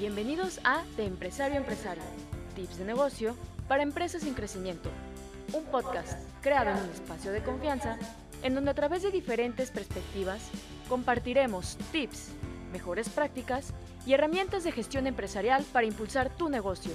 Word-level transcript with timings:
Bienvenidos 0.00 0.58
a 0.64 0.82
De 0.96 1.04
Empresario 1.04 1.54
a 1.54 1.60
Empresario, 1.60 2.02
tips 2.56 2.78
de 2.78 2.84
negocio 2.84 3.36
para 3.68 3.84
empresas 3.84 4.24
en 4.24 4.34
crecimiento. 4.34 4.90
Un 5.52 5.62
podcast 5.66 6.18
creado 6.40 6.70
en 6.70 6.84
un 6.84 6.90
espacio 6.90 7.30
de 7.30 7.44
confianza 7.44 7.96
en 8.42 8.56
donde 8.56 8.72
a 8.72 8.74
través 8.74 9.02
de 9.04 9.12
diferentes 9.12 9.70
perspectivas 9.70 10.50
compartiremos 10.88 11.78
tips, 11.92 12.30
mejores 12.72 13.08
prácticas 13.08 13.72
y 14.04 14.14
herramientas 14.14 14.64
de 14.64 14.72
gestión 14.72 15.06
empresarial 15.06 15.64
para 15.72 15.86
impulsar 15.86 16.36
tu 16.36 16.48
negocio. 16.48 16.92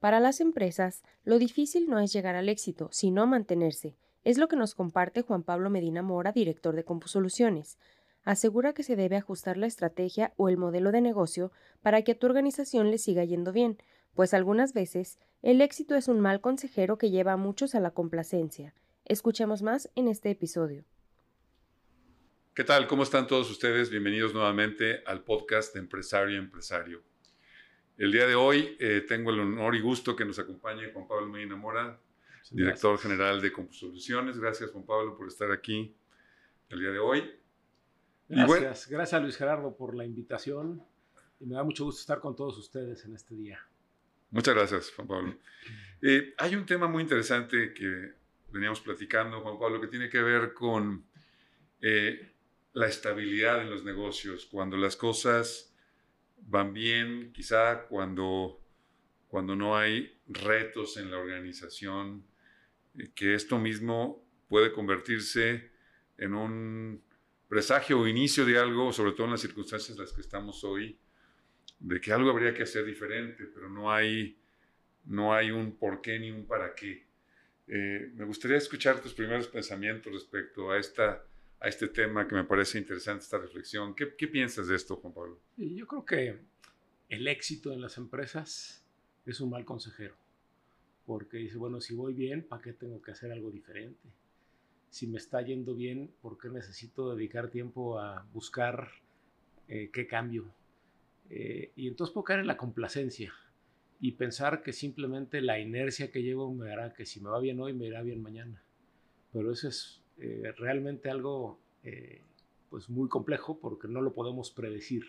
Para 0.00 0.20
las 0.20 0.40
empresas, 0.40 1.02
lo 1.24 1.38
difícil 1.38 1.90
no 1.90 1.98
es 2.00 2.14
llegar 2.14 2.34
al 2.34 2.48
éxito, 2.48 2.88
sino 2.92 3.26
mantenerse. 3.26 3.94
Es 4.24 4.38
lo 4.38 4.46
que 4.46 4.54
nos 4.54 4.76
comparte 4.76 5.22
Juan 5.22 5.42
Pablo 5.42 5.68
Medina 5.68 6.00
Mora, 6.00 6.30
director 6.30 6.76
de 6.76 6.84
CompuSoluciones. 6.84 7.78
Asegura 8.22 8.72
que 8.72 8.84
se 8.84 8.94
debe 8.94 9.16
ajustar 9.16 9.56
la 9.56 9.66
estrategia 9.66 10.32
o 10.36 10.48
el 10.48 10.56
modelo 10.56 10.92
de 10.92 11.00
negocio 11.00 11.50
para 11.82 12.02
que 12.02 12.12
a 12.12 12.18
tu 12.18 12.26
organización 12.28 12.92
le 12.92 12.98
siga 12.98 13.24
yendo 13.24 13.52
bien, 13.52 13.78
pues 14.14 14.32
algunas 14.32 14.74
veces 14.74 15.18
el 15.42 15.60
éxito 15.60 15.96
es 15.96 16.06
un 16.06 16.20
mal 16.20 16.40
consejero 16.40 16.98
que 16.98 17.10
lleva 17.10 17.32
a 17.32 17.36
muchos 17.36 17.74
a 17.74 17.80
la 17.80 17.90
complacencia. 17.90 18.74
Escuchemos 19.04 19.62
más 19.62 19.90
en 19.96 20.06
este 20.06 20.30
episodio. 20.30 20.84
¿Qué 22.54 22.62
tal? 22.62 22.86
¿Cómo 22.86 23.02
están 23.02 23.26
todos 23.26 23.50
ustedes? 23.50 23.90
Bienvenidos 23.90 24.34
nuevamente 24.34 25.02
al 25.04 25.24
podcast 25.24 25.74
de 25.74 25.80
Empresario 25.80 26.38
Empresario. 26.38 27.02
El 27.98 28.12
día 28.12 28.28
de 28.28 28.36
hoy 28.36 28.76
eh, 28.78 29.04
tengo 29.08 29.30
el 29.30 29.40
honor 29.40 29.74
y 29.74 29.80
gusto 29.80 30.14
que 30.14 30.24
nos 30.24 30.38
acompañe 30.38 30.92
Juan 30.92 31.08
Pablo 31.08 31.26
Medina 31.26 31.56
Mora, 31.56 31.98
director 32.50 32.98
general 32.98 33.40
de 33.40 33.52
Soluciones. 33.70 34.38
Gracias 34.38 34.70
Juan 34.70 34.84
Pablo 34.84 35.16
por 35.16 35.28
estar 35.28 35.50
aquí 35.50 35.96
el 36.68 36.80
día 36.80 36.90
de 36.90 36.98
hoy. 36.98 37.30
Gracias, 38.28 38.88
gracias 38.88 39.22
Luis 39.22 39.36
Gerardo 39.36 39.76
por 39.76 39.94
la 39.94 40.04
invitación 40.04 40.82
y 41.40 41.46
me 41.46 41.54
da 41.54 41.64
mucho 41.64 41.84
gusto 41.84 42.00
estar 42.00 42.20
con 42.20 42.34
todos 42.34 42.56
ustedes 42.58 43.04
en 43.04 43.14
este 43.14 43.34
día. 43.34 43.60
Muchas 44.30 44.54
gracias, 44.54 44.90
Juan 44.92 45.08
Pablo. 45.08 45.38
Eh, 46.00 46.34
hay 46.38 46.56
un 46.56 46.64
tema 46.64 46.88
muy 46.88 47.02
interesante 47.02 47.74
que 47.74 48.14
veníamos 48.50 48.80
platicando, 48.80 49.40
Juan 49.40 49.58
Pablo, 49.58 49.80
que 49.80 49.88
tiene 49.88 50.08
que 50.08 50.22
ver 50.22 50.54
con 50.54 51.04
eh, 51.80 52.32
la 52.72 52.86
estabilidad 52.86 53.60
en 53.60 53.70
los 53.70 53.84
negocios, 53.84 54.46
cuando 54.46 54.76
las 54.76 54.96
cosas 54.96 55.74
van 56.38 56.72
bien, 56.72 57.32
quizá 57.32 57.86
cuando, 57.88 58.64
cuando 59.28 59.54
no 59.54 59.76
hay 59.76 60.18
retos 60.28 60.96
en 60.96 61.10
la 61.10 61.18
organización, 61.18 62.24
que 63.14 63.34
esto 63.34 63.58
mismo 63.58 64.24
puede 64.48 64.72
convertirse 64.72 65.70
en 66.18 66.34
un 66.34 67.02
presagio 67.48 68.00
o 68.00 68.06
inicio 68.06 68.44
de 68.46 68.58
algo, 68.58 68.92
sobre 68.92 69.12
todo 69.12 69.26
en 69.26 69.32
las 69.32 69.40
circunstancias 69.40 69.90
en 69.96 70.02
las 70.02 70.12
que 70.12 70.20
estamos 70.20 70.64
hoy, 70.64 70.98
de 71.78 72.00
que 72.00 72.12
algo 72.12 72.30
habría 72.30 72.54
que 72.54 72.62
hacer 72.62 72.84
diferente, 72.84 73.44
pero 73.46 73.68
no 73.68 73.92
hay, 73.92 74.38
no 75.04 75.34
hay 75.34 75.50
un 75.50 75.76
por 75.76 76.00
qué 76.00 76.18
ni 76.18 76.30
un 76.30 76.46
para 76.46 76.74
qué. 76.74 77.06
Eh, 77.66 78.10
me 78.14 78.24
gustaría 78.24 78.56
escuchar 78.56 79.00
tus 79.00 79.14
primeros 79.14 79.48
pensamientos 79.48 80.12
respecto 80.12 80.70
a, 80.70 80.78
esta, 80.78 81.24
a 81.60 81.68
este 81.68 81.88
tema 81.88 82.26
que 82.26 82.34
me 82.34 82.44
parece 82.44 82.78
interesante, 82.78 83.24
esta 83.24 83.38
reflexión. 83.38 83.94
¿Qué, 83.94 84.14
¿Qué 84.16 84.28
piensas 84.28 84.68
de 84.68 84.76
esto, 84.76 84.96
Juan 84.96 85.12
Pablo? 85.12 85.40
Yo 85.56 85.86
creo 85.86 86.04
que 86.04 86.38
el 87.08 87.28
éxito 87.28 87.72
en 87.72 87.80
las 87.80 87.98
empresas 87.98 88.84
es 89.26 89.40
un 89.40 89.50
mal 89.50 89.64
consejero, 89.64 90.16
porque 91.06 91.38
dice, 91.38 91.58
bueno, 91.58 91.80
si 91.80 91.94
voy 91.94 92.14
bien, 92.14 92.42
¿para 92.42 92.62
qué 92.62 92.72
tengo 92.72 93.00
que 93.02 93.12
hacer 93.12 93.32
algo 93.32 93.50
diferente? 93.50 94.08
Si 94.90 95.06
me 95.06 95.18
está 95.18 95.42
yendo 95.42 95.74
bien, 95.74 96.10
¿por 96.20 96.38
qué 96.38 96.48
necesito 96.48 97.14
dedicar 97.14 97.48
tiempo 97.48 97.98
a 97.98 98.26
buscar 98.32 98.88
eh, 99.68 99.90
qué 99.92 100.06
cambio? 100.06 100.52
Eh, 101.30 101.72
y 101.76 101.88
entonces 101.88 102.12
puedo 102.12 102.24
caer 102.24 102.40
en 102.40 102.46
la 102.46 102.56
complacencia 102.56 103.32
y 104.00 104.12
pensar 104.12 104.62
que 104.62 104.72
simplemente 104.72 105.40
la 105.40 105.60
inercia 105.60 106.10
que 106.10 106.22
llevo 106.22 106.52
me 106.52 106.70
hará 106.72 106.92
que 106.92 107.06
si 107.06 107.20
me 107.20 107.30
va 107.30 107.40
bien 107.40 107.60
hoy, 107.60 107.72
me 107.72 107.86
irá 107.86 108.02
bien 108.02 108.20
mañana. 108.20 108.62
Pero 109.32 109.52
eso 109.52 109.68
es 109.68 110.02
eh, 110.18 110.52
realmente 110.58 111.08
algo 111.08 111.58
eh, 111.84 112.20
pues 112.68 112.90
muy 112.90 113.08
complejo 113.08 113.58
porque 113.60 113.88
no 113.88 114.02
lo 114.02 114.12
podemos 114.12 114.50
predecir. 114.50 115.04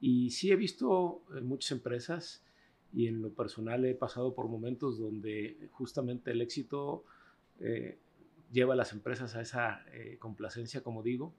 Y 0.00 0.30
sí 0.30 0.52
he 0.52 0.56
visto 0.56 1.22
en 1.34 1.46
muchas 1.46 1.72
empresas 1.72 2.44
y 2.94 3.08
en 3.08 3.22
lo 3.22 3.30
personal 3.30 3.84
he 3.84 3.94
pasado 3.94 4.34
por 4.34 4.48
momentos 4.48 4.98
donde 4.98 5.68
justamente 5.72 6.30
el 6.30 6.40
éxito 6.40 7.04
lleva 8.52 8.74
a 8.74 8.76
las 8.76 8.92
empresas 8.92 9.34
a 9.34 9.40
esa 9.40 9.84
complacencia, 10.18 10.82
como 10.82 11.02
digo, 11.02 11.34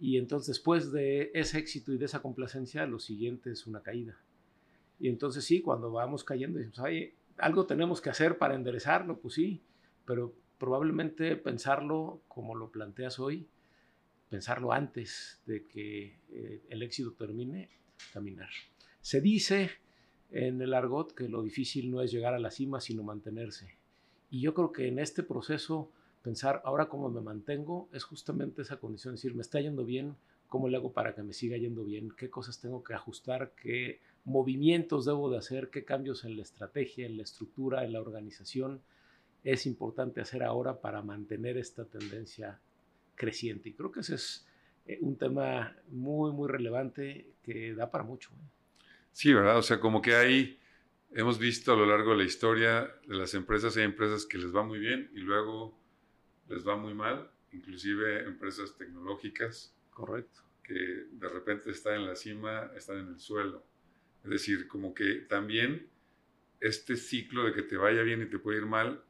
y 0.00 0.16
entonces 0.16 0.48
después 0.48 0.90
de 0.92 1.30
ese 1.34 1.58
éxito 1.58 1.92
y 1.92 1.98
de 1.98 2.06
esa 2.06 2.22
complacencia, 2.22 2.86
lo 2.86 2.98
siguiente 2.98 3.50
es 3.50 3.66
una 3.66 3.82
caída. 3.82 4.18
Y 4.98 5.08
entonces 5.08 5.44
sí, 5.44 5.60
cuando 5.60 5.92
vamos 5.92 6.24
cayendo, 6.24 6.58
decimos, 6.58 6.80
Ay, 6.80 7.12
algo 7.36 7.66
tenemos 7.66 8.00
que 8.00 8.08
hacer 8.08 8.38
para 8.38 8.54
enderezarlo, 8.54 9.18
pues 9.18 9.34
sí, 9.34 9.62
pero 10.06 10.34
probablemente 10.58 11.36
pensarlo 11.36 12.22
como 12.28 12.54
lo 12.54 12.70
planteas 12.70 13.18
hoy, 13.18 13.46
pensarlo 14.30 14.72
antes 14.72 15.40
de 15.44 15.66
que 15.66 16.18
eh, 16.30 16.62
el 16.70 16.82
éxito 16.82 17.12
termine, 17.12 17.68
caminar. 18.12 18.50
Se 19.02 19.20
dice 19.20 19.70
en 20.30 20.60
el 20.62 20.74
argot 20.74 21.12
que 21.12 21.28
lo 21.28 21.42
difícil 21.42 21.90
no 21.90 22.02
es 22.02 22.10
llegar 22.10 22.34
a 22.34 22.38
la 22.38 22.50
cima, 22.50 22.80
sino 22.80 23.02
mantenerse. 23.02 23.76
Y 24.30 24.40
yo 24.40 24.54
creo 24.54 24.72
que 24.72 24.88
en 24.88 24.98
este 24.98 25.22
proceso 25.22 25.90
pensar 26.22 26.62
ahora 26.64 26.88
cómo 26.88 27.10
me 27.10 27.20
mantengo 27.20 27.88
es 27.92 28.04
justamente 28.04 28.62
esa 28.62 28.78
condición, 28.78 29.14
es 29.14 29.22
decir, 29.22 29.34
me 29.34 29.42
está 29.42 29.60
yendo 29.60 29.84
bien, 29.84 30.16
cómo 30.48 30.68
le 30.68 30.76
hago 30.76 30.92
para 30.92 31.14
que 31.14 31.22
me 31.22 31.32
siga 31.32 31.56
yendo 31.56 31.84
bien, 31.84 32.10
qué 32.16 32.30
cosas 32.30 32.60
tengo 32.60 32.82
que 32.84 32.94
ajustar, 32.94 33.52
qué 33.60 34.00
movimientos 34.24 35.04
debo 35.06 35.30
de 35.30 35.38
hacer, 35.38 35.70
qué 35.70 35.84
cambios 35.84 36.24
en 36.24 36.36
la 36.36 36.42
estrategia, 36.42 37.06
en 37.06 37.16
la 37.16 37.22
estructura, 37.22 37.84
en 37.84 37.92
la 37.92 38.00
organización 38.00 38.82
es 39.44 39.66
importante 39.66 40.20
hacer 40.20 40.42
ahora 40.42 40.80
para 40.80 41.02
mantener 41.02 41.56
esta 41.56 41.84
tendencia 41.84 42.60
creciente. 43.14 43.70
Y 43.70 43.74
creo 43.74 43.90
que 43.90 44.00
ese 44.00 44.14
es 44.16 44.46
eh, 44.86 44.98
un 45.00 45.16
tema 45.16 45.76
muy, 45.88 46.32
muy 46.32 46.48
relevante 46.48 47.32
que 47.42 47.74
da 47.74 47.90
para 47.90 48.04
mucho. 48.04 48.30
¿eh? 48.30 48.59
Sí, 49.12 49.32
¿verdad? 49.32 49.58
O 49.58 49.62
sea, 49.62 49.80
como 49.80 50.00
que 50.02 50.14
hay, 50.14 50.58
hemos 51.12 51.38
visto 51.38 51.72
a 51.72 51.76
lo 51.76 51.86
largo 51.86 52.12
de 52.12 52.18
la 52.18 52.24
historia 52.24 52.94
de 53.06 53.14
las 53.14 53.34
empresas, 53.34 53.76
hay 53.76 53.84
empresas 53.84 54.26
que 54.26 54.38
les 54.38 54.54
va 54.54 54.62
muy 54.62 54.78
bien 54.78 55.10
y 55.14 55.20
luego 55.20 55.78
les 56.48 56.66
va 56.66 56.76
muy 56.76 56.94
mal, 56.94 57.30
inclusive 57.52 58.24
empresas 58.24 58.76
tecnológicas. 58.76 59.74
Correcto. 59.90 60.42
Que 60.62 61.06
de 61.10 61.28
repente 61.28 61.70
están 61.70 61.94
en 61.96 62.06
la 62.06 62.16
cima, 62.16 62.70
están 62.76 62.98
en 62.98 63.08
el 63.08 63.18
suelo. 63.18 63.64
Es 64.24 64.30
decir, 64.30 64.68
como 64.68 64.94
que 64.94 65.26
también 65.28 65.88
este 66.60 66.96
ciclo 66.96 67.44
de 67.44 67.52
que 67.52 67.62
te 67.62 67.76
vaya 67.76 68.02
bien 68.02 68.22
y 68.22 68.26
te 68.26 68.38
puede 68.38 68.58
ir 68.58 68.66
mal, 68.66 69.02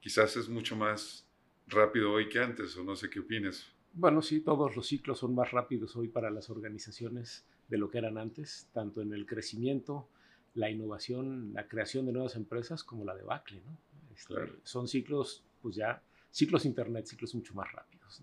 quizás 0.00 0.36
es 0.36 0.48
mucho 0.48 0.76
más 0.76 1.28
rápido 1.68 2.12
hoy 2.12 2.28
que 2.28 2.40
antes, 2.40 2.76
o 2.76 2.84
no 2.84 2.96
sé 2.96 3.08
qué 3.08 3.20
opinas. 3.20 3.72
Bueno, 3.92 4.22
sí, 4.22 4.40
todos 4.40 4.76
los 4.76 4.86
ciclos 4.86 5.20
son 5.20 5.34
más 5.34 5.50
rápidos 5.52 5.96
hoy 5.96 6.08
para 6.08 6.30
las 6.30 6.50
organizaciones 6.50 7.46
de 7.68 7.78
lo 7.78 7.90
que 7.90 7.98
eran 7.98 8.18
antes, 8.18 8.68
tanto 8.72 9.02
en 9.02 9.12
el 9.12 9.26
crecimiento, 9.26 10.08
la 10.54 10.70
innovación, 10.70 11.52
la 11.52 11.68
creación 11.68 12.06
de 12.06 12.12
nuevas 12.12 12.36
empresas, 12.36 12.82
como 12.82 13.04
la 13.04 13.14
debacle, 13.14 13.60
¿no? 13.64 13.78
Este, 14.14 14.34
son 14.62 14.88
ciclos, 14.88 15.44
pues 15.60 15.76
ya 15.76 16.02
ciclos 16.30 16.64
Internet, 16.64 17.06
ciclos 17.06 17.34
mucho 17.34 17.54
más 17.54 17.70
rápidos. 17.72 18.22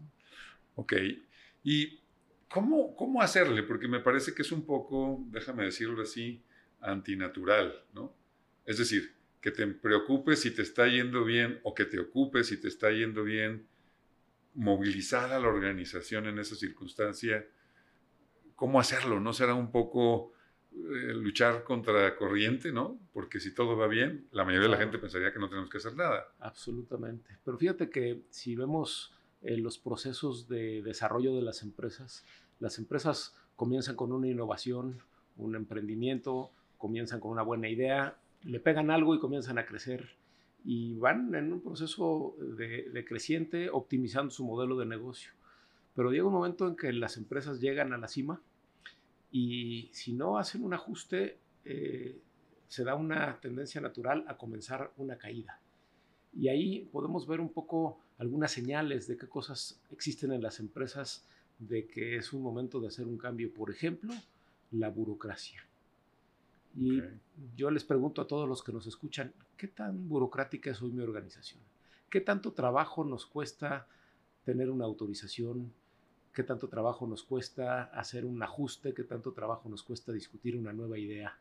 Ok. 0.76 0.94
¿Y 1.64 2.00
cómo, 2.50 2.96
cómo 2.96 3.22
hacerle? 3.22 3.64
Porque 3.64 3.88
me 3.88 4.00
parece 4.00 4.34
que 4.34 4.42
es 4.42 4.52
un 4.52 4.66
poco, 4.66 5.24
déjame 5.28 5.66
decirlo 5.66 6.02
así, 6.02 6.44
antinatural, 6.80 7.84
¿no? 7.94 8.14
Es 8.66 8.78
decir, 8.78 9.14
que 9.42 9.52
te 9.52 9.68
preocupes 9.68 10.42
si 10.42 10.52
te 10.52 10.62
está 10.62 10.88
yendo 10.88 11.26
bien 11.26 11.60
o 11.64 11.74
que 11.74 11.86
te 11.86 12.00
ocupes 12.00 12.48
si 12.48 12.58
te 12.58 12.68
está 12.68 12.92
yendo 12.92 13.24
bien, 13.24 13.68
movilizar 14.54 15.32
a 15.32 15.40
la 15.40 15.48
organización 15.48 16.28
en 16.28 16.40
esa 16.40 16.56
circunstancia, 16.56 17.46
¿cómo 18.64 18.80
hacerlo? 18.80 19.20
¿No 19.20 19.34
será 19.34 19.56
un 19.56 19.72
poco 19.72 20.32
eh, 20.72 21.14
luchar 21.16 21.66
contra 21.66 22.16
corriente, 22.16 22.72
¿no? 22.72 22.98
Porque 23.12 23.42
si 23.42 23.54
todo 23.54 23.76
va 23.76 23.88
bien, 23.88 24.30
la 24.32 24.46
mayoría 24.46 24.70
de 24.70 24.72
la 24.72 24.78
gente 24.78 25.00
pensaría 25.00 25.34
que 25.34 25.40
no 25.40 25.50
tenemos 25.50 25.70
que 25.70 25.80
hacer 25.80 25.98
nada. 25.98 26.30
Absolutamente. 26.40 27.40
Pero 27.44 27.58
fíjate 27.58 27.90
que 27.90 28.22
si 28.30 28.56
vemos 28.56 29.14
eh, 29.42 29.58
los 29.58 29.78
procesos 29.78 30.48
de 30.48 30.82
desarrollo 30.82 31.36
de 31.36 31.42
las 31.42 31.62
empresas, 31.62 32.24
las 32.62 32.80
empresas 32.80 33.36
comienzan 33.58 33.98
con 33.98 34.14
una 34.14 34.30
innovación, 34.30 35.00
un 35.36 35.58
emprendimiento, 35.58 36.50
comienzan 36.78 37.20
con 37.20 37.32
una 37.32 37.42
buena 37.42 37.68
idea, 37.68 38.16
le 38.44 38.62
pegan 38.62 38.92
algo 38.92 39.14
y 39.14 39.20
comienzan 39.20 39.58
a 39.58 39.66
crecer 39.66 40.16
y 40.64 40.96
van 41.00 41.36
en 41.36 41.52
un 41.52 41.60
proceso 41.60 42.38
de, 42.40 42.90
de 42.92 43.04
creciente 43.04 43.70
optimizando 43.70 44.32
su 44.32 44.46
modelo 44.46 44.78
de 44.78 44.86
negocio. 44.86 45.34
Pero 45.96 46.12
llega 46.12 46.28
un 46.28 46.34
momento 46.34 46.66
en 46.66 46.78
que 46.78 46.94
las 46.94 47.18
empresas 47.18 47.60
llegan 47.60 47.92
a 47.92 47.98
la 47.98 48.08
cima 48.08 48.42
y 49.34 49.90
si 49.92 50.14
no 50.14 50.38
hacen 50.38 50.64
un 50.64 50.76
ajuste, 50.76 51.40
eh, 51.66 52.22
se 52.68 52.84
da 52.84 52.94
una 52.94 53.40
tendencia 53.42 53.82
natural 53.82 54.24
a 54.28 54.38
comenzar 54.38 54.94
una 54.98 55.18
caída. 55.18 55.60
Y 56.36 56.50
ahí 56.50 56.88
podemos 56.92 57.26
ver 57.26 57.42
un 57.42 57.50
poco 57.50 57.98
algunas 58.20 58.52
señales 58.52 59.08
de 59.08 59.18
qué 59.18 59.28
cosas 59.28 59.82
existen 59.92 60.34
en 60.34 60.44
las 60.44 60.60
empresas 60.60 61.26
de 61.58 61.88
que 61.88 62.16
es 62.18 62.32
un 62.32 62.44
momento 62.44 62.80
de 62.80 62.90
hacer 62.90 63.08
un 63.08 63.18
cambio. 63.18 63.52
Por 63.52 63.72
ejemplo, 63.72 64.14
la 64.70 64.90
burocracia. 64.90 65.66
Y 66.76 67.02
yo 67.58 67.72
les 67.72 67.84
pregunto 67.84 68.22
a 68.22 68.28
todos 68.28 68.48
los 68.48 68.64
que 68.64 68.72
nos 68.72 68.86
escuchan, 68.86 69.34
¿qué 69.58 69.68
tan 69.68 70.08
burocrática 70.08 70.70
es 70.70 70.82
hoy 70.84 70.92
mi 70.92 71.02
organización? 71.02 71.60
¿Qué 72.08 72.22
tanto 72.22 72.54
trabajo 72.54 73.04
nos 73.04 73.26
cuesta 73.26 73.88
tener 74.46 74.70
una 74.70 74.86
autorización? 74.86 75.74
¿Qué 76.34 76.42
tanto 76.42 76.68
trabajo 76.68 77.06
nos 77.06 77.22
cuesta 77.24 77.84
hacer 77.84 78.26
un 78.26 78.42
ajuste? 78.42 78.94
¿Qué 78.94 79.04
tanto 79.04 79.34
trabajo 79.34 79.70
nos 79.70 79.84
cuesta 79.84 80.12
discutir 80.12 80.58
una 80.58 80.74
nueva 80.74 80.98
idea? 80.98 81.38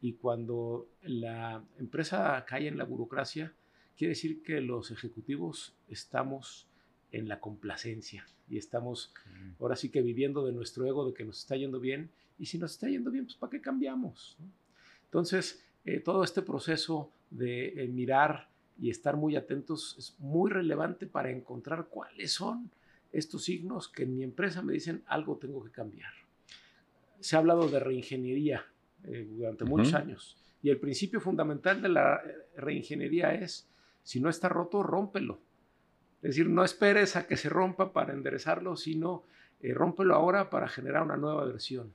Y 0.00 0.14
cuando 0.14 0.88
la 1.02 1.62
empresa 1.78 2.42
cae 2.48 2.68
en 2.68 2.78
la 2.78 2.84
burocracia, 2.84 3.52
quiere 3.96 4.10
decir 4.10 4.42
que 4.42 4.62
los 4.62 4.90
ejecutivos 4.90 5.74
estamos 5.88 6.66
en 7.12 7.28
la 7.28 7.38
complacencia 7.38 8.26
y 8.48 8.56
estamos 8.56 9.12
ahora 9.60 9.76
sí 9.76 9.90
que 9.90 10.00
viviendo 10.00 10.44
de 10.44 10.52
nuestro 10.52 10.86
ego 10.86 11.06
de 11.06 11.14
que 11.14 11.24
nos 11.24 11.38
está 11.40 11.56
yendo 11.56 11.78
bien 11.78 12.10
y 12.38 12.46
si 12.46 12.58
nos 12.58 12.72
está 12.72 12.88
yendo 12.88 13.10
bien, 13.10 13.26
pues 13.26 13.36
¿para 13.36 13.50
qué 13.50 13.60
cambiamos? 13.60 14.38
Entonces, 15.04 15.62
eh, 15.84 16.00
todo 16.00 16.24
este 16.24 16.42
proceso 16.42 17.10
de 17.30 17.68
eh, 17.68 17.88
mirar 17.88 18.48
y 18.80 18.90
estar 18.90 19.16
muy 19.16 19.36
atentos 19.36 19.94
es 19.98 20.16
muy 20.18 20.50
relevante 20.50 21.06
para 21.06 21.30
encontrar 21.30 21.88
cuáles 21.88 22.32
son 22.32 22.70
estos 23.14 23.44
signos 23.44 23.88
que 23.88 24.02
en 24.02 24.16
mi 24.16 24.22
empresa 24.22 24.62
me 24.62 24.72
dicen 24.72 25.02
algo 25.06 25.36
tengo 25.36 25.62
que 25.64 25.70
cambiar. 25.70 26.12
Se 27.20 27.36
ha 27.36 27.38
hablado 27.38 27.68
de 27.68 27.80
reingeniería 27.80 28.66
eh, 29.04 29.26
durante 29.30 29.64
muchos 29.64 29.94
años 29.94 30.36
y 30.62 30.70
el 30.70 30.78
principio 30.78 31.20
fundamental 31.20 31.82
de 31.82 31.90
la 31.90 32.22
reingeniería 32.56 33.34
es, 33.34 33.68
si 34.02 34.20
no 34.20 34.30
está 34.30 34.48
roto, 34.48 34.82
rómpelo. 34.82 35.38
Es 36.22 36.30
decir, 36.30 36.48
no 36.48 36.64
esperes 36.64 37.16
a 37.16 37.26
que 37.26 37.36
se 37.36 37.50
rompa 37.50 37.92
para 37.92 38.14
enderezarlo, 38.14 38.76
sino 38.76 39.24
rómpelo 39.62 40.14
ahora 40.14 40.50
para 40.50 40.68
generar 40.68 41.02
una 41.02 41.16
nueva 41.16 41.44
versión. 41.44 41.92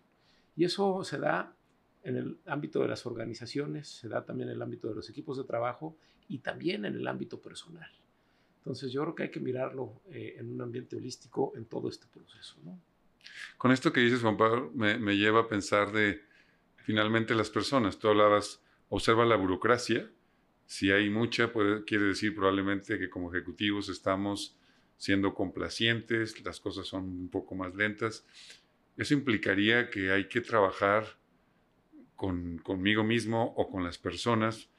Y 0.56 0.66
eso 0.66 1.04
se 1.04 1.18
da 1.18 1.56
en 2.04 2.16
el 2.16 2.38
ámbito 2.46 2.82
de 2.82 2.88
las 2.88 3.06
organizaciones, 3.06 3.88
se 3.88 4.08
da 4.08 4.24
también 4.24 4.50
en 4.50 4.56
el 4.56 4.62
ámbito 4.62 4.88
de 4.88 4.96
los 4.96 5.10
equipos 5.10 5.38
de 5.38 5.44
trabajo 5.44 5.98
y 6.28 6.40
también 6.40 6.86
en 6.86 6.96
el 6.96 7.08
ámbito 7.08 7.42
personal. 7.42 7.90
Entonces 8.60 8.92
yo 8.92 9.02
creo 9.02 9.16
que 9.16 9.24
hay 9.24 9.32
que 9.32 9.40
mirarlo 9.40 10.02
eh, 10.12 10.36
en 10.38 10.52
un 10.52 10.62
ambiente 10.62 10.96
holístico 10.96 11.54
en 11.56 11.66
todo 11.66 11.90
este 11.90 12.08
proceso. 12.08 12.58
Con 13.58 13.72
esto 13.72 13.92
que 13.92 14.02
dices, 14.02 14.22
Juan 14.22 14.38
Pablo, 14.38 14.72
me, 14.74 15.18
lleva 15.18 15.42
a 15.42 15.48
pensar 15.48 15.92
de 15.92 16.22
finalmente 16.78 17.36
las 17.36 17.50
personas. 17.50 18.00
Tú 18.00 18.10
hablabas, 18.10 18.62
observa 18.90 19.26
la 19.26 19.38
burocracia. 19.38 20.10
Si 20.66 20.92
hay 20.92 21.10
mucha, 21.10 21.52
quiere 21.86 22.06
decir 22.06 22.36
probablemente 22.36 23.00
que 23.00 23.10
como 23.10 23.34
ejecutivos 23.34 23.90
estamos 23.90 24.58
siendo 24.98 25.34
complacientes, 25.34 26.44
las 26.44 26.60
cosas 26.60 26.86
son 26.86 27.06
un 27.06 27.30
poco 27.30 27.56
más 27.56 27.74
lentas. 27.74 28.26
Eso 28.98 29.14
implicaría 29.14 29.90
que 29.90 30.12
hay 30.12 30.28
que 30.28 30.42
trabajar 30.42 31.18
con, 32.16 32.58
conmigo 32.58 33.04
mismo 33.04 33.54
o 33.56 33.70
con 33.70 33.84
las 33.84 33.98
personas 33.98 34.70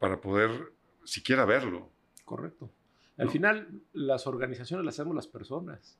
para 0.00 0.20
poder 0.20 0.72
siquiera 1.04 1.44
verlo. 1.44 1.88
Correcto. 2.24 2.70
Al 3.20 3.28
final, 3.28 3.82
las 3.92 4.26
organizaciones 4.26 4.84
las 4.84 4.98
hacemos 4.98 5.14
las 5.14 5.26
personas. 5.26 5.98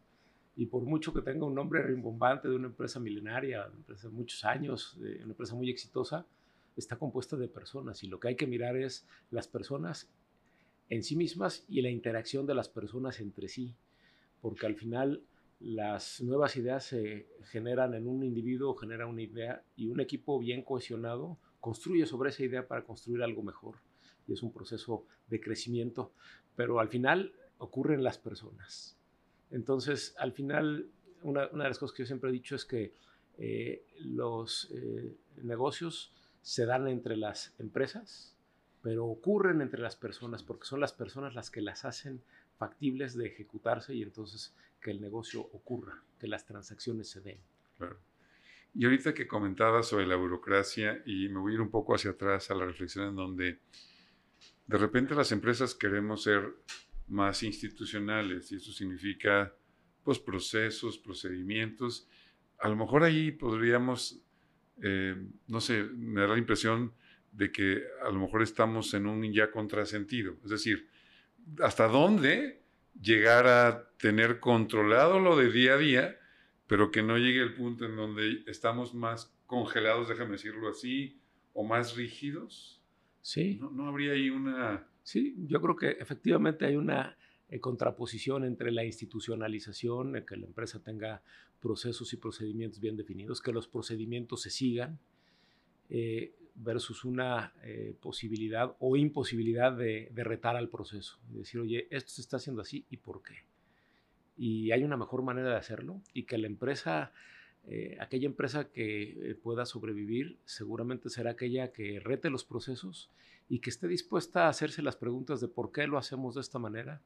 Y 0.57 0.67
por 0.67 0.83
mucho 0.83 1.13
que 1.13 1.21
tenga 1.21 1.45
un 1.45 1.55
nombre 1.55 1.83
rimbombante 1.83 2.49
de 2.49 2.55
una 2.55 2.69
empresa 2.69 2.99
milenaria, 2.99 3.67
empresa 3.67 4.09
de 4.09 4.15
muchos 4.15 4.45
años, 4.45 4.99
de 4.99 5.17
una 5.17 5.33
empresa 5.33 5.55
muy 5.55 5.71
exitosa, 5.71 6.27
está 6.77 6.97
compuesta 6.97 7.37
de 7.37 7.49
personas. 7.49 8.03
Y 8.03 8.09
lo 8.09 8.19
que 8.19 8.29
hay 8.29 8.37
que 8.37 8.47
mirar 8.47 8.77
es 8.77 9.07
las 9.31 9.49
personas 9.49 10.09
en 10.89 11.03
sí 11.03 11.15
mismas 11.15 11.65
y 11.69 11.83
la 11.83 11.91
interacción 11.91 12.47
de 12.47 12.55
las 12.55 12.69
personas 12.69 13.21
entre 13.21 13.49
sí. 13.49 13.75
Porque 14.41 14.67
al 14.67 14.77
final 14.77 15.23
las 15.61 16.23
nuevas 16.23 16.57
ideas 16.57 16.85
se 16.85 17.27
generan 17.45 17.93
en 17.95 18.07
un 18.07 18.25
individuo, 18.25 18.75
genera 18.75 19.07
una 19.07 19.23
idea 19.23 19.63
y 19.77 19.89
un 19.89 20.01
equipo 20.01 20.39
bien 20.39 20.63
cohesionado 20.63 21.39
construye 21.61 22.07
sobre 22.07 22.31
esa 22.31 22.45
idea 22.45 22.67
para 22.67 22.85
construir 22.85 23.23
algo 23.23 23.43
mejor. 23.43 23.77
Es 24.35 24.43
un 24.43 24.53
proceso 24.53 25.05
de 25.29 25.41
crecimiento, 25.41 26.13
pero 26.57 26.81
al 26.81 26.89
final 26.89 27.33
ocurren 27.59 28.03
las 28.03 28.19
personas. 28.19 28.97
Entonces, 29.51 30.15
al 30.19 30.33
final, 30.33 30.89
una, 31.23 31.47
de 31.47 31.57
las 31.57 31.79
cosas 31.79 31.97
que 31.97 32.03
yo 32.03 32.07
siempre 32.07 32.31
he 32.31 32.33
dicho 32.33 32.57
es 32.57 32.65
que 32.65 32.95
eh, 33.39 33.85
los 33.99 34.71
eh, 34.73 35.17
negocios 35.43 36.13
se 36.43 36.67
dan 36.67 36.89
entre 36.89 37.17
las 37.17 37.55
empresas, 37.59 38.37
pero 38.83 39.07
ocurren 39.07 39.61
entre 39.61 39.81
las 39.81 39.97
personas, 39.97 40.43
porque 40.43 40.67
son 40.67 40.81
las 40.81 40.93
personas 40.93 41.35
las 41.35 41.51
que 41.51 41.61
las 41.61 41.85
hacen 41.85 42.23
factibles 42.57 43.17
de 43.17 43.27
ejecutarse 43.27 43.95
y 43.95 44.03
entonces 44.03 44.55
que 44.81 44.91
el 44.91 45.01
negocio 45.01 45.41
ocurra, 45.41 46.03
que 46.19 46.29
las 46.29 46.47
transacciones 46.47 47.09
se 47.09 47.21
den. 47.21 47.39
Claro. 47.77 47.99
Y 48.75 48.85
ahorita 48.85 49.15
que 49.15 49.27
comentabas 49.27 49.89
sobre 49.89 50.07
la 50.07 50.17
burocracia, 50.17 51.03
y 51.05 51.29
me 51.29 51.41
voy 51.41 51.53
a 51.53 51.55
ir 51.57 51.61
un 51.61 51.71
poco 51.71 51.95
hacia 51.95 52.13
atrás 52.13 52.51
a 52.51 52.55
la 52.55 52.67
reflexión 52.67 53.09
en 53.09 53.17
donde 53.17 53.59
de 54.71 54.79
repente 54.79 55.17
las 55.17 55.33
empresas 55.33 55.75
queremos 55.75 56.23
ser 56.23 56.55
más 57.09 57.43
institucionales 57.43 58.53
y 58.53 58.55
eso 58.55 58.71
significa 58.71 59.53
pues 60.05 60.21
procesos, 60.21 60.97
procedimientos. 60.97 62.09
A 62.61 62.69
lo 62.69 62.77
mejor 62.77 63.03
ahí 63.03 63.33
podríamos, 63.33 64.23
eh, 64.81 65.17
no 65.49 65.61
sé, 65.61 65.83
me 65.83 66.21
da 66.21 66.29
la 66.29 66.39
impresión 66.39 66.95
de 67.33 67.51
que 67.51 67.83
a 68.01 68.11
lo 68.11 68.21
mejor 68.21 68.43
estamos 68.43 68.95
en 68.95 69.09
un 69.09 69.33
ya 69.33 69.51
contrasentido. 69.51 70.37
Es 70.45 70.51
decir, 70.51 70.89
¿hasta 71.59 71.89
dónde 71.89 72.63
llegar 73.03 73.49
a 73.49 73.91
tener 73.99 74.39
controlado 74.39 75.19
lo 75.19 75.37
de 75.37 75.51
día 75.51 75.75
a 75.75 75.79
día, 75.79 76.21
pero 76.69 76.93
que 76.93 77.03
no 77.03 77.19
llegue 77.19 77.43
el 77.43 77.55
punto 77.55 77.87
en 77.87 77.97
donde 77.97 78.45
estamos 78.47 78.95
más 78.95 79.35
congelados, 79.47 80.09
déjame 80.09 80.33
decirlo 80.33 80.69
así, 80.69 81.21
o 81.55 81.65
más 81.65 81.97
rígidos. 81.97 82.80
Sí. 83.21 83.61
¿No, 83.61 83.87
habría 83.89 84.13
ahí 84.13 84.31
una... 84.31 84.87
Sí, 85.03 85.35
yo 85.47 85.61
creo 85.61 85.77
que 85.77 85.91
efectivamente 85.91 86.67
hay 86.67 86.77
una 86.77 87.17
eh, 87.49 87.61
contraposición 87.61 88.45
entre 88.45 88.71
la 88.71 88.85
institucionalización, 88.85 90.25
que 90.27 90.37
la 90.37 90.47
empresa 90.47 90.83
tenga 90.83 91.23
procesos 91.61 92.13
y 92.13 92.17
procedimientos 92.17 92.81
bien 92.81 92.97
definidos, 92.97 93.41
que 93.41 93.53
los 93.53 93.69
procedimientos 93.69 94.43
se 94.43 94.51
sigan, 94.51 94.99
eh, 95.89 96.35
versus 96.55 97.05
una 97.05 97.53
eh, 97.63 97.97
posibilidad 98.01 98.77
o 98.81 98.97
imposibilidad 98.97 99.73
de, 99.73 100.11
retar 100.15 100.57
al 100.57 100.69
proceso. 100.69 101.19
Y 101.31 101.39
decir, 101.39 101.61
oye, 101.61 101.89
esto 101.91 102.11
se 102.11 102.21
está 102.21 102.37
haciendo 102.37 102.63
así 102.63 102.87
y 102.91 102.99
por 102.99 103.23
qué. 103.23 103.45
Y 104.37 104.71
hay 104.73 104.85
una 104.85 104.97
mejor 104.97 105.23
manera 105.23 105.51
de 105.51 105.57
hacerlo 105.57 106.03
y 106.13 106.25
que 106.25 106.39
la 106.39 106.47
empresa, 106.47 107.13
eh, 107.67 107.97
aquella 108.01 108.27
empresa 108.27 108.71
que 108.71 109.39
pueda 109.43 109.67
sobrevivir, 109.67 110.39
seguramente 110.45 111.11
será 111.11 111.33
aquella 111.33 111.73
que 111.73 112.01
rete 112.01 112.31
los 112.31 112.45
procesos 112.45 113.11
y 113.49 113.59
que 113.59 113.71
esté 113.71 113.89
dispuesta 113.89 114.47
a 114.47 114.49
hacerse 114.49 114.83
las 114.83 114.97
preguntas 114.97 115.41
de 115.41 115.49
por 115.49 115.73
qué 115.73 115.87
lo 115.87 115.99
hacemos 115.99 116.35
de 116.37 116.41
esta 116.41 116.59
manera. 116.59 117.03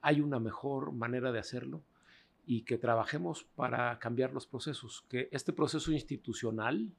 Hay 0.00 0.20
una 0.20 0.40
mejor 0.40 0.92
manera 0.92 1.32
de 1.32 1.38
hacerlo 1.38 1.82
y 2.46 2.62
que 2.62 2.78
trabajemos 2.78 3.44
para 3.56 3.98
cambiar 3.98 4.32
los 4.32 4.46
procesos, 4.46 5.04
que 5.08 5.28
este 5.32 5.52
proceso 5.52 5.92
institucional, 5.92 6.92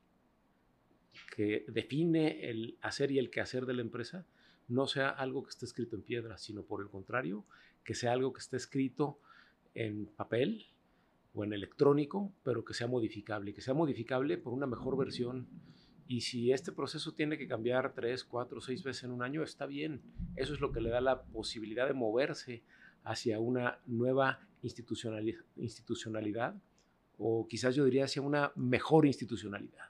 que 1.36 1.66
define 1.68 2.50
el 2.50 2.78
hacer 2.82 3.12
y 3.12 3.20
el 3.20 3.30
quehacer 3.30 3.66
de 3.66 3.74
la 3.74 3.82
empresa 3.82 4.26
no 4.68 4.88
sea 4.88 5.10
algo 5.10 5.44
que 5.44 5.52
esté 5.52 5.66
escrito 5.66 5.96
en 5.96 6.02
piedra, 6.02 6.38
sino 6.38 6.64
por 6.64 6.82
el 6.82 6.90
contrario, 6.90 7.46
que 7.84 7.94
sea 7.94 8.14
algo 8.14 8.34
que 8.34 8.40
esté 8.40 8.58
escrito 8.58 9.20
en 9.76 10.08
papel 10.08 10.68
o 11.36 11.44
en 11.44 11.54
electrónico, 11.54 12.34
pero 12.44 12.66
que 12.66 12.74
sea 12.74 12.88
modificable, 12.88 13.54
que 13.54 13.62
sea 13.62 13.74
modificable 13.74 14.38
por 14.38 14.54
una 14.54 14.66
mejor 14.66 14.98
versión. 14.98 15.48
Y 16.08 16.22
si 16.22 16.52
este 16.52 16.72
proceso 16.72 17.14
tiene 17.14 17.38
que 17.38 17.48
cambiar 17.48 17.94
tres, 17.94 18.24
cuatro, 18.24 18.62
seis 18.62 18.84
veces 18.84 19.04
en 19.04 19.12
un 19.12 19.22
año, 19.22 19.44
está 19.44 19.66
bien. 19.66 20.02
Eso 20.36 20.54
es 20.54 20.62
lo 20.62 20.72
que 20.72 20.82
le 20.82 20.90
da 20.90 21.02
la 21.02 21.24
posibilidad 21.24 21.88
de 21.88 21.94
moverse 21.94 22.64
hacia 23.04 23.40
una 23.40 23.80
nueva 23.86 24.40
institucionalidad 24.62 26.56
o 27.18 27.48
quizás 27.48 27.76
yo 27.76 27.86
diría 27.86 28.06
hacia 28.06 28.22
una 28.22 28.52
mejor 28.56 29.06
institucionalidad. 29.06 29.90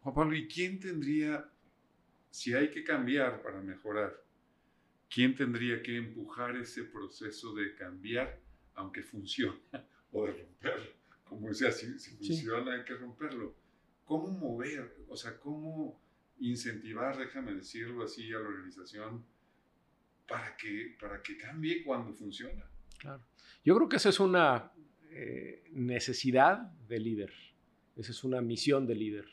Juan 0.00 0.14
Pablo, 0.14 0.36
¿y 0.36 0.48
quién 0.48 0.80
tendría, 0.80 1.50
si 2.30 2.54
hay 2.54 2.70
que 2.70 2.84
cambiar 2.84 3.42
para 3.42 3.60
mejorar, 3.60 4.24
quién 5.12 5.34
tendría 5.34 5.82
que 5.82 5.96
empujar 5.96 6.56
ese 6.56 6.84
proceso 6.84 7.54
de 7.54 7.74
cambiar, 7.74 8.40
aunque 8.74 9.02
funcione, 9.02 9.60
o 10.12 10.26
de 10.26 10.32
romperlo? 10.32 10.90
Como 11.24 11.48
decía, 11.48 11.70
si, 11.70 11.86
funciona 12.16 12.74
hay 12.74 12.84
que 12.84 12.94
romperlo. 12.94 13.54
¿Cómo 14.04 14.28
mover, 14.28 14.96
o 15.08 15.16
sea, 15.16 15.38
cómo 15.38 16.00
incentivar, 16.40 17.16
déjame 17.16 17.54
decirlo 17.54 18.04
así, 18.04 18.32
a 18.32 18.38
la 18.38 18.48
organización 18.48 19.24
para 20.26 20.56
que, 20.56 20.96
para 21.00 21.22
que 21.22 21.36
cambie 21.36 21.84
cuando 21.84 22.12
funciona? 22.12 22.68
Claro. 22.98 23.24
Yo 23.64 23.76
creo 23.76 23.88
que 23.88 23.96
esa 23.96 24.08
es 24.08 24.18
una 24.18 24.72
eh, 25.10 25.64
necesidad 25.72 26.58
de 26.88 26.98
líder, 26.98 27.32
esa 27.96 28.10
es 28.10 28.24
una 28.24 28.40
misión 28.40 28.86
de 28.86 28.94
líder 28.94 29.26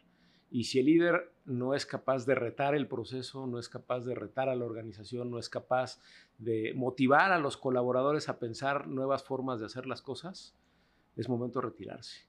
Y 0.51 0.65
si 0.65 0.79
el 0.79 0.87
líder 0.87 1.31
no 1.47 1.73
es 1.73 1.85
capaz 1.85 2.25
de 2.25 2.35
retar 2.35 2.75
el 2.75 2.87
proceso, 2.87 3.47
no 3.47 3.57
es 3.57 3.69
capaz 3.69 4.01
de 4.01 4.13
retar 4.13 4.49
a 4.49 4.55
la 4.55 4.65
organización, 4.65 5.31
no 5.31 5.39
es 5.39 5.49
capaz 5.49 5.99
de 6.37 6.73
motivar 6.75 7.31
a 7.31 7.39
los 7.39 7.55
colaboradores 7.55 8.27
a 8.27 8.37
pensar 8.37 8.87
nuevas 8.87 9.23
formas 9.23 9.59
de 9.59 9.65
hacer 9.65 9.87
las 9.87 10.01
cosas, 10.01 10.55
es 11.15 11.29
momento 11.29 11.61
de 11.61 11.67
retirarse. 11.67 12.27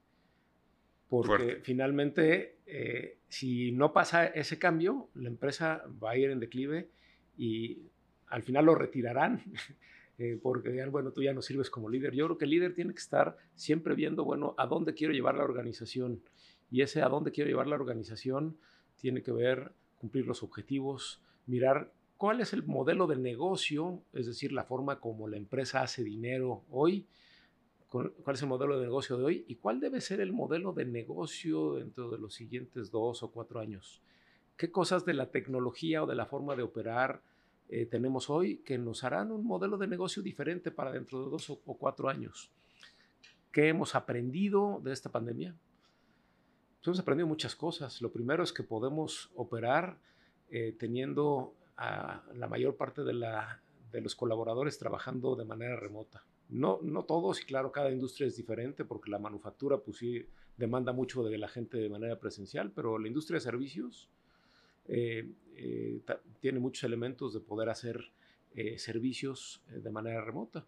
Porque 1.08 1.60
finalmente, 1.62 2.58
eh, 2.66 3.18
si 3.28 3.72
no 3.72 3.92
pasa 3.92 4.26
ese 4.26 4.58
cambio, 4.58 5.08
la 5.14 5.28
empresa 5.28 5.82
va 6.02 6.10
a 6.12 6.16
ir 6.16 6.30
en 6.30 6.38
declive 6.38 6.90
y 7.36 7.90
al 8.28 8.42
final 8.42 8.66
lo 8.66 8.74
retirarán. 8.74 9.42
Eh, 10.20 10.36
porque 10.42 10.70
digan, 10.70 10.90
bueno, 10.90 11.12
tú 11.12 11.22
ya 11.22 11.32
no 11.32 11.42
sirves 11.42 11.70
como 11.70 11.88
líder. 11.88 12.12
Yo 12.12 12.24
creo 12.24 12.38
que 12.38 12.44
el 12.44 12.50
líder 12.50 12.74
tiene 12.74 12.92
que 12.92 12.98
estar 12.98 13.36
siempre 13.54 13.94
viendo, 13.94 14.24
bueno, 14.24 14.52
a 14.58 14.66
dónde 14.66 14.92
quiero 14.92 15.12
llevar 15.12 15.36
la 15.36 15.44
organización. 15.44 16.24
Y 16.72 16.82
ese 16.82 17.02
a 17.02 17.08
dónde 17.08 17.30
quiero 17.30 17.48
llevar 17.48 17.68
la 17.68 17.76
organización 17.76 18.58
tiene 19.00 19.22
que 19.22 19.32
ver 19.32 19.72
cumplir 19.96 20.26
los 20.26 20.42
objetivos, 20.42 21.20
mirar 21.46 21.92
cuál 22.16 22.40
es 22.40 22.52
el 22.52 22.64
modelo 22.64 23.06
de 23.06 23.16
negocio, 23.16 24.02
es 24.12 24.26
decir, 24.26 24.52
la 24.52 24.64
forma 24.64 25.00
como 25.00 25.28
la 25.28 25.36
empresa 25.36 25.82
hace 25.82 26.04
dinero 26.04 26.64
hoy, 26.70 27.06
cuál 27.88 28.12
es 28.34 28.42
el 28.42 28.48
modelo 28.48 28.78
de 28.78 28.84
negocio 28.84 29.16
de 29.16 29.24
hoy 29.24 29.44
y 29.48 29.54
cuál 29.54 29.80
debe 29.80 30.00
ser 30.00 30.20
el 30.20 30.32
modelo 30.32 30.72
de 30.72 30.84
negocio 30.84 31.74
dentro 31.74 32.10
de 32.10 32.18
los 32.18 32.34
siguientes 32.34 32.90
dos 32.90 33.22
o 33.22 33.30
cuatro 33.30 33.60
años. 33.60 34.02
¿Qué 34.56 34.70
cosas 34.70 35.04
de 35.04 35.14
la 35.14 35.30
tecnología 35.30 36.02
o 36.02 36.06
de 36.06 36.16
la 36.16 36.26
forma 36.26 36.54
de 36.56 36.64
operar 36.64 37.22
eh, 37.68 37.86
tenemos 37.86 38.28
hoy 38.28 38.58
que 38.58 38.78
nos 38.78 39.04
harán 39.04 39.30
un 39.30 39.44
modelo 39.44 39.78
de 39.78 39.86
negocio 39.86 40.22
diferente 40.22 40.70
para 40.70 40.90
dentro 40.90 41.24
de 41.24 41.30
dos 41.30 41.48
o, 41.50 41.56
cuatro 41.78 42.08
años? 42.08 42.50
¿Qué 43.52 43.68
hemos 43.68 43.94
aprendido 43.94 44.80
de 44.82 44.92
esta 44.92 45.10
pandemia? 45.10 45.54
Hemos 46.88 47.00
aprendido 47.00 47.26
muchas 47.26 47.54
cosas. 47.54 48.00
Lo 48.00 48.10
primero 48.10 48.42
es 48.42 48.50
que 48.50 48.62
podemos 48.62 49.30
operar 49.36 49.98
eh, 50.50 50.74
teniendo 50.78 51.54
a 51.76 52.22
la 52.34 52.48
mayor 52.48 52.76
parte 52.76 53.04
de, 53.04 53.12
la, 53.12 53.60
de 53.92 54.00
los 54.00 54.14
colaboradores 54.14 54.78
trabajando 54.78 55.36
de 55.36 55.44
manera 55.44 55.76
remota. 55.76 56.24
No, 56.48 56.78
no 56.82 57.04
todos, 57.04 57.42
y 57.42 57.44
claro, 57.44 57.72
cada 57.72 57.90
industria 57.90 58.26
es 58.26 58.36
diferente 58.36 58.86
porque 58.86 59.10
la 59.10 59.18
manufactura 59.18 59.76
pues 59.76 59.98
sí 59.98 60.24
demanda 60.56 60.92
mucho 60.92 61.22
de 61.22 61.36
la 61.36 61.48
gente 61.48 61.76
de 61.76 61.90
manera 61.90 62.18
presencial, 62.18 62.72
pero 62.74 62.98
la 62.98 63.06
industria 63.06 63.36
de 63.36 63.42
servicios 63.42 64.08
eh, 64.86 65.30
eh, 65.56 66.00
tiene 66.40 66.58
muchos 66.58 66.84
elementos 66.84 67.34
de 67.34 67.40
poder 67.40 67.68
hacer 67.68 68.00
eh, 68.54 68.78
servicios 68.78 69.62
de 69.68 69.90
manera 69.90 70.22
remota. 70.22 70.64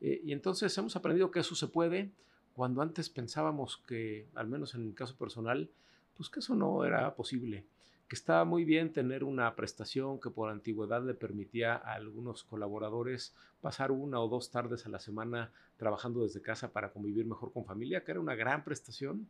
y 0.00 0.32
entonces 0.32 0.76
hemos 0.76 0.96
aprendido 0.96 1.30
que 1.30 1.40
eso 1.40 1.54
se 1.54 1.68
puede 1.68 2.10
cuando 2.54 2.82
antes 2.82 3.08
pensábamos 3.08 3.78
que, 3.86 4.26
al 4.34 4.48
menos 4.48 4.74
en 4.74 4.86
mi 4.86 4.92
caso 4.92 5.16
personal, 5.16 5.70
pues 6.16 6.28
que 6.28 6.40
eso 6.40 6.54
no 6.54 6.84
era 6.84 7.14
posible 7.14 7.64
que 8.12 8.16
estaba 8.16 8.44
muy 8.44 8.66
bien 8.66 8.92
tener 8.92 9.24
una 9.24 9.56
prestación 9.56 10.20
que 10.20 10.28
por 10.28 10.50
antigüedad 10.50 11.02
le 11.02 11.14
permitía 11.14 11.76
a 11.76 11.94
algunos 11.94 12.44
colaboradores 12.44 13.34
pasar 13.62 13.90
una 13.90 14.20
o 14.20 14.28
dos 14.28 14.50
tardes 14.50 14.84
a 14.84 14.90
la 14.90 14.98
semana 14.98 15.50
trabajando 15.78 16.22
desde 16.22 16.42
casa 16.42 16.74
para 16.74 16.90
convivir 16.90 17.24
mejor 17.24 17.54
con 17.54 17.64
familia, 17.64 18.04
que 18.04 18.10
era 18.10 18.20
una 18.20 18.34
gran 18.34 18.64
prestación. 18.64 19.26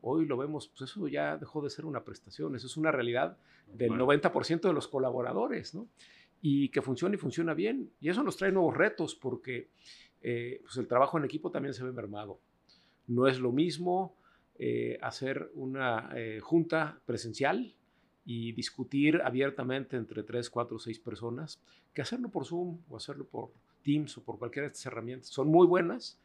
Hoy 0.00 0.26
lo 0.26 0.36
vemos, 0.36 0.68
pues 0.68 0.88
eso 0.88 1.08
ya 1.08 1.38
dejó 1.38 1.60
de 1.60 1.70
ser 1.70 1.84
una 1.86 2.04
prestación, 2.04 2.54
eso 2.54 2.68
es 2.68 2.76
una 2.76 2.92
realidad 2.92 3.36
del 3.66 3.90
90% 3.94 4.60
de 4.60 4.74
los 4.74 4.86
colaboradores, 4.86 5.74
¿no? 5.74 5.88
Y 6.40 6.68
que 6.68 6.82
funciona 6.82 7.16
y 7.16 7.18
funciona 7.18 7.52
bien. 7.52 7.90
Y 8.00 8.10
eso 8.10 8.22
nos 8.22 8.36
trae 8.36 8.52
nuevos 8.52 8.76
retos 8.76 9.16
porque 9.16 9.70
eh, 10.22 10.60
pues 10.62 10.76
el 10.76 10.86
trabajo 10.86 11.18
en 11.18 11.24
equipo 11.24 11.50
también 11.50 11.74
se 11.74 11.82
ve 11.82 11.90
mermado. 11.90 12.38
No 13.10 13.26
es 13.26 13.40
lo 13.40 13.50
mismo 13.50 14.14
eh, 14.56 14.98
hacer 15.02 15.50
una 15.54 16.10
eh, 16.14 16.38
junta 16.40 17.00
presencial 17.06 17.74
y 18.24 18.52
discutir 18.52 19.20
abiertamente 19.24 19.96
entre 19.96 20.22
tres, 20.22 20.48
cuatro, 20.48 20.78
seis 20.78 21.00
personas, 21.00 21.60
que 21.92 22.02
hacerlo 22.02 22.30
por 22.30 22.46
Zoom 22.46 22.78
o 22.88 22.96
hacerlo 22.96 23.26
por 23.26 23.50
Teams 23.82 24.16
o 24.16 24.22
por 24.22 24.38
cualquiera 24.38 24.68
de 24.68 24.72
estas 24.72 24.86
herramientas. 24.86 25.30
Son 25.30 25.48
muy 25.48 25.66
buenas, 25.66 26.20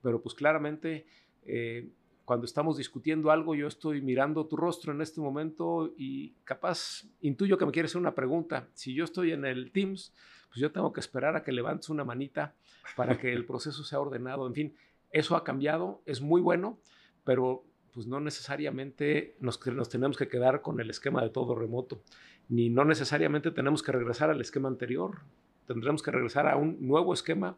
pero 0.00 0.22
pues 0.22 0.36
claramente 0.36 1.06
eh, 1.44 1.88
cuando 2.24 2.44
estamos 2.44 2.76
discutiendo 2.76 3.32
algo, 3.32 3.56
yo 3.56 3.66
estoy 3.66 4.00
mirando 4.00 4.46
tu 4.46 4.56
rostro 4.56 4.92
en 4.92 5.00
este 5.00 5.20
momento 5.20 5.92
y 5.96 6.34
capaz 6.44 7.04
intuyo 7.20 7.58
que 7.58 7.66
me 7.66 7.72
quieres 7.72 7.90
hacer 7.90 8.00
una 8.00 8.14
pregunta. 8.14 8.68
Si 8.74 8.94
yo 8.94 9.02
estoy 9.02 9.32
en 9.32 9.44
el 9.44 9.72
Teams, 9.72 10.12
pues 10.48 10.60
yo 10.60 10.70
tengo 10.70 10.92
que 10.92 11.00
esperar 11.00 11.34
a 11.34 11.42
que 11.42 11.50
levantes 11.50 11.88
una 11.88 12.04
manita 12.04 12.54
para 12.96 13.18
que 13.18 13.32
el 13.32 13.44
proceso 13.44 13.82
sea 13.82 13.98
ordenado. 13.98 14.46
En 14.46 14.54
fin, 14.54 14.74
eso 15.12 15.36
ha 15.36 15.44
cambiado, 15.44 16.02
es 16.06 16.20
muy 16.20 16.40
bueno, 16.40 16.78
pero 17.24 17.64
pues 17.92 18.06
no 18.06 18.20
necesariamente 18.20 19.36
nos, 19.40 19.58
tenemos 19.88 20.16
que 20.16 20.28
quedar 20.28 20.62
con 20.62 20.80
el 20.80 20.90
esquema 20.90 21.22
de 21.22 21.30
todo 21.30 21.54
remoto, 21.54 22.02
ni 22.48 22.70
no 22.70 22.84
necesariamente 22.84 23.50
tenemos 23.50 23.82
que 23.82 23.92
regresar 23.92 24.30
al 24.30 24.40
esquema 24.40 24.68
anterior, 24.68 25.18
tendremos 25.66 26.02
que 26.02 26.10
regresar 26.10 26.46
a 26.48 26.56
un 26.56 26.76
nuevo 26.80 27.12
esquema, 27.12 27.56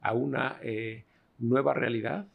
a 0.00 0.12
una 0.14 0.58
eh, 0.62 1.04
nueva 1.38 1.74
realidad, 1.74 2.26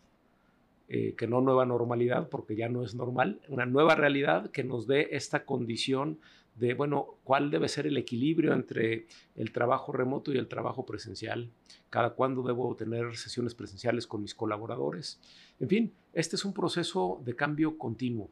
eh, 0.90 1.16
que 1.18 1.28
no 1.28 1.42
nueva 1.42 1.66
normalidad, 1.66 2.30
porque 2.30 2.56
ya 2.56 2.70
no 2.70 2.84
es 2.84 2.96
normal, 2.96 3.42
una 3.50 3.66
nueva 3.66 3.96
realidad 3.96 4.52
que 4.52 4.64
nos 4.64 4.88
dé 4.88 5.10
esta 5.12 5.44
condición 5.44 6.20
de, 6.58 6.74
bueno, 6.74 7.16
cuál 7.24 7.52
debe 7.52 7.68
ser 7.68 7.86
el 7.88 7.98
equilibrio 7.98 8.54
entre 8.54 9.08
el 9.36 9.52
trabajo 9.52 9.92
remoto 9.92 10.34
y 10.34 10.38
el 10.38 10.48
trabajo 10.48 10.86
presencial, 10.86 11.50
cada 11.90 12.12
cuándo 12.12 12.42
debo 12.42 12.76
tener 12.76 13.16
sesiones 13.16 13.54
presenciales 13.54 14.08
con 14.08 14.22
mis 14.22 14.34
colaboradores. 14.34 15.20
En 15.60 15.70
fin, 15.70 15.94
este 16.14 16.36
es 16.36 16.46
un 16.46 16.54
proceso 16.54 17.22
de 17.24 17.36
cambio 17.36 17.78
continuo, 17.78 18.30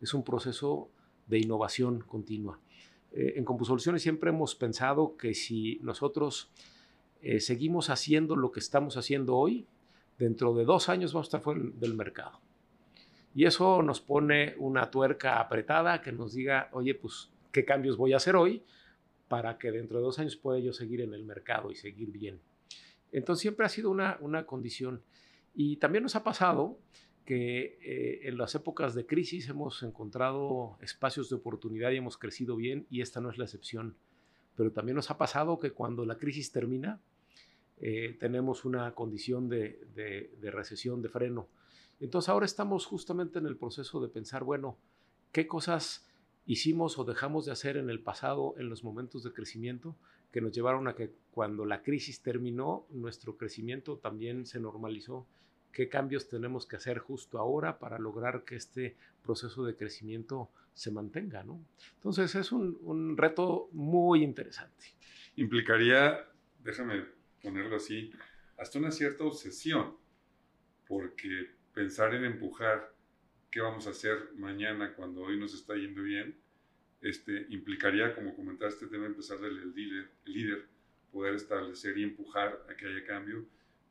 es 0.00 0.14
un 0.14 0.24
proceso 0.24 0.90
de 1.26 1.38
innovación 1.38 2.00
continua. 2.00 2.58
Eh, 3.12 3.34
en 3.36 3.44
Compusoluciones 3.44 4.02
siempre 4.02 4.30
hemos 4.30 4.56
pensado 4.56 5.16
que 5.16 5.34
si 5.34 5.78
nosotros 5.82 6.50
eh, 7.22 7.38
seguimos 7.38 7.88
haciendo 7.88 8.34
lo 8.34 8.50
que 8.50 8.60
estamos 8.60 8.96
haciendo 8.96 9.36
hoy, 9.36 9.66
dentro 10.18 10.54
de 10.54 10.64
dos 10.64 10.88
años 10.88 11.12
vamos 11.12 11.26
a 11.26 11.28
estar 11.28 11.40
fuera 11.40 11.60
del 11.62 11.94
mercado. 11.94 12.40
Y 13.34 13.46
eso 13.46 13.82
nos 13.82 14.00
pone 14.00 14.54
una 14.58 14.90
tuerca 14.90 15.40
apretada 15.40 16.00
que 16.00 16.12
nos 16.12 16.34
diga, 16.34 16.68
oye, 16.72 16.94
pues 16.94 17.30
qué 17.54 17.64
cambios 17.64 17.96
voy 17.96 18.12
a 18.12 18.16
hacer 18.16 18.34
hoy 18.34 18.64
para 19.28 19.58
que 19.58 19.70
dentro 19.70 19.98
de 19.98 20.04
dos 20.04 20.18
años 20.18 20.36
pueda 20.36 20.58
yo 20.58 20.72
seguir 20.72 21.00
en 21.00 21.14
el 21.14 21.24
mercado 21.24 21.70
y 21.70 21.76
seguir 21.76 22.10
bien. 22.10 22.40
Entonces 23.12 23.42
siempre 23.42 23.64
ha 23.64 23.68
sido 23.68 23.90
una, 23.90 24.18
una 24.20 24.44
condición. 24.44 25.02
Y 25.54 25.76
también 25.76 26.02
nos 26.02 26.16
ha 26.16 26.24
pasado 26.24 26.80
que 27.24 27.78
eh, 27.80 28.28
en 28.28 28.38
las 28.38 28.56
épocas 28.56 28.94
de 28.96 29.06
crisis 29.06 29.48
hemos 29.48 29.84
encontrado 29.84 30.76
espacios 30.82 31.30
de 31.30 31.36
oportunidad 31.36 31.92
y 31.92 31.96
hemos 31.96 32.18
crecido 32.18 32.56
bien 32.56 32.86
y 32.90 33.02
esta 33.02 33.20
no 33.20 33.30
es 33.30 33.38
la 33.38 33.44
excepción. 33.44 33.96
Pero 34.56 34.72
también 34.72 34.96
nos 34.96 35.12
ha 35.12 35.16
pasado 35.16 35.60
que 35.60 35.70
cuando 35.70 36.04
la 36.04 36.18
crisis 36.18 36.50
termina, 36.50 37.00
eh, 37.78 38.16
tenemos 38.18 38.64
una 38.64 38.92
condición 38.96 39.48
de, 39.48 39.80
de, 39.94 40.34
de 40.40 40.50
recesión, 40.50 41.02
de 41.02 41.08
freno. 41.08 41.48
Entonces 42.00 42.28
ahora 42.28 42.46
estamos 42.46 42.84
justamente 42.84 43.38
en 43.38 43.46
el 43.46 43.56
proceso 43.56 44.00
de 44.00 44.08
pensar, 44.08 44.42
bueno, 44.42 44.76
¿qué 45.30 45.46
cosas 45.46 46.04
hicimos 46.46 46.98
o 46.98 47.04
dejamos 47.04 47.46
de 47.46 47.52
hacer 47.52 47.76
en 47.76 47.90
el 47.90 48.00
pasado 48.00 48.54
en 48.58 48.68
los 48.68 48.84
momentos 48.84 49.22
de 49.22 49.32
crecimiento 49.32 49.96
que 50.32 50.40
nos 50.40 50.52
llevaron 50.52 50.88
a 50.88 50.94
que 50.94 51.12
cuando 51.30 51.64
la 51.64 51.82
crisis 51.82 52.20
terminó, 52.20 52.86
nuestro 52.90 53.36
crecimiento 53.36 53.98
también 53.98 54.46
se 54.46 54.58
normalizó. 54.58 55.26
¿Qué 55.72 55.88
cambios 55.88 56.28
tenemos 56.28 56.66
que 56.66 56.76
hacer 56.76 56.98
justo 56.98 57.38
ahora 57.38 57.78
para 57.78 57.98
lograr 57.98 58.44
que 58.44 58.56
este 58.56 58.96
proceso 59.22 59.64
de 59.64 59.76
crecimiento 59.76 60.50
se 60.72 60.90
mantenga? 60.90 61.44
¿no? 61.44 61.60
Entonces 61.94 62.34
es 62.34 62.52
un, 62.52 62.78
un 62.82 63.16
reto 63.16 63.68
muy 63.72 64.22
interesante. 64.22 64.86
Implicaría, 65.36 66.28
déjame 66.62 67.04
ponerlo 67.42 67.76
así, 67.76 68.12
hasta 68.56 68.78
una 68.78 68.90
cierta 68.90 69.24
obsesión, 69.24 69.96
porque 70.86 71.50
pensar 71.72 72.14
en 72.14 72.24
empujar 72.24 72.93
qué 73.54 73.60
vamos 73.60 73.86
a 73.86 73.90
hacer 73.90 74.30
mañana 74.34 74.94
cuando 74.94 75.22
hoy 75.22 75.38
nos 75.38 75.54
está 75.54 75.76
yendo 75.76 76.02
bien, 76.02 76.36
este, 77.00 77.46
implicaría, 77.50 78.12
como 78.12 78.34
comentaste, 78.34 78.86
debe 78.86 79.06
empezar 79.06 79.38
del 79.38 79.72
líder, 79.72 80.10
el 80.26 80.32
líder, 80.32 80.66
poder 81.12 81.36
establecer 81.36 81.96
y 81.96 82.02
empujar 82.02 82.66
a 82.68 82.74
que 82.74 82.88
haya 82.88 83.06
cambio, 83.06 83.46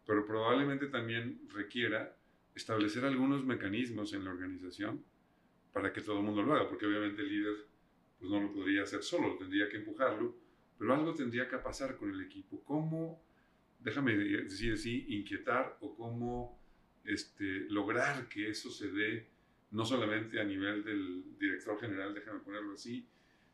pero 0.06 0.26
probablemente 0.28 0.88
también 0.88 1.40
requiera 1.54 2.14
establecer 2.54 3.06
algunos 3.06 3.46
mecanismos 3.46 4.12
en 4.12 4.26
la 4.26 4.32
organización 4.32 5.02
para 5.72 5.94
que 5.94 6.02
todo 6.02 6.18
el 6.18 6.26
mundo 6.26 6.44
lo 6.44 6.56
haga, 6.56 6.68
porque 6.68 6.86
obviamente 6.86 7.22
el 7.22 7.30
líder 7.30 7.56
pues 8.20 8.30
no 8.30 8.42
lo 8.42 8.52
podría 8.52 8.84
hacer 8.84 9.02
solo, 9.02 9.38
tendría 9.38 9.70
que 9.70 9.78
empujarlo, 9.78 10.36
pero 10.78 10.94
algo 10.94 11.14
tendría 11.14 11.48
que 11.48 11.58
pasar 11.60 11.96
con 11.96 12.10
el 12.10 12.20
equipo. 12.20 12.62
¿Cómo, 12.66 13.24
déjame 13.80 14.18
decir 14.18 14.74
así, 14.74 15.06
inquietar 15.08 15.78
o 15.80 15.96
cómo 15.96 16.60
este, 17.06 17.62
lograr 17.70 18.28
que 18.28 18.50
eso 18.50 18.70
se 18.70 18.92
dé 18.92 19.33
no 19.74 19.84
solamente 19.86 20.40
a 20.40 20.44
nivel 20.44 20.84
del 20.84 21.38
director 21.38 21.80
general, 21.80 22.14
déjame 22.14 22.40
ponerlo 22.40 22.74
así, 22.74 23.06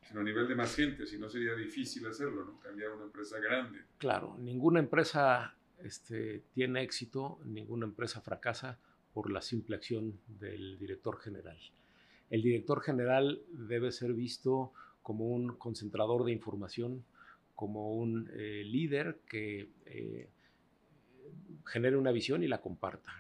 sino 0.02 0.20
a 0.20 0.24
nivel 0.24 0.48
de 0.48 0.56
más 0.56 0.76
gente, 0.76 1.06
si 1.06 1.18
no 1.18 1.30
sería 1.30 1.56
difícil 1.56 2.06
hacerlo, 2.08 2.44
¿no? 2.46 2.60
Cambiar 2.60 2.92
una 2.92 3.06
empresa 3.06 3.40
grande. 3.40 3.80
Claro, 3.98 4.38
ninguna 4.38 4.80
empresa 4.80 5.56
este, 5.82 6.44
tiene 6.54 6.84
éxito, 6.84 7.40
ninguna 7.46 7.86
empresa 7.86 8.22
fracasa 8.22 8.80
por 9.14 9.32
la 9.32 9.42
simple 9.42 9.78
acción 9.78 10.20
del 10.28 10.78
director 10.78 11.20
general. 11.20 11.58
El 12.30 12.42
director 12.42 12.82
general 12.82 13.42
debe 13.52 13.92
ser 13.92 14.14
visto 14.14 14.74
como 15.02 15.30
un 15.30 15.56
concentrador 15.58 16.26
de 16.26 16.34
información, 16.34 17.06
como 17.56 17.94
un 17.94 18.30
eh, 18.34 18.64
líder 18.66 19.22
que 19.26 19.70
eh, 19.86 20.30
genere 21.66 21.98
una 21.98 22.12
visión 22.12 22.44
y 22.44 22.48
la 22.48 22.62
comparta. 22.62 23.14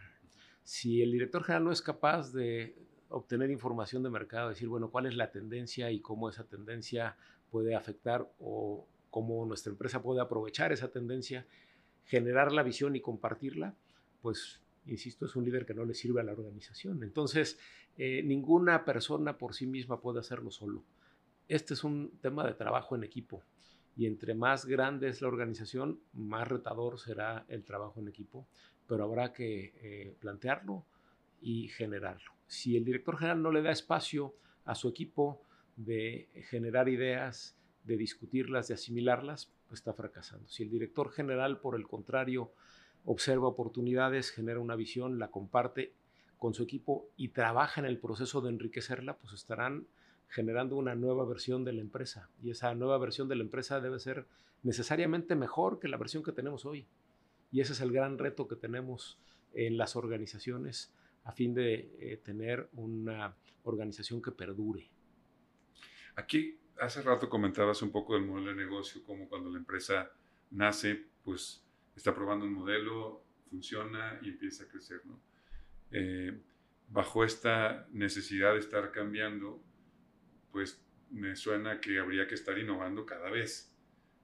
Si 0.63 1.01
el 1.01 1.11
director 1.11 1.43
general 1.43 1.63
no 1.63 1.71
es 1.71 1.81
capaz 1.81 2.31
de 2.33 2.75
obtener 3.09 3.49
información 3.49 4.03
de 4.03 4.09
mercado, 4.09 4.49
decir, 4.49 4.67
bueno, 4.67 4.89
cuál 4.89 5.05
es 5.05 5.15
la 5.15 5.31
tendencia 5.31 5.91
y 5.91 5.99
cómo 5.99 6.29
esa 6.29 6.45
tendencia 6.45 7.17
puede 7.49 7.75
afectar 7.75 8.31
o 8.39 8.87
cómo 9.09 9.45
nuestra 9.45 9.71
empresa 9.71 10.01
puede 10.01 10.21
aprovechar 10.21 10.71
esa 10.71 10.89
tendencia, 10.89 11.45
generar 12.05 12.51
la 12.51 12.63
visión 12.63 12.95
y 12.95 13.01
compartirla, 13.01 13.75
pues, 14.21 14.61
insisto, 14.85 15.25
es 15.25 15.35
un 15.35 15.45
líder 15.45 15.65
que 15.65 15.73
no 15.73 15.85
le 15.85 15.93
sirve 15.93 16.21
a 16.21 16.23
la 16.23 16.33
organización. 16.33 17.03
Entonces, 17.03 17.59
eh, 17.97 18.21
ninguna 18.23 18.85
persona 18.85 19.37
por 19.37 19.53
sí 19.55 19.65
misma 19.67 19.99
puede 19.99 20.19
hacerlo 20.19 20.51
solo. 20.51 20.83
Este 21.47 21.73
es 21.73 21.83
un 21.83 22.11
tema 22.21 22.45
de 22.45 22.53
trabajo 22.53 22.95
en 22.95 23.03
equipo 23.03 23.43
y 23.97 24.05
entre 24.05 24.35
más 24.35 24.65
grande 24.65 25.09
es 25.09 25.21
la 25.21 25.27
organización, 25.27 25.99
más 26.13 26.47
retador 26.47 26.99
será 26.99 27.45
el 27.49 27.65
trabajo 27.65 27.99
en 27.99 28.07
equipo, 28.07 28.47
pero 28.87 29.03
habrá 29.03 29.33
que 29.33 29.73
eh, 29.81 30.15
plantearlo 30.19 30.85
y 31.41 31.67
generarlo. 31.69 32.31
Si 32.47 32.77
el 32.77 32.85
director 32.85 33.17
general 33.17 33.41
no 33.41 33.51
le 33.51 33.61
da 33.61 33.71
espacio 33.71 34.35
a 34.65 34.75
su 34.75 34.87
equipo 34.89 35.41
de 35.75 36.29
generar 36.49 36.89
ideas, 36.89 37.57
de 37.83 37.97
discutirlas, 37.97 38.67
de 38.67 38.73
asimilarlas, 38.73 39.51
pues 39.67 39.79
está 39.79 39.93
fracasando. 39.93 40.47
Si 40.49 40.63
el 40.63 40.69
director 40.69 41.11
general, 41.11 41.59
por 41.59 41.75
el 41.75 41.87
contrario, 41.87 42.51
observa 43.05 43.47
oportunidades, 43.47 44.31
genera 44.31 44.59
una 44.59 44.75
visión, 44.75 45.19
la 45.19 45.29
comparte 45.29 45.93
con 46.37 46.53
su 46.53 46.63
equipo 46.63 47.09
y 47.17 47.29
trabaja 47.29 47.81
en 47.81 47.85
el 47.85 47.99
proceso 47.99 48.41
de 48.41 48.49
enriquecerla, 48.49 49.17
pues 49.17 49.33
estarán 49.33 49.87
generando 50.27 50.75
una 50.75 50.95
nueva 50.95 51.25
versión 51.25 51.65
de 51.65 51.73
la 51.73 51.81
empresa. 51.81 52.29
Y 52.41 52.51
esa 52.51 52.73
nueva 52.75 52.97
versión 52.97 53.27
de 53.27 53.35
la 53.35 53.43
empresa 53.43 53.81
debe 53.81 53.99
ser 53.99 54.27
necesariamente 54.63 55.35
mejor 55.35 55.79
que 55.79 55.87
la 55.87 55.97
versión 55.97 56.23
que 56.23 56.31
tenemos 56.31 56.65
hoy. 56.65 56.87
Y 57.51 57.61
ese 57.61 57.73
es 57.73 57.81
el 57.81 57.91
gran 57.91 58.17
reto 58.17 58.47
que 58.47 58.55
tenemos 58.55 59.19
en 59.53 59.77
las 59.77 59.95
organizaciones 59.95 60.93
a 61.23 61.31
fin 61.31 61.53
de 61.53 61.95
eh, 61.99 62.17
tener 62.23 62.69
una 62.73 63.35
organización 63.63 64.21
que 64.21 64.31
perdure. 64.31 64.89
Aquí, 66.15 66.59
hace 66.79 67.01
rato 67.01 67.29
comentabas 67.29 67.81
un 67.81 67.91
poco 67.91 68.13
del 68.15 68.25
modelo 68.25 68.49
de 68.49 68.55
negocio, 68.55 69.03
como 69.03 69.27
cuando 69.27 69.49
la 69.49 69.57
empresa 69.57 70.11
nace, 70.51 71.07
pues 71.23 71.63
está 71.95 72.13
probando 72.15 72.45
un 72.45 72.53
modelo, 72.53 73.23
funciona 73.49 74.19
y 74.21 74.29
empieza 74.29 74.63
a 74.63 74.67
crecer. 74.67 75.01
¿no? 75.05 75.19
Eh, 75.91 76.41
bajo 76.87 77.23
esta 77.23 77.87
necesidad 77.91 78.53
de 78.53 78.59
estar 78.59 78.91
cambiando, 78.91 79.61
pues 80.51 80.83
me 81.11 81.35
suena 81.35 81.79
que 81.79 81.99
habría 81.99 82.27
que 82.27 82.35
estar 82.35 82.57
innovando 82.57 83.05
cada 83.05 83.29
vez. 83.29 83.73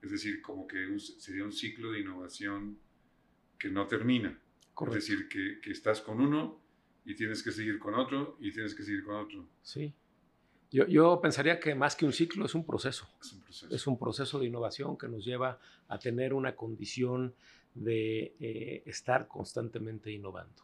Es 0.01 0.11
decir, 0.11 0.41
como 0.41 0.67
que 0.67 0.99
sería 0.99 1.43
un 1.43 1.51
ciclo 1.51 1.91
de 1.91 2.01
innovación 2.01 2.79
que 3.57 3.69
no 3.69 3.87
termina. 3.87 4.39
Es 4.87 4.93
decir, 4.93 5.29
que, 5.29 5.59
que, 5.61 5.71
estás 5.71 6.01
con 6.01 6.19
uno 6.19 6.64
y 7.05 7.15
tienes 7.15 7.43
que 7.43 7.51
seguir 7.51 7.79
con 7.79 7.93
otro 7.93 8.37
y 8.39 8.51
tienes 8.51 8.73
que 8.73 8.83
seguir 8.83 9.03
con 9.03 9.15
otro. 9.15 9.47
Sí. 9.61 9.93
Yo, 10.71 10.87
yo 10.87 11.19
pensaría 11.21 11.59
que 11.59 11.75
más 11.75 11.95
que 11.95 12.05
un 12.05 12.11
ciclo 12.11 12.45
es 12.45 12.55
un 12.55 12.65
proceso. 12.65 13.07
Es 13.21 13.33
un 13.33 13.41
proceso. 13.41 13.75
Es 13.75 13.87
un 13.87 13.99
proceso 13.99 14.39
de 14.39 14.47
innovación 14.47 14.97
que 14.97 15.07
nos 15.07 15.23
lleva 15.23 15.59
a 15.87 15.99
tener 15.99 16.33
una 16.33 16.55
condición 16.55 17.35
de 17.75 18.35
eh, 18.39 18.83
estar 18.85 19.27
constantemente 19.27 20.11
innovando. 20.11 20.63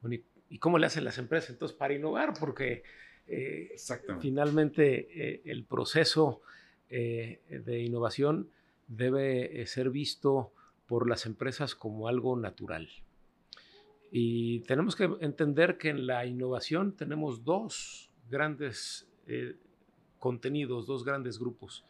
Bueno, 0.00 0.16
¿y, 0.16 0.24
¿y, 0.54 0.58
cómo 0.58 0.78
le 0.78 0.86
hacen 0.86 1.04
las 1.04 1.18
empresas 1.18 1.50
entonces 1.50 1.76
para 1.76 1.94
innovar? 1.94 2.32
Porque 2.38 2.82
eh, 3.26 3.76
finalmente, 4.20 5.08
eh, 5.10 5.42
el 5.44 5.64
proceso 5.64 6.40
de 6.86 7.80
innovación 7.80 8.50
debe 8.86 9.66
ser 9.66 9.90
visto 9.90 10.52
por 10.86 11.08
las 11.08 11.26
empresas 11.26 11.74
como 11.74 12.06
algo 12.06 12.36
natural. 12.36 12.88
Y 14.10 14.60
tenemos 14.60 14.94
que 14.94 15.10
entender 15.20 15.76
que 15.78 15.90
en 15.90 16.06
la 16.06 16.24
innovación 16.26 16.92
tenemos 16.92 17.44
dos 17.44 18.10
grandes 18.30 19.08
contenidos, 20.18 20.86
dos 20.86 21.04
grandes 21.04 21.38
grupos. 21.38 21.84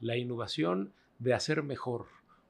La 0.00 0.16
innovación 0.16 0.92
de 1.18 1.34
hacer 1.34 1.62
mejor. 1.62 2.06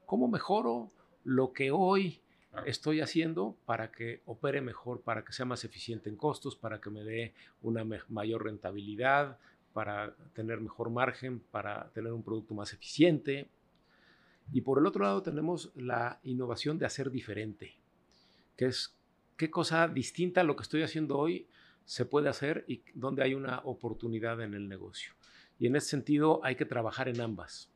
¿Cómo 0.06 0.28
mejoro 0.28 0.90
lo 1.24 1.52
que 1.52 1.70
hoy 1.70 2.20
estoy 2.66 3.00
haciendo 3.00 3.54
para 3.66 3.92
que 3.92 4.22
opere 4.26 4.60
mejor, 4.60 5.00
para 5.02 5.24
que 5.24 5.32
sea 5.32 5.44
más 5.44 5.64
eficiente 5.64 6.08
en 6.08 6.16
costos, 6.16 6.56
para 6.56 6.80
que 6.80 6.90
me 6.90 7.04
dé 7.04 7.34
una 7.62 7.84
mayor 8.08 8.44
rentabilidad, 8.44 9.38
para 9.72 10.14
tener 10.32 10.60
mejor 10.60 10.90
margen, 10.90 11.40
para 11.50 11.90
tener 11.90 12.12
un 12.12 12.22
producto 12.22 12.54
más 12.54 12.72
eficiente. 12.72 13.48
Y 14.52 14.62
por 14.62 14.78
el 14.78 14.86
otro 14.86 15.04
lado 15.04 15.22
tenemos 15.22 15.70
la 15.76 16.18
innovación 16.24 16.78
de 16.78 16.86
hacer 16.86 17.10
diferente, 17.10 17.74
que 18.56 18.66
es 18.66 18.94
qué 19.38 19.50
cosa 19.50 19.88
distinta 19.88 20.42
a 20.42 20.44
lo 20.44 20.56
que 20.56 20.64
estoy 20.64 20.82
haciendo 20.82 21.16
hoy 21.16 21.48
se 21.86 22.04
puede 22.04 22.28
hacer 22.28 22.66
y 22.68 22.82
dónde 22.92 23.22
hay 23.22 23.32
una 23.32 23.60
oportunidad 23.60 24.42
en 24.42 24.52
el 24.52 24.68
negocio. 24.68 25.14
Y 25.58 25.66
en 25.66 25.76
ese 25.76 25.88
sentido 25.88 26.40
hay 26.44 26.56
que 26.56 26.66
trabajar 26.66 27.08
en 27.08 27.20
ambas. 27.22 27.70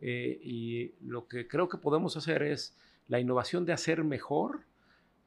Eh, 0.00 0.40
y 0.42 0.94
lo 1.00 1.28
que 1.28 1.46
creo 1.46 1.68
que 1.68 1.78
podemos 1.78 2.16
hacer 2.16 2.42
es 2.42 2.76
la 3.06 3.20
innovación 3.20 3.64
de 3.64 3.72
hacer 3.72 4.02
mejor 4.02 4.64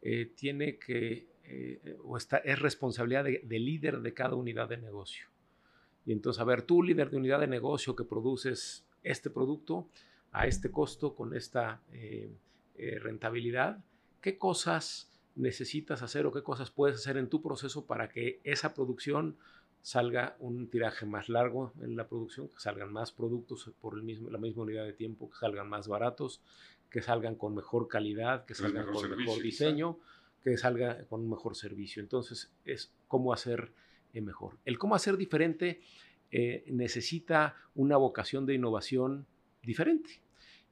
eh, 0.01 0.33
tiene 0.35 0.77
que, 0.77 1.27
eh, 1.45 1.97
o 2.03 2.17
está, 2.17 2.37
es 2.37 2.59
responsabilidad 2.59 3.23
del 3.23 3.65
líder 3.65 4.01
de 4.01 4.13
cada 4.13 4.35
unidad 4.35 4.67
de 4.69 4.77
negocio. 4.77 5.27
Y 6.05 6.11
entonces, 6.11 6.41
a 6.41 6.45
ver, 6.45 6.63
tú 6.63 6.83
líder 6.83 7.09
de 7.09 7.17
unidad 7.17 7.39
de 7.39 7.47
negocio 7.47 7.95
que 7.95 8.03
produces 8.03 8.85
este 9.01 9.29
producto 9.29 9.87
a 10.31 10.45
este 10.45 10.69
costo, 10.69 11.15
con 11.15 11.35
esta 11.35 11.81
eh, 11.91 12.29
rentabilidad, 13.01 13.83
¿qué 14.21 14.37
cosas 14.37 15.09
necesitas 15.35 16.01
hacer 16.01 16.25
o 16.25 16.31
qué 16.31 16.43
cosas 16.43 16.71
puedes 16.71 16.97
hacer 16.97 17.17
en 17.17 17.29
tu 17.29 17.41
proceso 17.41 17.85
para 17.85 18.09
que 18.09 18.39
esa 18.43 18.73
producción 18.73 19.37
salga 19.81 20.35
un 20.39 20.67
tiraje 20.67 21.05
más 21.05 21.29
largo 21.29 21.71
en 21.81 21.95
la 21.95 22.07
producción, 22.07 22.47
que 22.47 22.59
salgan 22.59 22.91
más 22.91 23.11
productos 23.11 23.71
por 23.79 23.95
el 23.95 24.03
mismo, 24.03 24.29
la 24.31 24.39
misma 24.39 24.63
unidad 24.63 24.83
de 24.83 24.93
tiempo, 24.93 25.29
que 25.29 25.37
salgan 25.37 25.69
más 25.69 25.87
baratos, 25.87 26.41
que 26.89 27.01
salgan 27.01 27.35
con 27.35 27.53
mejor 27.53 27.87
calidad, 27.87 28.45
que 28.45 28.55
salgan 28.55 28.91
con 28.91 29.15
mejor 29.15 29.41
diseño, 29.41 29.99
que 30.43 30.57
salga 30.57 31.05
con 31.05 31.21
un 31.21 31.29
mejor 31.29 31.55
servicio. 31.55 32.01
Entonces, 32.01 32.51
es 32.65 32.93
cómo 33.07 33.31
hacer 33.31 33.73
eh, 34.13 34.21
mejor. 34.21 34.57
El 34.65 34.79
cómo 34.79 34.95
hacer 34.95 35.17
diferente 35.17 35.81
eh, 36.31 36.63
necesita 36.67 37.55
una 37.75 37.97
vocación 37.97 38.45
de 38.45 38.55
innovación 38.55 39.27
diferente. 39.61 40.21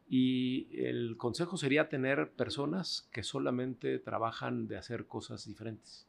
Y 0.07 0.67
el 0.79 1.17
consejo 1.17 1.57
sería 1.57 1.89
tener 1.89 2.31
personas 2.31 3.09
que 3.11 3.23
solamente 3.23 3.99
trabajan 3.99 4.67
de 4.67 4.77
hacer 4.77 5.07
cosas 5.07 5.45
diferentes. 5.45 6.07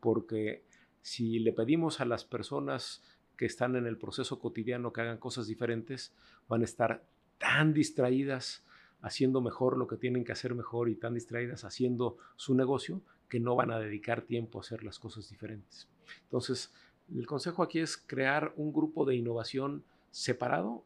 Porque 0.00 0.64
si 1.02 1.38
le 1.38 1.52
pedimos 1.52 2.00
a 2.00 2.04
las 2.04 2.24
personas 2.24 3.02
que 3.36 3.46
están 3.46 3.76
en 3.76 3.86
el 3.86 3.98
proceso 3.98 4.38
cotidiano 4.38 4.92
que 4.92 5.02
hagan 5.02 5.18
cosas 5.18 5.46
diferentes, 5.46 6.14
van 6.48 6.62
a 6.62 6.64
estar 6.64 7.04
tan 7.38 7.72
distraídas 7.72 8.64
haciendo 9.02 9.40
mejor 9.40 9.76
lo 9.76 9.86
que 9.86 9.96
tienen 9.96 10.24
que 10.24 10.32
hacer 10.32 10.54
mejor 10.54 10.88
y 10.88 10.96
tan 10.96 11.14
distraídas 11.14 11.64
haciendo 11.64 12.16
su 12.36 12.54
negocio 12.54 13.02
que 13.28 13.40
no 13.40 13.54
van 13.54 13.70
a 13.70 13.78
dedicar 13.78 14.22
tiempo 14.22 14.58
a 14.58 14.62
hacer 14.62 14.82
las 14.82 14.98
cosas 14.98 15.28
diferentes. 15.28 15.88
Entonces, 16.22 16.72
el 17.14 17.26
consejo 17.26 17.62
aquí 17.62 17.78
es 17.78 17.96
crear 17.96 18.52
un 18.56 18.72
grupo 18.72 19.04
de 19.04 19.14
innovación 19.14 19.84
separado 20.10 20.84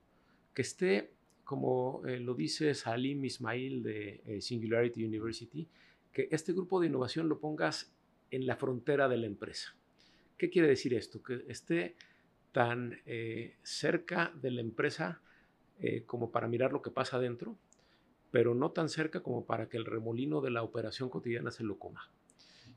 que 0.55 0.63
esté, 0.63 1.15
como 1.51 2.07
eh, 2.07 2.21
lo 2.21 2.35
dice 2.35 2.73
Salim 2.75 3.25
Ismail 3.25 3.83
de 3.83 4.23
eh, 4.25 4.41
Singularity 4.41 5.05
University, 5.05 5.67
que 6.13 6.29
este 6.31 6.53
grupo 6.53 6.79
de 6.79 6.87
innovación 6.87 7.29
lo 7.29 7.41
pongas 7.41 7.91
en 8.31 8.47
la 8.47 8.55
frontera 8.55 9.09
de 9.09 9.17
la 9.17 9.27
empresa. 9.27 9.75
¿Qué 10.39 10.49
quiere 10.49 10.69
decir 10.69 10.95
esto? 10.95 11.21
Que 11.21 11.45
esté 11.49 11.97
tan 12.53 13.01
eh, 13.05 13.57
cerca 13.65 14.33
de 14.41 14.53
la 14.53 14.61
empresa 14.61 15.21
como 16.07 16.31
para 16.31 16.47
mirar 16.47 16.73
lo 16.73 16.83
que 16.83 16.93
pasa 16.93 17.17
adentro, 17.17 17.57
pero 18.31 18.55
no 18.55 18.71
tan 18.71 18.89
cerca 18.89 19.21
como 19.21 19.45
para 19.45 19.69
que 19.69 19.77
el 19.77 19.87
remolino 19.87 20.41
de 20.41 20.51
la 20.51 20.63
operación 20.63 21.09
cotidiana 21.09 21.51
se 21.51 21.65
lo 21.65 21.79
coma. 21.79 22.13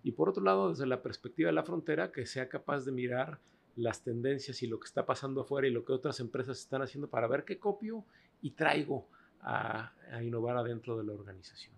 Y 0.02 0.14
por 0.14 0.30
otro 0.30 0.42
lado, 0.42 0.70
desde 0.70 0.88
la 0.88 1.04
perspectiva 1.04 1.50
de 1.50 1.54
la 1.54 1.64
frontera, 1.64 2.12
que 2.12 2.26
sea 2.26 2.50
capaz 2.50 2.86
de 2.86 2.92
mirar 2.94 3.40
las 3.76 4.04
tendencias 4.04 4.64
y 4.64 4.68
lo 4.68 4.80
que 4.80 4.88
está 4.88 5.06
pasando 5.06 5.42
afuera 5.42 5.68
y 5.68 5.72
lo 5.72 5.86
que 5.86 5.92
otras 5.92 6.20
empresas 6.22 6.60
están 6.60 6.82
haciendo 6.82 7.10
para 7.10 7.28
ver 7.28 7.44
qué 7.44 7.60
copio 7.60 8.06
y 8.44 8.52
traigo 8.52 9.10
a, 9.42 9.92
innovar 10.22 10.58
adentro 10.58 10.96
de 10.96 11.04
la 11.04 11.14
organización. 11.14 11.74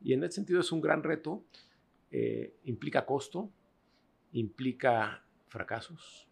Y 0.00 0.14
en 0.14 0.24
ese 0.24 0.36
sentido 0.36 0.60
es 0.60 0.72
un 0.72 0.80
gran 0.80 1.02
reto, 1.02 1.44
eh, 2.10 2.54
implica 2.64 3.04
costo, 3.04 3.50
implica 4.32 5.22
fracasos, 5.48 6.26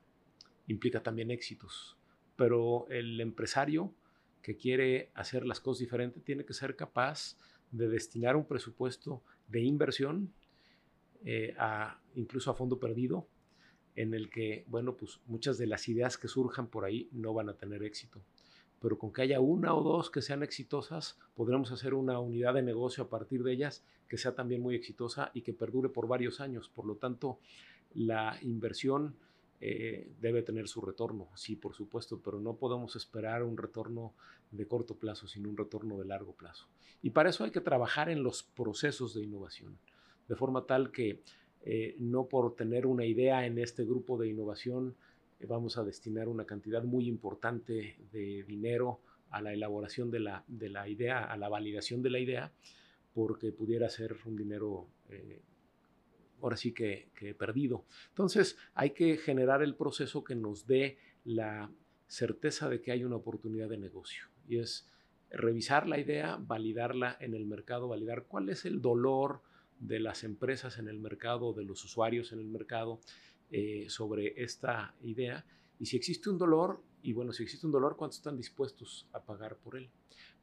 implica 0.68 1.02
también 1.02 1.30
éxitos, 1.30 1.98
pero 2.36 2.86
el 2.88 3.20
empresario 3.20 3.92
que 4.40 4.56
quiere 4.56 5.10
hacer 5.14 5.44
las 5.44 5.60
cosas 5.60 5.80
diferentes 5.80 6.24
tiene 6.24 6.46
que 6.46 6.54
ser 6.54 6.76
capaz 6.76 7.36
de 7.70 7.88
destinar 7.88 8.36
un 8.36 8.46
presupuesto 8.46 9.22
de 9.48 9.62
inversión, 9.62 10.32
eh, 11.24 11.54
a, 11.58 12.00
incluso 12.14 12.50
a 12.50 12.54
fondo 12.54 12.78
perdido, 12.78 13.26
en 13.96 14.14
el 14.14 14.30
que, 14.30 14.64
bueno, 14.68 14.96
pues 14.96 15.20
muchas 15.26 15.58
de 15.58 15.66
las 15.66 15.88
ideas 15.88 16.16
que 16.16 16.28
surjan 16.28 16.68
por 16.68 16.84
ahí 16.84 17.08
no 17.12 17.32
van 17.34 17.48
a 17.48 17.54
tener 17.54 17.82
éxito. 17.82 18.22
Pero 18.80 18.98
con 18.98 19.12
que 19.12 19.22
haya 19.22 19.40
una 19.40 19.74
o 19.74 19.82
dos 19.82 20.10
que 20.10 20.22
sean 20.22 20.42
exitosas, 20.42 21.18
podremos 21.34 21.72
hacer 21.72 21.94
una 21.94 22.18
unidad 22.18 22.54
de 22.54 22.62
negocio 22.62 23.04
a 23.04 23.08
partir 23.08 23.42
de 23.42 23.52
ellas 23.52 23.84
que 24.08 24.18
sea 24.18 24.34
también 24.34 24.60
muy 24.60 24.74
exitosa 24.74 25.30
y 25.34 25.42
que 25.42 25.52
perdure 25.52 25.88
por 25.88 26.06
varios 26.06 26.40
años. 26.40 26.68
Por 26.68 26.84
lo 26.84 26.96
tanto, 26.96 27.38
la 27.94 28.38
inversión 28.42 29.16
eh, 29.60 30.10
debe 30.20 30.42
tener 30.42 30.68
su 30.68 30.80
retorno, 30.80 31.28
sí, 31.36 31.56
por 31.56 31.74
supuesto, 31.74 32.20
pero 32.22 32.38
no 32.38 32.56
podemos 32.56 32.96
esperar 32.96 33.42
un 33.42 33.56
retorno 33.56 34.12
de 34.50 34.66
corto 34.66 34.96
plazo, 34.96 35.26
sino 35.26 35.48
un 35.48 35.56
retorno 35.56 35.98
de 35.98 36.04
largo 36.04 36.32
plazo. 36.32 36.66
Y 37.02 37.10
para 37.10 37.30
eso 37.30 37.44
hay 37.44 37.50
que 37.50 37.60
trabajar 37.60 38.10
en 38.10 38.22
los 38.22 38.42
procesos 38.42 39.14
de 39.14 39.22
innovación, 39.22 39.78
de 40.28 40.36
forma 40.36 40.66
tal 40.66 40.90
que 40.90 41.22
eh, 41.62 41.96
no 41.98 42.26
por 42.26 42.54
tener 42.56 42.86
una 42.86 43.06
idea 43.06 43.46
en 43.46 43.58
este 43.58 43.84
grupo 43.84 44.18
de 44.18 44.28
innovación 44.28 44.96
vamos 45.40 45.76
a 45.78 45.84
destinar 45.84 46.28
una 46.28 46.44
cantidad 46.44 46.82
muy 46.84 47.06
importante 47.06 47.98
de 48.12 48.44
dinero 48.44 49.00
a 49.30 49.42
la 49.42 49.52
elaboración 49.52 50.10
de 50.10 50.20
la, 50.20 50.44
de 50.48 50.68
la 50.68 50.88
idea, 50.88 51.24
a 51.24 51.36
la 51.36 51.48
validación 51.48 52.02
de 52.02 52.10
la 52.10 52.18
idea, 52.18 52.52
porque 53.12 53.52
pudiera 53.52 53.88
ser 53.88 54.16
un 54.24 54.36
dinero 54.36 54.88
ahora 56.44 56.56
sí 56.56 56.72
que, 56.72 57.08
he 57.20 57.34
perdido. 57.34 57.84
Entonces 58.10 58.56
hay 58.74 58.90
que 58.90 59.16
generar 59.16 59.62
el 59.62 59.74
proceso 59.74 60.24
que 60.24 60.34
nos 60.34 60.66
dé 60.66 60.98
la 61.24 61.70
certeza 62.06 62.68
de 62.68 62.82
que 62.82 62.92
hay 62.92 63.02
una 63.02 63.16
oportunidad 63.16 63.68
de 63.70 63.78
negocio 63.78 64.24
y 64.46 64.58
es 64.58 64.86
revisar 65.30 65.88
la 65.88 65.98
idea, 65.98 66.36
validarla 66.38 67.16
en 67.18 67.34
el 67.34 67.46
mercado, 67.46 67.88
validar 67.88 68.24
cuál 68.24 68.50
es 68.50 68.66
el 68.66 68.82
dolor 68.82 69.40
de 69.80 70.00
las 70.00 70.22
empresas 70.22 70.78
en 70.78 70.86
el 70.86 71.00
mercado, 71.00 71.54
de 71.54 71.64
los 71.64 71.82
usuarios 71.82 72.32
en 72.32 72.40
el 72.40 72.46
mercado 72.46 73.00
eh, 73.50 73.86
sobre 73.88 74.42
esta 74.42 74.94
idea 75.02 75.44
y 75.78 75.86
si 75.86 75.96
existe 75.96 76.30
un 76.30 76.38
dolor, 76.38 76.82
y 77.02 77.12
bueno, 77.12 77.32
si 77.32 77.42
existe 77.42 77.66
un 77.66 77.72
dolor, 77.72 77.96
¿cuántos 77.96 78.18
están 78.18 78.36
dispuestos 78.36 79.08
a 79.12 79.20
pagar 79.20 79.56
por 79.56 79.76
él? 79.76 79.90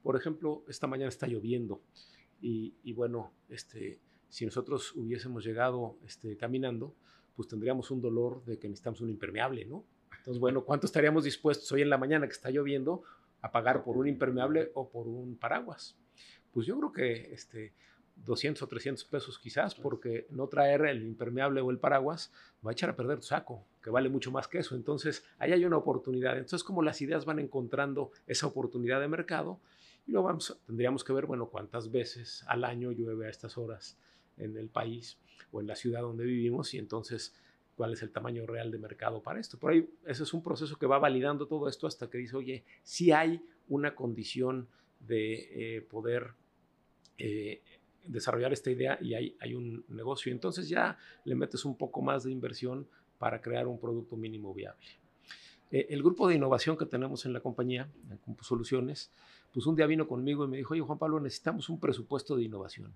Por 0.03 0.15
ejemplo, 0.15 0.63
esta 0.67 0.87
mañana 0.87 1.09
está 1.09 1.27
lloviendo 1.27 1.81
y, 2.41 2.75
y 2.83 2.93
bueno, 2.93 3.33
este, 3.49 3.99
si 4.29 4.45
nosotros 4.45 4.93
hubiésemos 4.95 5.43
llegado 5.43 5.97
este, 6.05 6.37
caminando, 6.37 6.95
pues 7.35 7.47
tendríamos 7.47 7.91
un 7.91 8.01
dolor 8.01 8.43
de 8.45 8.59
que 8.59 8.67
necesitamos 8.67 9.01
un 9.01 9.09
impermeable, 9.09 9.65
¿no? 9.65 9.85
Entonces, 10.17 10.39
bueno, 10.39 10.63
¿cuánto 10.63 10.85
estaríamos 10.85 11.23
dispuestos 11.23 11.71
hoy 11.71 11.81
en 11.81 11.89
la 11.89 11.97
mañana 11.97 12.27
que 12.27 12.33
está 12.33 12.51
lloviendo 12.51 13.03
a 13.41 13.51
pagar 13.51 13.83
por 13.83 13.97
un 13.97 14.07
impermeable 14.07 14.71
o 14.75 14.89
por 14.89 15.07
un 15.07 15.37
paraguas? 15.37 15.97
Pues 16.51 16.67
yo 16.67 16.77
creo 16.77 16.91
que 16.91 17.33
este, 17.33 17.73
200 18.25 18.61
o 18.61 18.67
300 18.67 19.05
pesos 19.05 19.39
quizás, 19.39 19.75
porque 19.75 20.27
no 20.29 20.47
traer 20.47 20.85
el 20.85 21.03
impermeable 21.03 21.61
o 21.61 21.71
el 21.71 21.79
paraguas 21.79 22.31
va 22.65 22.71
a 22.71 22.73
echar 22.73 22.89
a 22.89 22.95
perder 22.95 23.19
tu 23.19 23.25
saco, 23.25 23.65
que 23.81 23.89
vale 23.89 24.09
mucho 24.09 24.31
más 24.31 24.47
que 24.47 24.59
eso. 24.59 24.75
Entonces, 24.75 25.23
ahí 25.39 25.51
hay 25.51 25.65
una 25.65 25.77
oportunidad. 25.77 26.37
Entonces, 26.37 26.63
como 26.63 26.83
las 26.83 27.01
ideas 27.01 27.25
van 27.25 27.39
encontrando 27.39 28.11
esa 28.27 28.47
oportunidad 28.47 29.01
de 29.01 29.07
mercado, 29.07 29.59
y 30.07 30.11
luego 30.11 30.27
vamos, 30.27 30.57
tendríamos 30.65 31.03
que 31.03 31.13
ver, 31.13 31.25
bueno, 31.25 31.47
cuántas 31.47 31.91
veces 31.91 32.43
al 32.47 32.63
año 32.63 32.91
llueve 32.91 33.27
a 33.27 33.29
estas 33.29 33.57
horas 33.57 33.97
en 34.37 34.57
el 34.57 34.69
país 34.69 35.17
o 35.51 35.61
en 35.61 35.67
la 35.67 35.75
ciudad 35.75 36.01
donde 36.01 36.23
vivimos 36.23 36.73
y 36.73 36.77
entonces 36.77 37.35
cuál 37.75 37.93
es 37.93 38.01
el 38.01 38.11
tamaño 38.11 38.45
real 38.45 38.71
de 38.71 38.77
mercado 38.77 39.21
para 39.21 39.39
esto. 39.39 39.57
Por 39.57 39.71
ahí, 39.71 39.89
ese 40.05 40.23
es 40.23 40.33
un 40.33 40.43
proceso 40.43 40.77
que 40.77 40.85
va 40.85 40.99
validando 40.99 41.47
todo 41.47 41.67
esto 41.67 41.87
hasta 41.87 42.09
que 42.09 42.17
dice, 42.17 42.35
oye, 42.35 42.63
si 42.83 43.11
hay 43.11 43.41
una 43.69 43.95
condición 43.95 44.67
de 44.99 45.77
eh, 45.77 45.81
poder 45.81 46.33
eh, 47.17 47.61
desarrollar 48.05 48.53
esta 48.53 48.71
idea 48.71 48.97
y 49.01 49.13
hay, 49.13 49.35
hay 49.39 49.53
un 49.53 49.85
negocio. 49.89 50.31
Entonces 50.31 50.69
ya 50.69 50.97
le 51.25 51.35
metes 51.35 51.65
un 51.65 51.77
poco 51.77 52.01
más 52.01 52.23
de 52.23 52.31
inversión 52.31 52.87
para 53.17 53.41
crear 53.41 53.67
un 53.67 53.79
producto 53.79 54.17
mínimo 54.17 54.53
viable. 54.53 54.85
Eh, 55.71 55.87
el 55.89 56.03
grupo 56.03 56.27
de 56.27 56.35
innovación 56.35 56.77
que 56.77 56.85
tenemos 56.85 57.25
en 57.25 57.33
la 57.33 57.39
compañía, 57.39 57.89
en 58.09 58.19
Soluciones, 58.41 59.11
pues 59.53 59.65
un 59.65 59.75
día 59.75 59.85
vino 59.85 60.07
conmigo 60.07 60.43
y 60.45 60.47
me 60.47 60.57
dijo, 60.57 60.73
oye 60.73 60.81
Juan 60.81 60.97
Pablo, 60.97 61.19
necesitamos 61.19 61.69
un 61.69 61.79
presupuesto 61.79 62.35
de 62.35 62.43
innovación. 62.43 62.93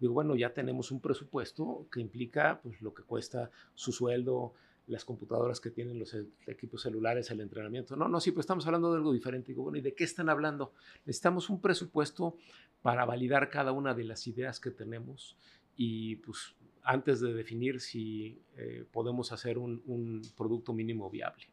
Digo, 0.00 0.14
bueno, 0.14 0.34
ya 0.34 0.52
tenemos 0.52 0.90
un 0.90 1.00
presupuesto 1.00 1.86
que 1.92 2.00
implica 2.00 2.60
pues, 2.62 2.80
lo 2.80 2.94
que 2.94 3.02
cuesta 3.02 3.50
su 3.74 3.92
sueldo, 3.92 4.54
las 4.90 5.04
computadoras 5.04 5.60
que 5.60 5.70
tienen 5.70 5.98
los 5.98 6.16
equipos 6.46 6.82
celulares, 6.82 7.30
el 7.30 7.40
entrenamiento. 7.40 7.96
No, 7.96 8.08
no, 8.08 8.20
sí, 8.20 8.32
pues 8.32 8.44
estamos 8.44 8.66
hablando 8.66 8.90
de 8.90 8.98
algo 8.98 9.12
diferente. 9.12 9.48
Digo, 9.48 9.62
bueno, 9.62 9.78
¿y 9.78 9.80
de 9.80 9.94
qué 9.94 10.04
están 10.04 10.28
hablando? 10.28 10.72
Necesitamos 11.06 11.48
un 11.48 11.60
presupuesto 11.60 12.36
para 12.82 13.04
validar 13.04 13.50
cada 13.50 13.72
una 13.72 13.94
de 13.94 14.04
las 14.04 14.26
ideas 14.26 14.60
que 14.60 14.70
tenemos 14.70 15.36
y 15.76 16.16
pues 16.16 16.54
antes 16.82 17.20
de 17.20 17.32
definir 17.32 17.80
si 17.80 18.42
eh, 18.56 18.84
podemos 18.90 19.32
hacer 19.32 19.58
un, 19.58 19.82
un, 19.86 20.22
producto 20.36 20.72
mínimo 20.72 21.10
viable. 21.10 21.46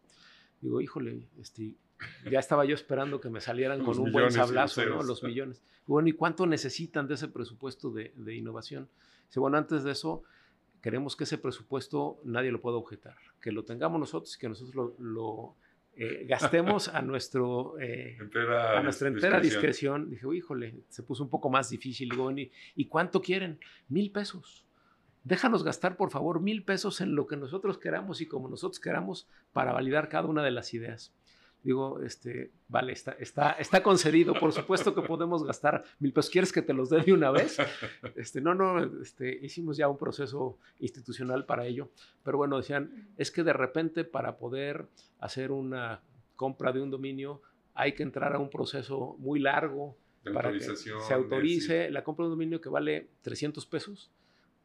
Digo, 0.61 0.81
híjole, 0.81 1.27
este, 1.39 1.75
ya 2.29 2.39
estaba 2.39 2.65
yo 2.65 2.75
esperando 2.75 3.19
que 3.19 3.29
me 3.29 3.41
salieran 3.41 3.83
con 3.83 3.99
un 3.99 4.11
buen 4.11 4.31
sablazo, 4.31 4.85
¿no? 4.85 5.03
Los 5.03 5.23
millones. 5.23 5.61
Bueno, 5.85 6.09
¿y 6.09 6.13
cuánto 6.13 6.45
necesitan 6.45 7.07
de 7.07 7.15
ese 7.15 7.27
presupuesto 7.27 7.91
de, 7.91 8.35
innovación? 8.35 8.89
Dice, 9.27 9.39
bueno, 9.39 9.57
antes 9.57 9.83
de 9.83 9.91
eso, 9.91 10.23
queremos 10.81 11.15
que 11.15 11.23
ese 11.23 11.37
presupuesto 11.37 12.19
nadie 12.23 12.51
lo 12.51 12.61
pueda 12.61 12.77
objetar, 12.77 13.15
que 13.41 13.51
lo 13.51 13.63
tengamos 13.63 13.99
nosotros 13.99 14.35
y 14.35 14.39
que 14.39 14.49
nosotros 14.49 14.93
lo, 14.99 15.55
eh, 15.95 16.25
gastemos 16.27 16.87
a, 16.87 17.01
nuestro, 17.01 17.79
eh, 17.79 18.17
a 18.75 18.81
nuestra 18.81 19.07
entera 19.07 19.39
discreción. 19.39 20.09
Dije, 20.09 20.27
híjole, 20.35 20.75
se 20.89 21.03
puso 21.03 21.23
un 21.23 21.29
poco 21.29 21.49
más 21.49 21.69
difícil. 21.69 22.09
Digo, 22.09 22.31
¿y, 22.31 22.51
¿y 22.75 22.85
cuánto 22.85 23.21
quieren? 23.21 23.59
Mil 23.89 24.11
pesos. 24.11 24.65
Déjanos 25.23 25.63
gastar, 25.63 25.97
por 25.97 26.09
favor, 26.09 26.39
mil 26.39 26.63
pesos 26.63 27.01
en 27.01 27.15
lo 27.15 27.27
que 27.27 27.35
nosotros 27.35 27.77
queramos 27.77 28.21
y 28.21 28.27
como 28.27 28.47
nosotros 28.47 28.79
queramos 28.79 29.27
para 29.51 29.73
validar 29.73 30.07
cada 30.07 30.27
una 30.27 30.41
de 30.41 30.51
las 30.51 30.73
ideas 30.73 31.13
digo, 31.63 32.01
este, 32.01 32.51
vale, 32.67 32.93
está, 32.93 33.11
está, 33.19 33.51
está 33.53 33.83
concedido, 33.83 34.33
por 34.33 34.53
supuesto 34.53 34.95
que 34.95 35.01
podemos 35.01 35.43
gastar 35.43 35.83
mil 35.99 36.13
pesos, 36.13 36.31
¿quieres 36.31 36.51
que 36.51 36.61
te 36.61 36.73
los 36.73 36.89
dé 36.89 37.01
de 37.01 37.13
una 37.13 37.31
vez? 37.31 37.57
Este, 38.15 38.41
no, 38.41 38.55
no, 38.55 39.01
este, 39.01 39.37
hicimos 39.43 39.77
ya 39.77 39.87
un 39.89 39.97
proceso 39.97 40.57
institucional 40.79 41.45
para 41.45 41.65
ello, 41.65 41.89
pero 42.23 42.37
bueno, 42.37 42.57
decían, 42.57 43.09
es 43.17 43.31
que 43.31 43.43
de 43.43 43.53
repente 43.53 44.03
para 44.03 44.37
poder 44.37 44.87
hacer 45.19 45.51
una 45.51 46.01
compra 46.35 46.71
de 46.71 46.81
un 46.81 46.89
dominio 46.89 47.41
hay 47.73 47.93
que 47.93 48.03
entrar 48.03 48.33
a 48.33 48.39
un 48.39 48.49
proceso 48.49 49.15
muy 49.19 49.39
largo 49.39 49.97
para 50.33 50.51
que 50.51 50.59
se 50.59 51.13
autorice 51.13 51.89
la 51.91 52.03
compra 52.03 52.23
de 52.23 52.31
un 52.31 52.37
dominio 52.37 52.61
que 52.61 52.69
vale 52.69 53.09
300 53.21 53.65
pesos 53.65 54.11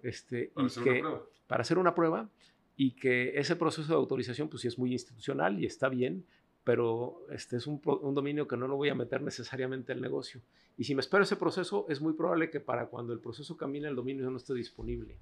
este, 0.03 0.51
para, 0.55 0.67
hacer 0.67 0.83
que, 0.83 1.03
para 1.47 1.63
hacer 1.63 1.79
una 1.79 1.95
prueba 1.95 2.29
y 2.77 2.93
que 2.93 3.39
ese 3.39 3.57
proceso 3.57 3.89
de 3.89 3.95
autorización 3.95 4.49
pues 4.49 4.63
sí 4.63 4.69
es 4.69 4.79
muy 4.79 4.93
institucional 4.93 5.61
y 5.61 5.67
está 5.67 5.89
bien, 5.89 6.25
pero 6.65 7.27
este 7.31 7.57
es 7.57 7.67
un, 7.67 7.81
dominio 7.83 8.47
que 8.47 8.57
no 8.57 8.69
lo 8.69 8.77
voy 8.77 8.89
a 8.89 8.95
meter 8.95 9.23
necesariamente 9.23 9.93
al 9.93 10.01
negocio. 10.01 10.41
Y 10.77 10.85
si 10.85 10.95
me 10.95 11.01
espero 11.01 11.25
ese 11.25 11.37
proceso, 11.37 11.87
es 11.89 12.01
muy 12.01 12.13
probable 12.13 12.51
que 12.51 12.61
para 12.61 12.87
cuando 12.87 13.13
el 13.13 13.21
proceso 13.21 13.57
camine 13.57 13.89
el 13.89 13.97
dominio 13.97 14.31
no 14.31 14.37
esté 14.37 14.55
disponible. 14.55 15.19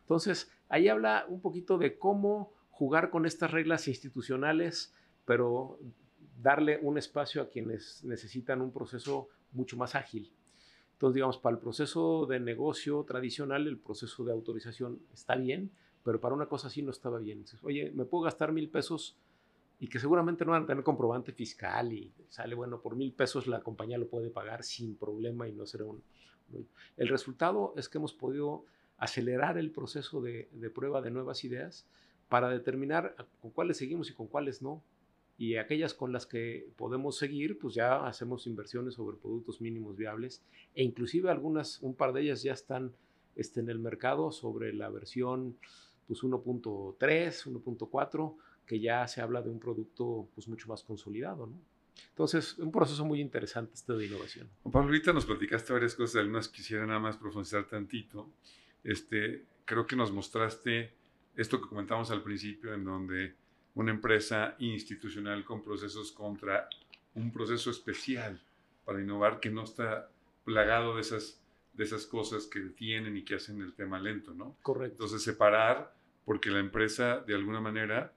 Entonces, 0.00 0.50
ahí 0.68 0.88
habla 0.88 1.26
un 1.28 1.40
poquito 1.42 1.76
de 1.76 1.98
cómo 1.98 2.54
jugar 2.70 3.10
con 3.10 3.26
estas 3.26 3.50
reglas 3.50 3.86
institucionales, 3.88 4.94
pero 5.26 5.78
darle 6.40 6.78
un 6.80 6.96
espacio 6.96 7.42
a 7.42 7.48
quienes 7.48 8.02
necesitan 8.04 8.62
un 8.62 8.72
proceso 8.72 9.28
mucho 9.52 9.76
más 9.76 9.94
ágil. 9.94 10.32
Entonces, 10.92 11.16
digamos, 11.16 11.38
para 11.38 11.54
el 11.54 11.60
proceso 11.60 12.26
de 12.26 12.40
negocio 12.40 13.04
tradicional, 13.04 13.66
el 13.66 13.78
proceso 13.78 14.24
de 14.24 14.32
autorización 14.32 15.00
está 15.12 15.36
bien, 15.36 15.70
pero 16.02 16.20
para 16.20 16.34
una 16.34 16.46
cosa 16.46 16.68
así 16.68 16.82
no 16.82 16.90
estaba 16.90 17.18
bien. 17.18 17.44
Oye, 17.62 17.92
¿me 17.94 18.04
puedo 18.06 18.24
gastar 18.24 18.52
mil 18.52 18.70
pesos 18.70 19.18
y 19.80 19.88
que 19.88 20.00
seguramente 20.00 20.44
no 20.44 20.52
van 20.52 20.64
a 20.64 20.66
tener 20.66 20.82
comprobante 20.82 21.32
fiscal 21.32 21.92
y 21.92 22.12
sale, 22.28 22.54
bueno, 22.54 22.80
por 22.80 22.96
mil 22.96 23.12
pesos 23.12 23.46
la 23.46 23.60
compañía 23.60 23.98
lo 23.98 24.08
puede 24.08 24.30
pagar 24.30 24.64
sin 24.64 24.96
problema 24.96 25.48
y 25.48 25.52
no 25.52 25.66
será 25.66 25.84
un... 25.84 26.02
El 26.96 27.08
resultado 27.08 27.74
es 27.76 27.88
que 27.88 27.98
hemos 27.98 28.14
podido 28.14 28.64
acelerar 28.96 29.58
el 29.58 29.70
proceso 29.70 30.20
de, 30.20 30.48
de 30.52 30.70
prueba 30.70 31.00
de 31.00 31.10
nuevas 31.10 31.44
ideas 31.44 31.86
para 32.28 32.48
determinar 32.48 33.14
con 33.40 33.50
cuáles 33.50 33.76
seguimos 33.76 34.10
y 34.10 34.14
con 34.14 34.26
cuáles 34.26 34.62
no. 34.62 34.82
Y 35.36 35.56
aquellas 35.56 35.94
con 35.94 36.12
las 36.12 36.26
que 36.26 36.68
podemos 36.76 37.16
seguir, 37.16 37.58
pues 37.58 37.74
ya 37.74 38.04
hacemos 38.06 38.48
inversiones 38.48 38.94
sobre 38.94 39.16
productos 39.16 39.60
mínimos 39.60 39.96
viables 39.96 40.42
e 40.74 40.82
inclusive 40.82 41.30
algunas, 41.30 41.80
un 41.80 41.94
par 41.94 42.12
de 42.12 42.22
ellas 42.22 42.42
ya 42.42 42.52
están 42.52 42.92
este, 43.36 43.60
en 43.60 43.68
el 43.70 43.78
mercado 43.78 44.32
sobre 44.32 44.72
la 44.72 44.88
versión 44.88 45.56
pues 46.08 46.22
1.3, 46.22 46.98
1.4 46.98 48.34
que 48.68 48.78
ya 48.78 49.08
se 49.08 49.22
habla 49.22 49.40
de 49.40 49.48
un 49.48 49.58
producto 49.58 50.28
pues 50.34 50.46
mucho 50.46 50.68
más 50.68 50.84
consolidado, 50.84 51.46
¿no? 51.46 51.58
Entonces, 52.10 52.56
un 52.58 52.70
proceso 52.70 53.04
muy 53.04 53.20
interesante 53.20 53.72
este 53.74 53.92
de 53.94 54.06
innovación. 54.06 54.48
Pablo, 54.62 54.88
ahorita 54.88 55.12
nos 55.12 55.26
platicaste 55.26 55.72
varias 55.72 55.96
cosas, 55.96 56.16
algunas 56.16 56.48
quisiera 56.48 56.86
nada 56.86 57.00
más 57.00 57.16
profundizar 57.16 57.66
tantito. 57.66 58.30
Este, 58.84 59.46
creo 59.64 59.86
que 59.86 59.96
nos 59.96 60.12
mostraste 60.12 60.92
esto 61.34 61.60
que 61.60 61.68
comentamos 61.68 62.10
al 62.12 62.22
principio, 62.22 62.72
en 62.74 62.84
donde 62.84 63.34
una 63.74 63.90
empresa 63.90 64.54
institucional 64.58 65.44
con 65.44 65.62
procesos 65.62 66.12
contra 66.12 66.68
un 67.14 67.32
proceso 67.32 67.70
especial 67.70 68.40
para 68.84 69.00
innovar 69.00 69.40
que 69.40 69.50
no 69.50 69.64
está 69.64 70.10
plagado 70.44 70.94
de 70.94 71.00
esas, 71.00 71.40
de 71.72 71.84
esas 71.84 72.06
cosas 72.06 72.46
que 72.46 72.60
tienen 72.60 73.16
y 73.16 73.24
que 73.24 73.36
hacen 73.36 73.60
el 73.60 73.74
tema 73.74 73.98
lento, 73.98 74.34
¿no? 74.34 74.56
Correcto. 74.62 74.94
Entonces, 74.94 75.22
separar 75.22 75.94
porque 76.24 76.50
la 76.50 76.60
empresa 76.60 77.20
de 77.20 77.34
alguna 77.34 77.60
manera 77.60 78.12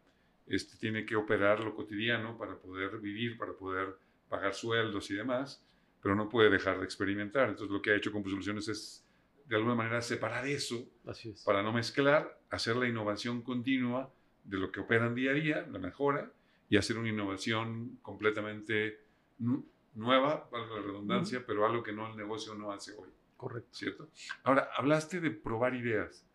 este, 0.56 0.78
tiene 0.78 1.06
que 1.06 1.16
operar 1.16 1.62
lo 1.62 1.74
cotidiano 1.74 2.38
para 2.38 2.56
poder 2.58 2.98
vivir, 3.00 3.38
para 3.38 3.54
poder 3.54 3.96
pagar 4.28 4.54
sueldos 4.54 5.10
y 5.12 5.16
demás, 5.16 5.64
pero 6.02 6.16
no 6.16 6.30
puede 6.30 6.50
dejar 6.50 6.80
de 6.80 6.86
experimentar. 6.86 7.50
Entonces 7.50 7.72
lo 7.72 7.82
que 7.82 7.92
ha 7.92 7.96
hecho 7.96 8.12
con 8.12 8.24
Soluciones 8.24 8.68
es 8.68 9.06
de 9.46 9.56
alguna 9.56 9.76
manera 9.76 10.02
separar 10.02 10.48
eso 10.48 10.88
para 11.46 11.62
no 11.64 11.74
mezclar, 11.74 12.40
hacer 12.50 12.76
la 12.76 12.88
innovación 12.88 13.42
continua 13.42 14.14
de 14.44 14.58
lo 14.58 14.72
que 14.72 14.80
operan 14.80 15.16
día 15.16 15.32
a 15.32 15.34
día, 15.34 15.68
la 15.72 15.80
mejora, 15.80 16.32
y 16.70 16.78
hacer 16.78 16.98
una 16.98 17.10
innovación 17.10 18.00
completamente 18.02 19.02
nueva, 19.94 20.48
valga 20.52 20.76
la 20.76 20.82
redundancia, 20.82 21.44
pero 21.46 21.66
algo 21.66 21.84
que 21.84 21.92
no 21.92 22.10
el 22.10 22.16
negocio 22.16 22.56
no 22.56 22.72
hace 22.72 22.94
hoy. 22.94 23.10
Correcto. 23.36 23.70
¿Cierto? 23.72 24.10
Ahora, 24.44 24.70
hablaste 24.78 25.20
de 25.20 25.32
probar 25.32 25.76
ideas. 25.76 26.26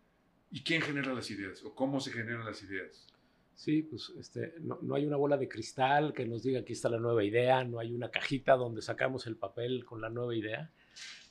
¿Y 0.50 0.62
quién 0.62 0.82
genera 0.82 1.14
las 1.14 1.30
ideas? 1.30 1.64
¿O 1.64 1.74
cómo 1.74 2.00
se 2.00 2.12
generan 2.12 2.44
las 2.44 2.62
ideas? 2.62 3.06
Sí, 3.56 3.82
pues 3.82 4.12
este, 4.20 4.54
no, 4.60 4.78
no, 4.82 4.94
hay 4.94 5.06
una 5.06 5.16
bola 5.16 5.38
de 5.38 5.48
cristal 5.48 6.12
que 6.12 6.26
nos 6.26 6.42
diga 6.42 6.60
aquí 6.60 6.74
está 6.74 6.90
la 6.90 6.98
nueva 6.98 7.24
idea, 7.24 7.64
no 7.64 7.78
hay 7.78 7.94
una 7.94 8.10
cajita 8.10 8.54
donde 8.54 8.82
sacamos 8.82 9.26
el 9.26 9.36
papel 9.36 9.86
con 9.86 10.02
la 10.02 10.10
nueva 10.10 10.36
idea. 10.36 10.70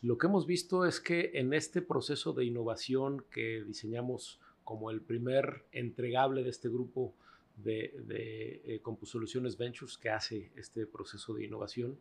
Lo 0.02 0.18
que 0.18 0.26
hemos 0.26 0.48
visto 0.48 0.86
es 0.86 1.00
que 1.00 1.32
en 1.36 1.54
este 1.54 1.84
proceso 1.84 2.34
de 2.34 2.44
innovación 2.44 3.24
que 3.30 3.64
diseñamos 3.64 4.40
como 4.64 4.90
el 4.90 5.02
primer 5.02 5.66
entregable 5.72 6.44
de 6.44 6.50
este 6.50 6.68
grupo 6.68 7.14
de, 7.58 7.94
de 8.08 8.62
eh, 8.66 8.80
Compusoluciones 8.82 9.56
Ventures 9.56 9.98
que 9.98 10.10
hace 10.10 10.52
este 10.56 10.88
proceso 10.88 11.36
de 11.36 11.46
innovación, 11.46 12.00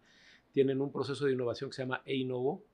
tienen 0.53 0.81
un 0.81 0.91
proceso 0.91 1.27
de 1.27 1.33
innovación 1.33 1.69
que 1.69 1.77
se 1.77 1.83
llama 1.83 2.03
eInnovo, 2.07 2.65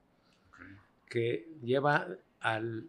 que 1.08 1.48
lleva 1.62 2.06
al 2.38 2.88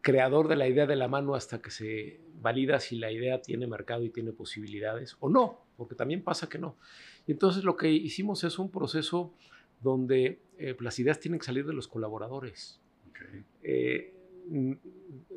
creador 0.00 0.48
de 0.48 0.56
la 0.56 0.66
idea 0.66 0.86
de 0.86 0.96
la 0.96 1.06
mano 1.06 1.34
hasta 1.34 1.62
que 1.62 1.70
se 1.70 2.20
valida 2.40 2.80
si 2.80 2.96
la 2.96 3.10
idea 3.12 3.40
tiene 3.40 3.66
mercado 3.66 4.04
y 4.04 4.10
tiene 4.10 4.32
posibilidades 4.32 5.16
o 5.20 5.28
no, 5.28 5.60
porque 5.76 5.94
también 5.94 6.22
pasa 6.22 6.48
que 6.48 6.58
no. 6.58 6.76
Y 7.26 7.32
entonces 7.32 7.64
lo 7.64 7.76
que 7.76 7.90
hicimos 7.90 8.44
es 8.44 8.58
un 8.58 8.70
proceso 8.70 9.32
donde 9.80 10.40
eh, 10.58 10.76
las 10.80 10.98
ideas 10.98 11.20
tienen 11.20 11.40
que 11.40 11.46
salir 11.46 11.66
de 11.66 11.72
los 11.72 11.88
colaboradores. 11.88 12.80
Eh, 13.62 14.14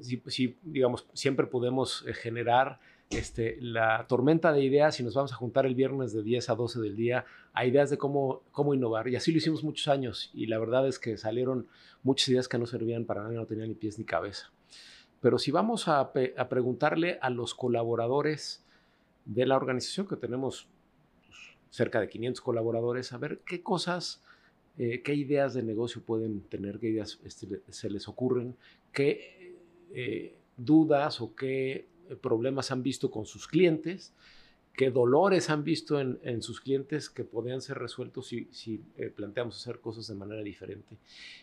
si, 0.01 0.57
digamos, 0.63 1.05
siempre 1.13 1.45
podemos 1.47 2.03
eh, 2.07 2.13
generar 2.13 2.79
este, 3.09 3.57
la 3.61 4.05
tormenta 4.07 4.51
de 4.51 4.63
ideas 4.63 4.99
y 4.99 5.03
nos 5.03 5.13
vamos 5.13 5.33
a 5.33 5.35
juntar 5.35 5.65
el 5.65 5.75
viernes 5.75 6.13
de 6.13 6.23
10 6.23 6.49
a 6.49 6.55
12 6.55 6.79
del 6.79 6.95
día 6.95 7.25
a 7.53 7.65
ideas 7.65 7.89
de 7.89 7.97
cómo, 7.97 8.41
cómo 8.51 8.73
innovar. 8.73 9.07
Y 9.07 9.15
así 9.15 9.31
lo 9.31 9.37
hicimos 9.37 9.63
muchos 9.63 9.87
años 9.87 10.31
y 10.33 10.47
la 10.47 10.57
verdad 10.57 10.87
es 10.87 10.99
que 10.99 11.17
salieron 11.17 11.67
muchas 12.01 12.29
ideas 12.29 12.47
que 12.47 12.57
no 12.57 12.65
servían 12.65 13.05
para 13.05 13.23
nada, 13.23 13.33
no 13.33 13.45
tenían 13.45 13.69
ni 13.69 13.75
pies 13.75 13.99
ni 13.99 14.05
cabeza. 14.05 14.51
Pero 15.23 15.39
si 15.39 15.51
vamos 15.51 15.87
a, 15.87 16.11
preguntarle 16.11 17.17
a 17.21 17.29
los 17.29 17.55
colaboradores 17.55 18.61
de 19.23 19.45
la 19.45 19.55
organización, 19.55 20.05
que 20.05 20.17
tenemos 20.17 20.67
pues, 21.25 21.39
cerca 21.69 22.01
de 22.01 22.09
500 22.09 22.41
colaboradores, 22.41 23.13
a 23.13 23.17
ver 23.19 23.39
qué 23.45 23.63
cosas, 23.63 24.21
eh, 24.77 25.01
qué 25.01 25.15
ideas 25.15 25.53
de 25.53 25.63
negocio 25.63 26.01
pueden 26.01 26.41
tener, 26.41 26.77
qué 26.77 26.89
ideas 26.89 27.21
este, 27.23 27.61
se 27.69 27.89
les 27.89 28.09
ocurren, 28.09 28.57
qué 28.91 29.55
eh, 29.93 30.35
dudas 30.57 31.21
o 31.21 31.33
qué 31.33 31.87
problemas 32.19 32.71
han 32.71 32.83
visto 32.83 33.09
con 33.09 33.25
sus 33.25 33.47
clientes, 33.47 34.11
qué 34.73 34.91
dolores 34.91 35.49
han 35.49 35.63
visto 35.63 36.01
en, 36.01 36.41
sus 36.41 36.59
clientes 36.59 37.09
que 37.09 37.23
podrían 37.23 37.61
ser 37.61 37.77
resueltos 37.77 38.27
si, 38.27 38.49
si 38.51 38.81
eh, 38.97 39.09
planteamos 39.09 39.55
hacer 39.55 39.79
cosas 39.79 40.05
de 40.07 40.15
manera 40.15 40.41
diferente. 40.41 40.97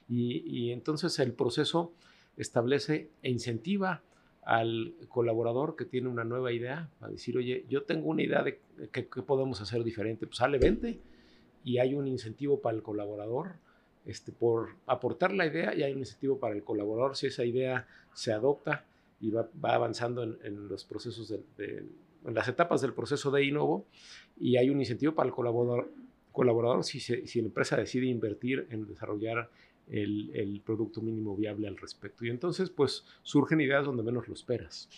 Y, 0.06 0.70
entonces 0.70 1.18
el 1.18 1.32
proceso 1.32 1.94
establece 2.40 3.10
e 3.22 3.30
incentiva 3.30 4.02
al 4.42 4.94
colaborador 5.08 5.76
que 5.76 5.84
tiene 5.84 6.08
una 6.08 6.24
nueva 6.24 6.52
idea 6.52 6.90
a 7.00 7.08
decir, 7.08 7.36
oye, 7.36 7.64
yo 7.68 7.84
tengo 7.84 8.08
una 8.08 8.22
idea 8.22 8.42
de 8.42 8.60
qué 8.90 9.02
podemos 9.02 9.60
hacer 9.60 9.84
diferente. 9.84 10.26
Pues 10.26 10.38
sale, 10.38 10.58
vente 10.58 11.00
y 11.64 11.78
hay 11.78 11.94
un 11.94 12.06
incentivo 12.06 12.60
para 12.60 12.76
el 12.76 12.82
colaborador 12.82 13.56
este, 14.06 14.32
por 14.32 14.76
aportar 14.86 15.32
la 15.32 15.46
idea 15.46 15.74
y 15.74 15.82
hay 15.82 15.92
un 15.92 15.98
incentivo 15.98 16.38
para 16.38 16.54
el 16.54 16.64
colaborador 16.64 17.16
si 17.16 17.26
esa 17.26 17.44
idea 17.44 17.86
se 18.14 18.32
adopta 18.32 18.86
y 19.20 19.30
va, 19.30 19.50
avanzando 19.62 20.22
en, 20.22 20.68
los 20.68 20.84
procesos 20.84 21.28
de, 21.28 21.84
en 22.24 22.34
las 22.34 22.48
etapas 22.48 22.80
del 22.80 22.94
proceso 22.94 23.30
de 23.30 23.44
Innovo 23.44 23.86
y 24.38 24.56
hay 24.56 24.70
un 24.70 24.80
incentivo 24.80 25.14
para 25.14 25.28
el 25.28 25.34
colaborador, 25.34 25.92
colaborador 26.32 26.84
si, 26.84 26.98
si 27.00 27.40
la 27.40 27.48
empresa 27.48 27.76
decide 27.76 28.06
invertir 28.06 28.66
en 28.70 28.86
desarrollar 28.86 29.50
el, 29.90 30.62
producto 30.64 31.00
mínimo 31.00 31.36
viable 31.36 31.68
al 31.68 31.76
respecto. 31.76 32.24
Y 32.24 32.30
entonces, 32.30 32.70
pues, 32.70 33.04
surgen 33.22 33.60
ideas 33.60 33.84
donde 33.84 34.02
menos 34.02 34.28
lo 34.28 34.34
esperas. 34.34 34.88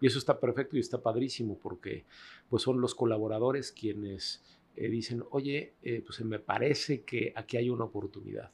Y 0.00 0.06
eso 0.06 0.18
está 0.18 0.40
perfecto 0.40 0.76
y 0.76 0.80
está 0.80 1.02
padrísimo 1.02 1.58
porque, 1.58 2.04
pues, 2.48 2.62
son 2.62 2.80
los 2.80 2.94
colaboradores 2.94 3.72
quienes 3.72 4.42
eh, 4.76 4.88
dicen, 4.88 5.24
oye, 5.30 5.74
eh, 5.82 6.02
pues 6.04 6.20
me 6.22 6.38
parece 6.38 7.02
que 7.02 7.32
aquí 7.34 7.56
hay 7.56 7.68
una 7.68 7.84
oportunidad. 7.84 8.52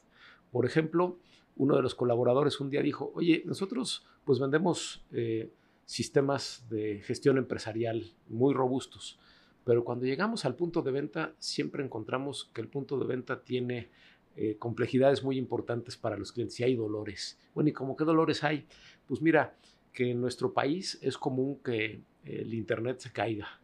Por 0.51 0.65
ejemplo, 0.65 1.19
uno 1.55 1.75
de 1.75 1.81
los 1.81 1.95
colaboradores 1.95 2.59
un 2.59 2.69
día 2.69 2.81
dijo, 2.81 3.11
oye, 3.15 3.43
nosotros 3.45 4.05
pues 4.23 4.39
vendemos 4.39 5.05
eh, 5.11 5.51
sistemas 5.85 6.65
de 6.69 7.01
gestión 7.01 7.37
empresarial 7.37 8.11
muy 8.27 8.53
robustos, 8.53 9.19
pero 9.63 9.83
cuando 9.83 10.05
llegamos 10.05 10.45
al 10.45 10.55
punto 10.55 10.81
de 10.81 10.91
venta 10.91 11.35
siempre 11.39 11.83
encontramos 11.83 12.49
que 12.53 12.61
el 12.61 12.67
punto 12.67 12.97
de 12.97 13.05
venta 13.05 13.43
tiene 13.43 13.89
eh, 14.35 14.57
complejidades 14.57 15.23
muy 15.23 15.37
importantes 15.37 15.97
para 15.97 16.17
los 16.17 16.31
clientes 16.31 16.59
y 16.59 16.63
hay 16.63 16.75
dolores. 16.75 17.39
Bueno, 17.53 17.69
¿y 17.69 17.73
cómo 17.73 17.95
qué 17.95 18.03
dolores 18.03 18.43
hay? 18.43 18.67
Pues 19.07 19.21
mira, 19.21 19.55
que 19.93 20.11
en 20.11 20.21
nuestro 20.21 20.53
país 20.53 20.99
es 21.01 21.17
común 21.17 21.59
que 21.63 22.01
el 22.23 22.53
Internet 22.53 22.99
se 22.99 23.11
caiga, 23.11 23.61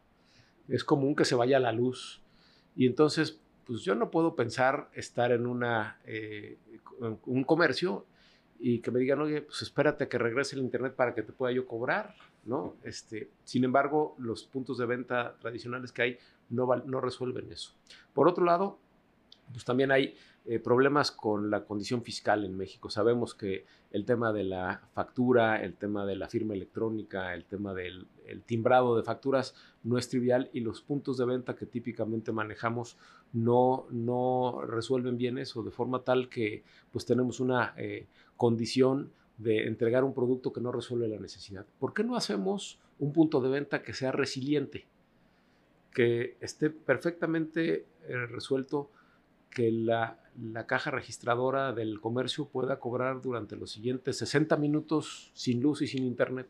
es 0.68 0.84
común 0.84 1.16
que 1.16 1.26
se 1.26 1.36
vaya 1.36 1.60
la 1.60 1.74
luz 1.74 2.22
y 2.76 2.88
entonces 2.88 3.42
pues 3.66 3.82
yo 3.82 3.96
no 3.96 4.12
puedo 4.12 4.36
pensar 4.36 4.90
estar 4.94 5.32
en 5.32 5.46
una, 5.46 6.00
eh, 6.06 6.58
un 7.26 7.44
comercio 7.44 8.06
y 8.60 8.80
que 8.80 8.92
me 8.92 9.00
digan, 9.00 9.20
oye, 9.20 9.42
pues 9.42 9.62
espérate 9.64 10.04
a 10.04 10.10
que 10.10 10.18
regrese 10.18 10.56
el 10.56 10.62
Internet 10.62 10.94
para 10.96 11.16
que 11.16 11.24
te 11.24 11.34
pueda 11.34 11.52
yo 11.52 11.66
cobrar, 11.66 12.16
¿no? 12.46 12.76
Este, 12.84 13.32
sin 13.44 13.64
embargo, 13.64 14.16
los 14.20 14.44
puntos 14.44 14.78
de 14.78 14.86
venta 14.86 15.36
tradicionales 15.40 15.92
que 15.92 16.02
hay 16.04 16.18
no, 16.50 16.68
no 16.86 17.02
resuelven 17.02 17.52
eso. 17.52 17.74
Por 18.14 18.28
otro 18.28 18.46
lado, 18.46 18.80
pues 19.52 19.66
también 19.66 19.92
hay 19.92 20.16
eh, 20.46 20.60
problemas 20.60 21.12
con 21.12 21.52
la 21.52 21.66
condición 21.66 22.02
fiscal 22.02 22.44
en 22.46 22.58
México. 22.58 22.90
Sabemos 22.90 23.36
que 23.36 23.66
el 23.92 24.06
tema 24.06 24.34
de 24.34 24.44
la 24.44 24.82
factura, 24.94 25.62
el 25.62 25.76
tema 25.76 26.06
de 26.06 26.16
la 26.16 26.28
firma 26.28 26.56
electrónica, 26.56 27.34
el 27.34 27.46
tema 27.46 27.74
del 27.74 28.08
timbrado 28.48 28.98
de 28.98 29.04
facturas 29.04 29.54
no 29.84 29.98
es 29.98 30.10
trivial 30.10 30.50
y 30.52 30.62
los 30.62 30.82
puntos 30.82 31.18
de 31.18 31.26
venta 31.26 31.56
que 31.56 31.66
típicamente 31.66 32.32
manejamos 32.32 32.98
no, 33.34 33.86
no 33.92 34.62
resuelven 34.66 35.18
bien 35.18 35.38
eso, 35.38 35.62
de 35.62 35.72
forma 35.72 36.04
tal 36.04 36.28
que 36.28 36.64
pues 36.92 37.06
tenemos 37.06 37.40
una 37.40 37.74
eh, 37.78 38.08
condición 38.36 39.12
de 39.38 39.68
entregar 39.68 40.04
un 40.04 40.14
producto 40.14 40.52
que 40.52 40.62
no 40.62 40.72
resuelve 40.72 41.08
la 41.08 41.20
necesidad. 41.20 41.66
¿Por 41.80 41.94
qué 41.94 42.04
no 42.04 42.16
hacemos 42.16 42.80
un 43.00 43.14
punto 43.14 43.42
de 43.42 43.50
venta 43.50 43.84
que 43.84 43.94
sea 43.94 44.12
resiliente, 44.12 44.86
que 45.94 46.38
esté 46.40 46.70
perfectamente 46.70 47.86
eh, 48.08 48.26
resuelto 48.28 48.90
que 49.52 49.72
la, 49.72 50.18
caja 50.66 50.92
registradora 50.92 51.74
del 51.74 52.00
comercio 52.00 52.48
pueda 52.48 52.80
cobrar 52.80 53.22
durante 53.22 53.56
los 53.56 53.72
siguientes 53.72 54.18
60 54.18 54.56
minutos 54.58 55.32
sin 55.34 55.62
luz 55.62 55.82
y 55.82 55.88
sin 55.88 56.04
internet. 56.04 56.50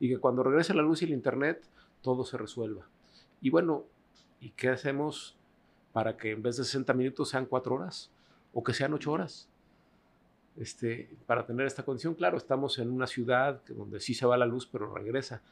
Y 0.00 0.08
que 0.08 0.18
cuando 0.18 0.42
regrese 0.42 0.74
la 0.74 0.82
luz 0.82 1.02
y 1.02 1.04
el 1.04 1.12
internet, 1.12 1.62
todo 2.02 2.24
se 2.24 2.38
resuelva. 2.38 2.88
Y 3.40 3.50
bueno, 3.50 3.84
¿y 4.40 4.50
qué 4.50 4.70
hacemos 4.70 5.36
para 5.92 6.16
que 6.16 6.32
en 6.32 6.42
vez 6.42 6.56
de 6.56 6.64
60 6.64 6.94
minutos 6.94 7.28
sean 7.28 7.46
4 7.46 7.74
horas? 7.74 8.10
O 8.52 8.64
que 8.64 8.72
sean 8.72 8.94
8 8.94 9.12
horas. 9.12 9.48
Este, 10.56 11.16
para 11.26 11.46
tener 11.46 11.66
esta 11.66 11.84
condición, 11.84 12.14
claro, 12.14 12.36
estamos 12.36 12.78
en 12.78 12.90
una 12.90 13.06
ciudad 13.06 13.62
donde 13.68 14.00
sí 14.00 14.14
se 14.14 14.26
va 14.26 14.36
la 14.36 14.46
luz, 14.46 14.66
pero 14.66 14.92
regresa. 14.92 15.42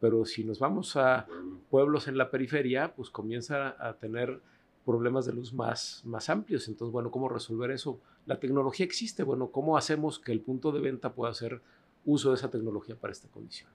Pero 0.00 0.24
si 0.24 0.44
nos 0.44 0.58
vamos 0.58 0.96
a 0.96 1.26
pueblos 1.70 2.06
en 2.08 2.16
la 2.16 2.30
periferia, 2.30 2.94
pues 2.94 3.10
comienza 3.10 3.76
a 3.78 3.94
tener 3.94 4.40
problemas 4.86 5.26
de 5.26 5.32
luz 5.32 5.52
más, 5.52 6.00
más 6.06 6.30
amplios. 6.30 6.68
Entonces, 6.68 6.92
bueno, 6.92 7.10
¿cómo 7.10 7.28
resolver 7.28 7.72
eso? 7.72 8.00
La 8.24 8.40
tecnología 8.40 8.86
existe, 8.86 9.24
bueno, 9.24 9.48
¿cómo 9.48 9.76
hacemos 9.76 10.18
que 10.18 10.32
el 10.32 10.40
punto 10.40 10.72
de 10.72 10.80
venta 10.80 11.12
pueda 11.12 11.32
hacer 11.32 11.60
uso 12.06 12.30
de 12.30 12.36
esa 12.36 12.50
tecnología 12.50 12.94
para 12.94 13.12
esta 13.12 13.28
condición? 13.28 13.68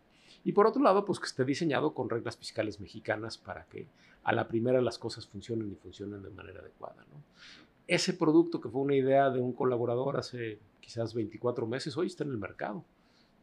Y 0.43 0.53
por 0.53 0.65
otro 0.65 0.81
lado, 0.81 1.05
pues 1.05 1.19
que 1.19 1.27
esté 1.27 1.45
diseñado 1.45 1.93
con 1.93 2.09
reglas 2.09 2.37
fiscales 2.37 2.79
mexicanas 2.79 3.37
para 3.37 3.65
que 3.65 3.87
a 4.23 4.33
la 4.33 4.47
primera 4.47 4.81
las 4.81 4.97
cosas 4.97 5.27
funcionen 5.27 5.71
y 5.71 5.75
funcionen 5.75 6.23
de 6.23 6.29
manera 6.31 6.61
adecuada. 6.61 7.05
Ese 7.85 8.13
producto 8.13 8.61
que 8.61 8.69
fue 8.69 8.81
una 8.81 8.95
idea 8.95 9.29
de 9.29 9.41
un 9.41 9.51
colaborador 9.51 10.17
hace 10.17 10.59
quizás 10.79 11.13
24 11.13 11.67
meses, 11.67 11.97
hoy 11.97 12.07
está 12.07 12.23
en 12.23 12.31
el 12.31 12.37
mercado 12.37 12.83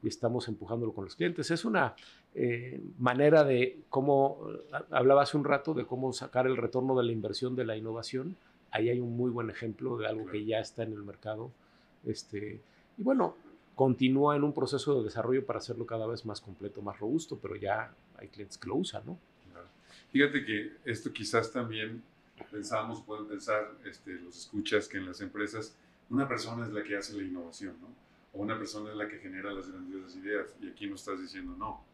y 0.02 0.08
estamos 0.08 0.48
empujándolo 0.48 0.92
con 0.92 1.04
los 1.04 1.16
clientes. 1.16 1.50
Es 1.50 1.64
una 1.64 1.94
eh, 2.34 2.80
manera 2.98 3.44
de 3.44 3.80
cómo, 3.88 4.46
hablaba 4.90 5.22
hace 5.22 5.37
un 5.37 5.44
rato 5.44 5.74
de 5.74 5.87
cómo 5.87 6.12
sacar 6.12 6.46
el 6.46 6.56
retorno 6.56 6.96
de 6.96 7.04
la 7.04 7.12
inversión 7.12 7.56
de 7.56 7.64
la 7.64 7.76
innovación. 7.76 8.37
Ahí 8.70 8.88
hay 8.88 9.00
un 9.00 9.16
muy 9.16 9.30
buen 9.30 9.50
ejemplo 9.50 9.96
de 9.96 10.06
algo 10.06 10.26
que 10.26 10.44
ya 10.44 10.61
está 10.61 10.82
en 10.82 10.92
el 10.92 11.02
mercado. 11.02 11.50
Este, 12.04 12.61
y 12.96 13.02
bueno, 13.02 13.37
continúa 13.74 14.37
en 14.37 14.44
un 14.44 14.52
proceso 14.52 14.98
de 14.98 15.04
desarrollo 15.04 15.44
para 15.44 15.58
hacerlo 15.58 15.87
cada 15.87 16.06
vez 16.06 16.24
más 16.26 16.40
completo, 16.40 16.82
más 16.82 16.98
robusto, 16.98 17.38
pero 17.40 17.56
ya 17.56 17.94
hay 18.18 18.28
clientes 18.28 18.58
que 18.58 18.68
lo 18.68 18.76
usan, 18.76 19.02
¿no? 19.06 19.18
Fíjate 20.11 20.44
que 20.44 20.72
esto 20.84 21.12
quizás 21.12 21.52
también 21.52 22.02
pensamos, 22.50 23.02
pueden 23.02 23.26
pensar 23.26 23.72
este, 23.84 24.12
los 24.14 24.38
escuchas 24.38 24.88
que 24.88 24.96
en 24.96 25.06
las 25.06 25.20
empresas 25.20 25.76
una 26.11 26.26
persona 26.26 26.66
es 26.66 26.72
la 26.72 26.82
que 26.82 26.96
hace 26.96 27.14
la 27.16 27.22
innovación, 27.22 27.74
¿no? 27.80 28.07
Una 28.38 28.57
persona 28.57 28.90
es 28.90 28.96
la 28.96 29.09
que 29.09 29.18
genera 29.18 29.53
las 29.53 29.68
grandiosas 29.68 30.14
ideas. 30.16 30.57
Y 30.61 30.68
aquí 30.68 30.87
nos 30.87 31.01
estás 31.01 31.20
diciendo 31.20 31.57
no. 31.59 31.85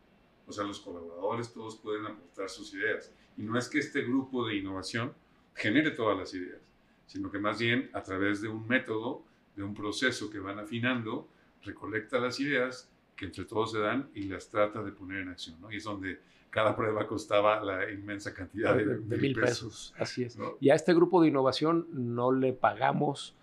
O 0.47 0.53
sea, 0.53 0.65
los 0.65 0.79
colaboradores 0.79 1.53
todos 1.53 1.77
pueden 1.77 2.05
aportar 2.05 2.51
sus 2.51 2.75
ideas. 2.75 3.11
Y 3.39 3.43
no 3.43 3.59
es 3.59 3.67
que 3.67 3.79
este 3.79 4.03
grupo 4.03 4.47
de 4.47 4.57
innovación 4.57 5.15
genere 5.55 5.93
todas 5.93 6.19
las 6.19 6.35
ideas, 6.35 6.61
sino 7.07 7.31
que 7.31 7.39
más 7.39 7.59
bien 7.59 7.89
a 7.95 8.03
través 8.03 8.43
de 8.43 8.49
un 8.49 8.69
método, 8.69 9.25
de 9.57 9.63
un 9.63 9.73
proceso 9.73 10.29
que 10.29 10.39
van 10.39 10.59
afinando, 10.59 11.29
recolecta 11.63 12.19
las 12.19 12.39
ideas 12.41 12.91
que 13.17 13.25
entre 13.25 13.47
todos 13.47 13.73
se 13.73 13.79
dan 13.79 14.11
y 14.15 14.25
las 14.25 14.51
trata 14.51 14.83
de 14.83 14.93
poner 14.93 15.21
en 15.21 15.31
acción. 15.31 15.59
¿no? 15.63 15.73
Y 15.73 15.77
es 15.77 15.85
donde 15.85 16.21
cada 16.51 16.77
prueba 16.77 17.07
costaba 17.07 17.65
la 17.65 17.91
inmensa 17.91 18.35
cantidad 18.35 18.77
de, 18.77 18.99
mil 19.17 19.35
pesos. 19.35 19.95
Así 19.99 20.25
es. 20.25 20.37
Y 20.61 20.69
a 20.69 20.75
este 20.75 20.93
grupo 20.93 21.23
de 21.23 21.29
innovación 21.29 21.89
no 21.91 22.33
le 22.33 22.53
pagamos, 22.53 23.35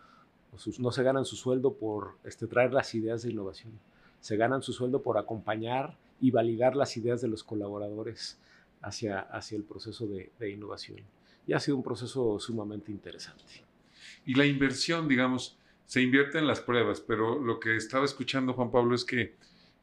no 0.79 0.91
se 0.91 1.03
ganan 1.03 1.25
su 1.25 1.35
sueldo 1.35 1.73
por 1.73 2.17
este, 2.23 2.47
traer 2.47 2.73
las 2.73 2.93
ideas 2.93 3.23
de 3.23 3.31
innovación. 3.31 3.71
Se 4.19 4.37
ganan 4.37 4.61
su 4.61 4.73
sueldo 4.73 5.01
por 5.01 5.17
acompañar 5.17 5.97
y 6.19 6.31
validar 6.31 6.75
las 6.75 6.95
ideas 6.97 7.21
de 7.21 7.27
los 7.27 7.43
colaboradores 7.43 8.39
hacia, 8.81 9.19
hacia 9.19 9.57
el 9.57 9.63
proceso 9.63 10.07
de, 10.07 10.49
innovación. 10.49 10.99
Y 11.47 11.53
ha 11.53 11.59
sido 11.59 11.77
un 11.77 11.83
proceso 11.83 12.39
sumamente 12.39 12.91
interesante. 12.91 13.63
Y 14.25 14.35
la 14.35 14.45
inversión, 14.45 15.07
digamos, 15.07 15.57
se 15.85 16.01
invierte 16.01 16.37
en 16.37 16.47
las 16.47 16.59
pruebas, 16.59 17.01
pero 17.01 17.39
lo 17.39 17.59
que 17.59 17.75
estaba 17.75 18.05
escuchando 18.05 18.53
Juan 18.53 18.71
Pablo 18.71 18.93
es 18.93 19.03
que 19.03 19.21
eh, 19.21 19.35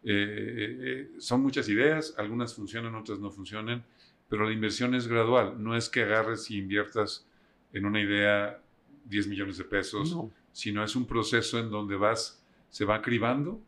eh, 0.05 1.11
son 1.19 1.43
muchas 1.43 1.69
ideas, 1.69 2.15
algunas 2.17 2.55
funcionan, 2.55 2.95
otras 2.95 3.19
no 3.19 3.31
funcionan, 3.31 3.85
pero 4.29 4.45
la 4.45 4.53
inversión 4.53 4.95
es 4.95 5.09
gradual. 5.09 5.63
No 5.63 5.77
es 5.77 5.89
que 5.89 6.03
agarres 6.03 6.51
y 6.51 6.59
inviertas 6.59 7.27
en 7.73 7.85
una 7.85 8.01
idea 8.01 8.63
10 9.09 9.29
millones 9.29 9.59
de 9.59 9.65
pesos, 9.65 10.17
sino 10.53 10.85
es 10.85 10.97
un 10.97 11.07
proceso 11.07 11.59
en 11.59 11.71
donde 11.71 11.97
vas, 11.97 12.43
se 12.71 12.85
va 12.85 13.01
cribando 13.03 13.61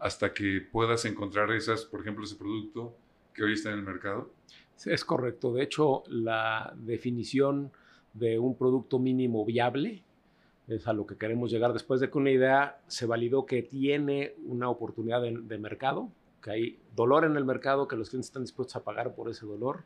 hasta 0.00 0.32
que 0.32 0.60
puedas 0.60 1.04
encontrar 1.04 1.50
esas, 1.52 1.84
por 1.84 2.00
ejemplo, 2.00 2.24
ese 2.24 2.36
producto 2.36 2.94
que 3.32 3.42
hoy 3.42 3.54
está 3.54 3.70
en 3.70 3.78
el 3.78 3.84
mercado. 3.84 4.30
es 4.84 5.04
correcto. 5.04 5.52
De 5.52 5.62
hecho, 5.62 6.02
la 6.08 6.74
definición 6.76 7.72
de 8.12 8.38
un 8.38 8.56
producto 8.56 8.98
mínimo 8.98 9.44
viable 9.44 10.02
es 10.68 10.86
a 10.86 10.92
lo 10.92 11.06
que 11.06 11.16
queremos 11.16 11.50
llegar 11.50 11.72
después 11.72 12.00
de 12.00 12.10
que 12.10 12.18
una 12.18 12.30
idea 12.30 12.80
se 12.86 13.06
validó 13.06 13.46
que 13.46 13.62
tiene 13.62 14.34
una 14.46 14.68
oportunidad 14.68 15.22
de, 15.22 15.58
mercado, 15.58 16.10
que 16.42 16.50
hay 16.50 16.78
dolor 16.94 17.24
en 17.24 17.36
el 17.36 17.44
mercado, 17.44 17.88
que 17.88 17.96
los 17.96 18.10
clientes 18.10 18.28
están 18.28 18.42
dispuestos 18.42 18.76
a 18.76 18.84
pagar 18.84 19.14
por 19.14 19.28
ese 19.28 19.46
dolor. 19.46 19.84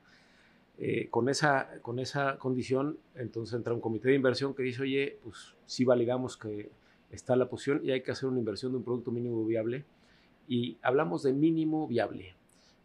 Eh, 0.79 1.09
con, 1.09 1.31
esa, 1.31 1.81
con 1.81 1.99
esa 1.99 2.37
condición, 2.37 2.99
entonces 3.15 3.55
entra 3.55 3.73
un 3.73 3.81
comité 3.81 4.11
de 4.11 4.15
inversión 4.15 4.55
que 4.55 4.62
dice, 4.62 4.83
oye, 4.83 5.19
pues 5.23 5.55
sí 5.65 5.87
validamos 5.87 6.37
que 6.37 6.71
está 7.11 7.35
la 7.35 7.49
posición 7.49 7.81
y 7.83 7.93
hay 7.93 8.03
que 8.03 8.11
hacer 8.11 8.29
una 8.29 8.39
inversión 8.39 8.73
de 8.73 8.79
un 8.79 8.85
producto 8.85 9.11
mínimo 9.11 9.45
viable. 9.47 9.85
Y 10.49 10.77
hablamos 10.83 11.23
de 11.23 11.33
mínimo 11.33 11.89
viable. 11.89 12.35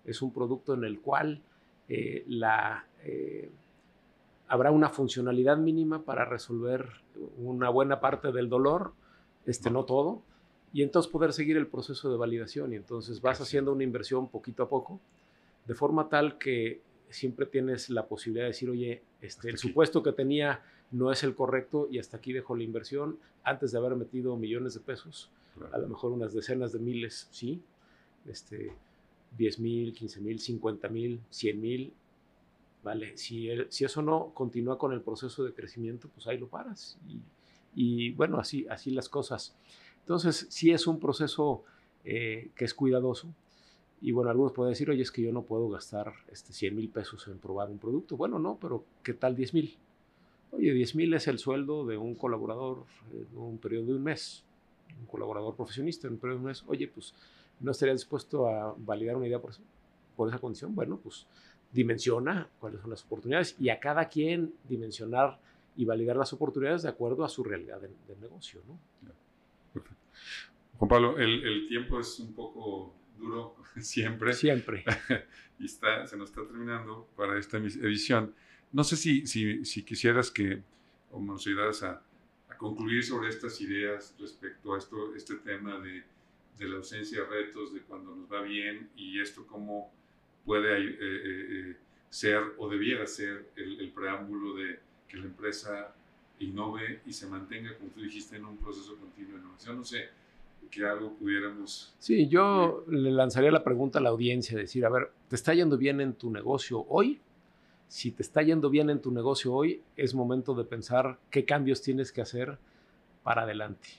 Es 0.05 0.21
un 0.21 0.31
producto 0.31 0.73
en 0.73 0.85
el 0.85 1.01
cual 1.01 1.41
eh, 1.89 2.23
la, 2.27 2.87
eh, 3.03 3.51
habrá 4.47 4.71
una 4.71 4.89
funcionalidad 4.89 5.57
mínima 5.57 6.03
para 6.03 6.23
resolver 6.23 6.87
una 7.37 7.69
buena 7.69 7.99
parte 7.99 8.31
del 8.31 8.47
dolor, 8.47 8.93
este, 9.45 9.69
no 9.69 9.83
todo, 9.83 10.21
y 10.73 10.83
entonces 10.83 11.11
poder 11.11 11.33
seguir 11.33 11.57
el 11.57 11.67
proceso 11.67 12.09
de 12.09 12.17
validación. 12.17 12.71
Y 12.71 12.77
entonces 12.77 13.21
vas 13.21 13.41
haciendo 13.41 13.73
una 13.73 13.83
inversión 13.83 14.29
poquito 14.29 14.63
a 14.63 14.69
poco, 14.69 15.01
de 15.67 15.75
forma 15.75 16.07
tal 16.07 16.37
que 16.37 16.81
siempre 17.11 17.45
tienes 17.45 17.89
la 17.89 18.07
posibilidad 18.07 18.45
de 18.45 18.49
decir, 18.49 18.69
oye, 18.69 19.01
este, 19.21 19.49
el 19.49 19.57
supuesto 19.57 20.03
que 20.03 20.11
tenía 20.11 20.63
no 20.91 21.11
es 21.11 21.23
el 21.23 21.35
correcto 21.35 21.87
y 21.89 21.99
hasta 21.99 22.17
aquí 22.17 22.33
dejo 22.33 22.55
la 22.55 22.63
inversión 22.63 23.17
antes 23.43 23.71
de 23.71 23.77
haber 23.77 23.95
metido 23.95 24.35
millones 24.37 24.73
de 24.73 24.81
pesos, 24.81 25.31
a 25.71 25.77
lo 25.77 25.87
mejor 25.87 26.11
unas 26.11 26.33
decenas 26.33 26.71
de 26.71 26.79
miles, 26.79 27.27
sí, 27.31 27.61
este, 28.27 28.73
10 29.37 29.59
mil, 29.59 29.93
15 29.93 30.21
mil, 30.21 30.39
50 30.39 30.89
mil, 30.89 31.21
100 31.29 31.61
mil, 31.61 31.93
¿vale? 32.83 33.17
Si, 33.17 33.49
si 33.69 33.85
eso 33.85 34.01
no 34.01 34.31
continúa 34.33 34.77
con 34.77 34.93
el 34.93 35.01
proceso 35.01 35.43
de 35.43 35.53
crecimiento, 35.53 36.09
pues 36.09 36.27
ahí 36.27 36.37
lo 36.37 36.47
paras. 36.47 36.97
Y, 37.73 38.11
bueno, 38.11 38.37
así, 38.37 38.65
así 38.69 38.91
las 38.91 39.07
cosas. 39.07 39.55
Entonces, 39.99 40.47
sí 40.49 40.71
es 40.71 40.87
un 40.87 40.99
proceso 40.99 41.63
eh, 42.03 42.49
que 42.55 42.65
es 42.65 42.73
cuidadoso. 42.73 43.33
Y 44.01 44.11
bueno, 44.11 44.31
algunos 44.31 44.51
pueden 44.53 44.71
decir, 44.71 44.89
oye, 44.89 45.03
es 45.03 45.11
que 45.11 45.21
yo 45.21 45.31
no 45.31 45.43
puedo 45.43 45.69
gastar 45.69 46.11
este 46.31 46.53
100 46.53 46.75
mil 46.75 46.89
pesos 46.89 47.27
en 47.27 47.37
probar 47.37 47.69
un 47.69 47.77
producto. 47.77 48.17
Bueno, 48.17 48.39
no, 48.39 48.57
pero 48.59 48.83
¿qué 49.03 49.13
tal 49.13 49.35
10 49.35 49.53
mil? 49.53 49.77
Oye, 50.51 50.73
10 50.73 50.95
mil 50.95 51.13
es 51.13 51.27
el 51.27 51.37
sueldo 51.37 51.85
de 51.85 51.97
un 51.97 52.15
colaborador 52.15 52.85
en 53.13 53.37
un 53.37 53.59
periodo 53.59 53.85
de 53.85 53.93
un 53.93 54.03
mes, 54.03 54.43
un 54.99 55.05
colaborador 55.05 55.55
profesionista 55.55 56.07
en 56.07 56.13
un 56.13 56.19
periodo 56.19 56.39
de 56.39 56.41
un 56.41 56.47
mes. 56.47 56.63
Oye, 56.67 56.87
pues, 56.87 57.13
¿no 57.59 57.71
estaría 57.71 57.93
dispuesto 57.93 58.47
a 58.47 58.75
validar 58.77 59.15
una 59.15 59.27
idea 59.27 59.39
por, 59.39 59.51
esa 60.27 60.39
condición? 60.39 60.73
Bueno, 60.73 60.99
pues 61.01 61.27
dimensiona 61.71 62.49
cuáles 62.59 62.81
son 62.81 62.89
las 62.89 63.03
oportunidades 63.05 63.55
y 63.59 63.69
a 63.69 63.79
cada 63.79 64.09
quien 64.09 64.53
dimensionar 64.67 65.39
y 65.77 65.85
validar 65.85 66.17
las 66.17 66.33
oportunidades 66.33 66.81
de 66.81 66.89
acuerdo 66.89 67.23
a 67.23 67.29
su 67.29 67.43
realidad 67.43 67.79
del, 67.79 67.93
negocio. 68.19 68.61
¿no? 68.67 68.77
Juan 70.77 70.89
Pablo, 70.89 71.17
el, 71.17 71.67
tiempo 71.69 71.99
es 71.99 72.19
un 72.19 72.33
poco 72.33 72.93
duro 73.21 73.55
siempre. 73.79 74.33
Siempre. 74.33 74.83
y 75.59 75.65
está, 75.65 76.05
se 76.07 76.17
nos 76.17 76.29
está 76.29 76.45
terminando 76.45 77.07
para 77.15 77.37
esta 77.39 77.57
edición. 77.57 78.33
No 78.71 78.83
sé 78.83 78.97
si, 78.97 79.27
si, 79.27 79.63
si 79.65 79.83
quisieras 79.83 80.31
que 80.31 80.63
o 81.11 81.21
nos 81.21 81.45
ayudaras 81.45 81.83
a, 81.83 82.01
a, 82.49 82.57
concluir 82.57 83.03
sobre 83.03 83.29
estas 83.29 83.59
ideas 83.61 84.15
respecto 84.19 84.73
a 84.73 84.77
esto, 84.77 85.13
este 85.15 85.35
tema 85.35 85.79
de, 85.79 86.03
de 86.57 86.69
la 86.69 86.77
ausencia 86.77 87.21
de 87.21 87.27
retos, 87.27 87.73
de 87.73 87.81
cuando 87.81 88.15
nos 88.15 88.31
va 88.31 88.41
bien 88.41 88.89
y 88.95 89.19
esto 89.19 89.45
cómo 89.47 89.91
puede 90.45 90.77
eh, 90.77 90.97
eh, 90.99 91.47
eh, 91.49 91.77
ser 92.09 92.41
o 92.57 92.69
debiera 92.69 93.05
ser 93.07 93.49
el, 93.55 93.91
preámbulo 93.91 94.55
de 94.55 94.79
que 95.07 95.17
la 95.17 95.25
empresa 95.25 95.93
innove 96.39 97.01
y 97.05 97.13
se 97.13 97.27
mantenga, 97.27 97.75
como 97.77 97.89
tú 97.91 98.01
dijiste, 98.01 98.35
en 98.35 98.45
un 98.45 98.57
proceso 98.57 98.95
continuo 98.97 99.33
de 99.33 99.39
innovación. 99.41 99.77
No 99.77 99.83
sé, 99.83 100.09
que 100.71 100.85
algo 100.85 101.13
pudiéramos... 101.13 101.93
Sí, 101.99 102.27
yo 102.27 102.85
le 102.87 103.11
lanzaría 103.11 103.51
la 103.51 103.63
pregunta 103.63 103.99
a 103.99 104.01
la 104.01 104.09
audiencia, 104.09 104.57
decir, 104.57 104.85
a 104.85 104.89
ver, 104.89 105.11
¿te 105.27 105.35
está 105.35 105.53
yendo 105.53 105.77
bien 105.77 106.01
en 106.01 106.13
tu 106.13 106.31
negocio 106.31 106.85
hoy? 106.89 107.19
Si 107.87 108.11
te 108.11 108.23
está 108.23 108.41
yendo 108.41 108.69
bien 108.69 108.89
en 108.89 109.01
tu 109.01 109.11
negocio 109.11 109.53
hoy, 109.53 109.81
es 109.97 110.15
momento 110.15 110.55
de 110.55 110.63
pensar 110.63 111.19
qué 111.29 111.43
cambios 111.45 111.81
tienes 111.81 112.11
que 112.11 112.21
hacer 112.21 112.57
para 113.21 113.43
adelante. 113.43 113.89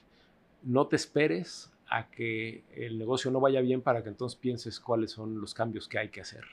No 0.62 0.86
te 0.86 0.96
esperes 0.96 1.70
a 1.88 2.08
que 2.08 2.64
el 2.74 2.98
negocio 2.98 3.30
no 3.30 3.38
vaya 3.38 3.60
bien 3.60 3.82
para 3.82 4.02
que 4.02 4.08
entonces 4.08 4.38
pienses 4.38 4.80
cuáles 4.80 5.10
son 5.10 5.40
los 5.40 5.52
cambios 5.52 5.86
que 5.86 5.98
hay 5.98 6.08
que 6.08 6.22
hacer. 6.22 6.44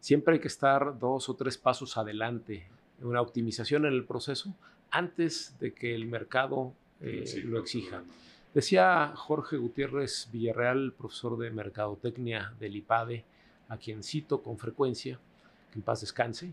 Siempre 0.00 0.34
hay 0.34 0.40
que 0.40 0.48
estar 0.48 0.98
dos 0.98 1.28
o 1.28 1.34
tres 1.34 1.56
pasos 1.56 1.96
adelante, 1.96 2.66
una 3.00 3.20
optimización 3.20 3.86
en 3.86 3.92
el 3.92 4.04
proceso 4.04 4.52
antes 4.90 5.56
de 5.60 5.72
que 5.72 5.94
el 5.94 6.06
mercado 6.06 6.74
eh, 7.00 7.24
lo 7.44 7.60
exija. 7.60 8.02
Decía 8.54 9.14
Jorge 9.16 9.56
Gutiérrez 9.56 10.28
Villarreal, 10.30 10.92
profesor 10.92 11.38
de 11.38 11.50
Mercadotecnia 11.50 12.52
del 12.60 12.76
IPADE, 12.76 13.24
a 13.68 13.78
quien 13.78 14.02
cito 14.02 14.42
con 14.42 14.58
frecuencia, 14.58 15.18
que 15.70 15.78
en 15.78 15.82
paz 15.82 16.02
descanse, 16.02 16.52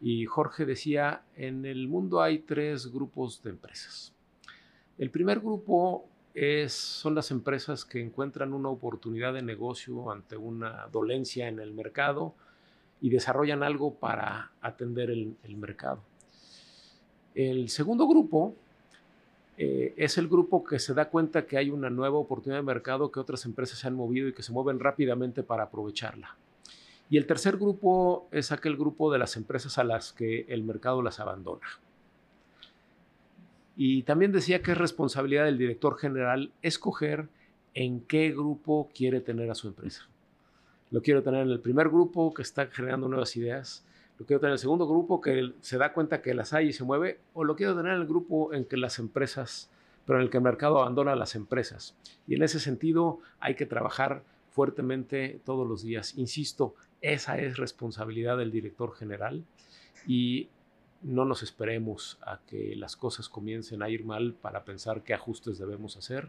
y 0.00 0.26
Jorge 0.26 0.64
decía, 0.64 1.22
en 1.36 1.66
el 1.66 1.86
mundo 1.86 2.20
hay 2.20 2.40
tres 2.40 2.90
grupos 2.90 3.42
de 3.42 3.50
empresas. 3.50 4.12
El 4.98 5.10
primer 5.10 5.38
grupo 5.40 6.08
son 6.68 7.14
las 7.14 7.30
empresas 7.30 7.84
que 7.84 8.00
encuentran 8.00 8.52
una 8.52 8.68
oportunidad 8.68 9.34
de 9.34 9.42
negocio 9.42 10.10
ante 10.10 10.36
una 10.36 10.86
dolencia 10.90 11.48
en 11.48 11.58
el 11.58 11.72
mercado 11.72 12.34
y 13.00 13.10
desarrollan 13.10 13.62
algo 13.62 13.94
para 13.94 14.52
atender 14.60 15.10
el, 15.10 15.36
mercado. 15.56 16.02
El 17.34 17.68
segundo 17.68 18.06
grupo 18.06 18.54
eh, 19.62 19.92
es 19.98 20.16
el 20.16 20.26
grupo 20.26 20.64
que 20.64 20.78
se 20.78 20.94
da 20.94 21.10
cuenta 21.10 21.44
que 21.44 21.58
hay 21.58 21.68
una 21.68 21.90
nueva 21.90 22.16
oportunidad 22.16 22.60
de 22.60 22.64
mercado 22.64 23.12
que 23.12 23.20
otras 23.20 23.44
empresas 23.44 23.78
se 23.78 23.86
han 23.86 23.94
movido 23.94 24.26
y 24.26 24.32
que 24.32 24.42
se 24.42 24.52
mueven 24.52 24.80
rápidamente 24.80 25.42
para 25.42 25.64
aprovecharla. 25.64 26.34
Y 27.10 27.18
el 27.18 27.26
tercer 27.26 27.58
grupo 27.58 28.26
es 28.32 28.52
aquel 28.52 28.78
grupo 28.78 29.12
de 29.12 29.18
las 29.18 29.36
empresas 29.36 29.76
a 29.76 29.84
las 29.84 30.14
que 30.14 30.46
el 30.48 30.62
mercado 30.62 31.02
las 31.02 31.20
abandona. 31.20 31.66
Y 33.76 34.04
también 34.04 34.32
decía 34.32 34.62
que 34.62 34.72
es 34.72 34.78
responsabilidad 34.78 35.44
del 35.44 35.58
director 35.58 35.98
general 35.98 36.52
escoger 36.62 37.28
en 37.74 38.00
qué 38.00 38.30
grupo 38.30 38.88
quiere 38.94 39.20
tener 39.20 39.50
a 39.50 39.54
su 39.54 39.68
empresa. 39.68 40.08
Lo 40.90 41.02
quiero 41.02 41.22
tener 41.22 41.42
en 41.42 41.50
el 41.50 41.60
primer 41.60 41.90
grupo 41.90 42.32
que 42.32 42.40
está 42.40 42.68
generando 42.68 43.08
nuevas 43.08 43.36
ideas, 43.36 43.84
lo 44.20 44.26
quiero 44.26 44.38
tener 44.38 44.50
en 44.50 44.54
el 44.54 44.58
segundo 44.58 44.86
grupo 44.86 45.20
que 45.20 45.54
se 45.60 45.78
da 45.78 45.92
cuenta 45.92 46.22
que 46.22 46.34
las 46.34 46.52
hay 46.52 46.68
y 46.68 46.72
se 46.72 46.84
mueve, 46.84 47.18
o 47.34 47.42
lo 47.42 47.56
quiero 47.56 47.74
tener 47.74 47.94
en 47.94 48.02
el 48.02 48.06
grupo 48.06 48.54
en 48.54 48.64
que 48.64 48.76
las 48.76 49.00
empresas 49.00 49.70
pero 50.10 50.18
en 50.18 50.24
el 50.24 50.30
que 50.30 50.38
el 50.38 50.42
mercado 50.42 50.78
abandona 50.80 51.12
a 51.12 51.16
las 51.16 51.36
empresas. 51.36 51.96
Y 52.26 52.34
en 52.34 52.42
ese 52.42 52.58
sentido 52.58 53.20
hay 53.38 53.54
que 53.54 53.64
trabajar 53.64 54.24
fuertemente 54.50 55.40
todos 55.44 55.68
los 55.68 55.82
días. 55.82 56.18
Insisto, 56.18 56.74
esa 57.00 57.38
es 57.38 57.56
responsabilidad 57.58 58.36
del 58.36 58.50
director 58.50 58.92
general 58.94 59.44
y 60.08 60.48
no 61.02 61.24
nos 61.24 61.44
esperemos 61.44 62.18
a 62.22 62.40
que 62.44 62.74
las 62.74 62.96
cosas 62.96 63.28
comiencen 63.28 63.82
a 63.82 63.88
ir 63.88 64.04
mal 64.04 64.34
para 64.34 64.64
pensar 64.64 65.02
qué 65.02 65.14
ajustes 65.14 65.58
debemos 65.58 65.96
hacer. 65.96 66.28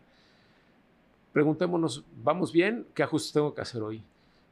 Preguntémonos, 1.33 2.05
¿vamos 2.23 2.51
bien? 2.51 2.85
¿Qué 2.93 3.01
ajustes 3.01 3.33
tengo 3.33 3.55
que 3.55 3.61
hacer 3.61 3.81
hoy? 3.81 4.03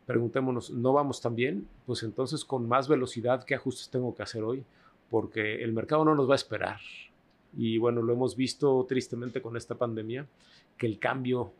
Preguntémonos, 0.09 0.71
¿no 0.71 0.91
vamos 0.91 1.21
tan 1.21 1.35
bien? 1.35 1.67
Pues 1.85 2.01
entonces 2.01 2.43
con 2.43 2.67
más 2.67 2.87
velocidad, 2.87 3.43
¿qué 3.43 3.53
ajustes 3.53 3.89
tengo 3.89 4.15
que 4.15 4.23
hacer 4.23 4.41
hoy? 4.41 4.63
Porque 5.07 5.63
el 5.63 5.71
mercado 5.71 6.03
no 6.03 6.15
nos 6.15 6.27
va 6.27 6.33
a 6.33 6.35
esperar. 6.35 6.79
Y 7.55 7.77
bueno, 7.77 8.01
lo 8.01 8.11
hemos 8.11 8.35
visto 8.35 8.83
tristemente 8.89 9.39
con 9.39 9.55
esta 9.55 9.75
pandemia, 9.75 10.25
que 10.79 10.87
el 10.87 10.97
cambio 10.97 11.51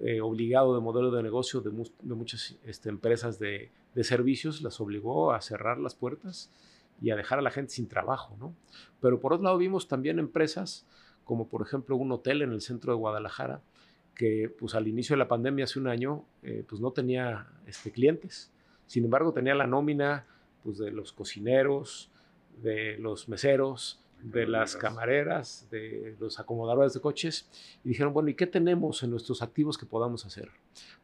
eh, 0.00 0.20
obligado 0.20 0.74
de 0.74 0.80
modelo 0.80 1.12
de 1.12 1.22
negocio 1.22 1.60
de, 1.60 1.70
muchas 2.12 2.56
este, 2.64 2.88
empresas 2.88 3.38
de, 3.38 3.70
de, 3.94 4.02
servicios 4.02 4.62
las 4.62 4.80
obligó 4.80 5.32
a 5.32 5.40
cerrar 5.40 5.78
las 5.78 5.94
puertas 5.94 6.50
y 7.00 7.10
a 7.10 7.14
dejar 7.14 7.38
a 7.38 7.42
la 7.42 7.52
gente 7.52 7.70
sin 7.70 7.86
trabajo, 7.86 8.36
¿no? 8.40 8.52
Pero 9.00 9.20
por 9.20 9.32
otro 9.32 9.44
lado 9.44 9.58
vimos 9.58 9.86
también 9.86 10.18
empresas 10.18 10.84
como 11.24 11.46
por 11.46 11.62
ejemplo 11.62 11.94
un 11.94 12.10
hotel 12.10 12.42
en 12.42 12.50
el 12.50 12.62
centro 12.62 12.92
de 12.92 12.98
Guadalajara 12.98 13.60
que 14.14 14.52
pues 14.58 14.74
al 14.74 14.88
inicio 14.88 15.14
de 15.14 15.18
la 15.18 15.28
pandemia 15.28 15.64
hace 15.64 15.78
un 15.78 15.88
año 15.88 16.24
eh, 16.42 16.64
pues 16.68 16.80
no 16.80 16.92
tenía 16.92 17.46
este, 17.66 17.90
clientes. 17.90 18.52
Sin 18.86 19.04
embargo 19.04 19.32
tenía 19.32 19.54
la 19.54 19.66
nómina 19.66 20.26
pues 20.62 20.78
de 20.78 20.90
los 20.90 21.12
cocineros, 21.12 22.10
de 22.62 22.98
los 22.98 23.28
meseros, 23.28 24.02
de 24.22 24.46
las 24.46 24.76
camareras, 24.76 25.66
de 25.70 26.16
los 26.20 26.38
acomodadores 26.38 26.92
de 26.92 27.00
coches, 27.00 27.48
y 27.84 27.88
dijeron, 27.88 28.12
bueno, 28.12 28.28
¿y 28.28 28.34
qué 28.34 28.46
tenemos 28.46 29.02
en 29.02 29.10
nuestros 29.10 29.42
activos 29.42 29.76
que 29.76 29.86
podamos 29.86 30.24
hacer? 30.24 30.48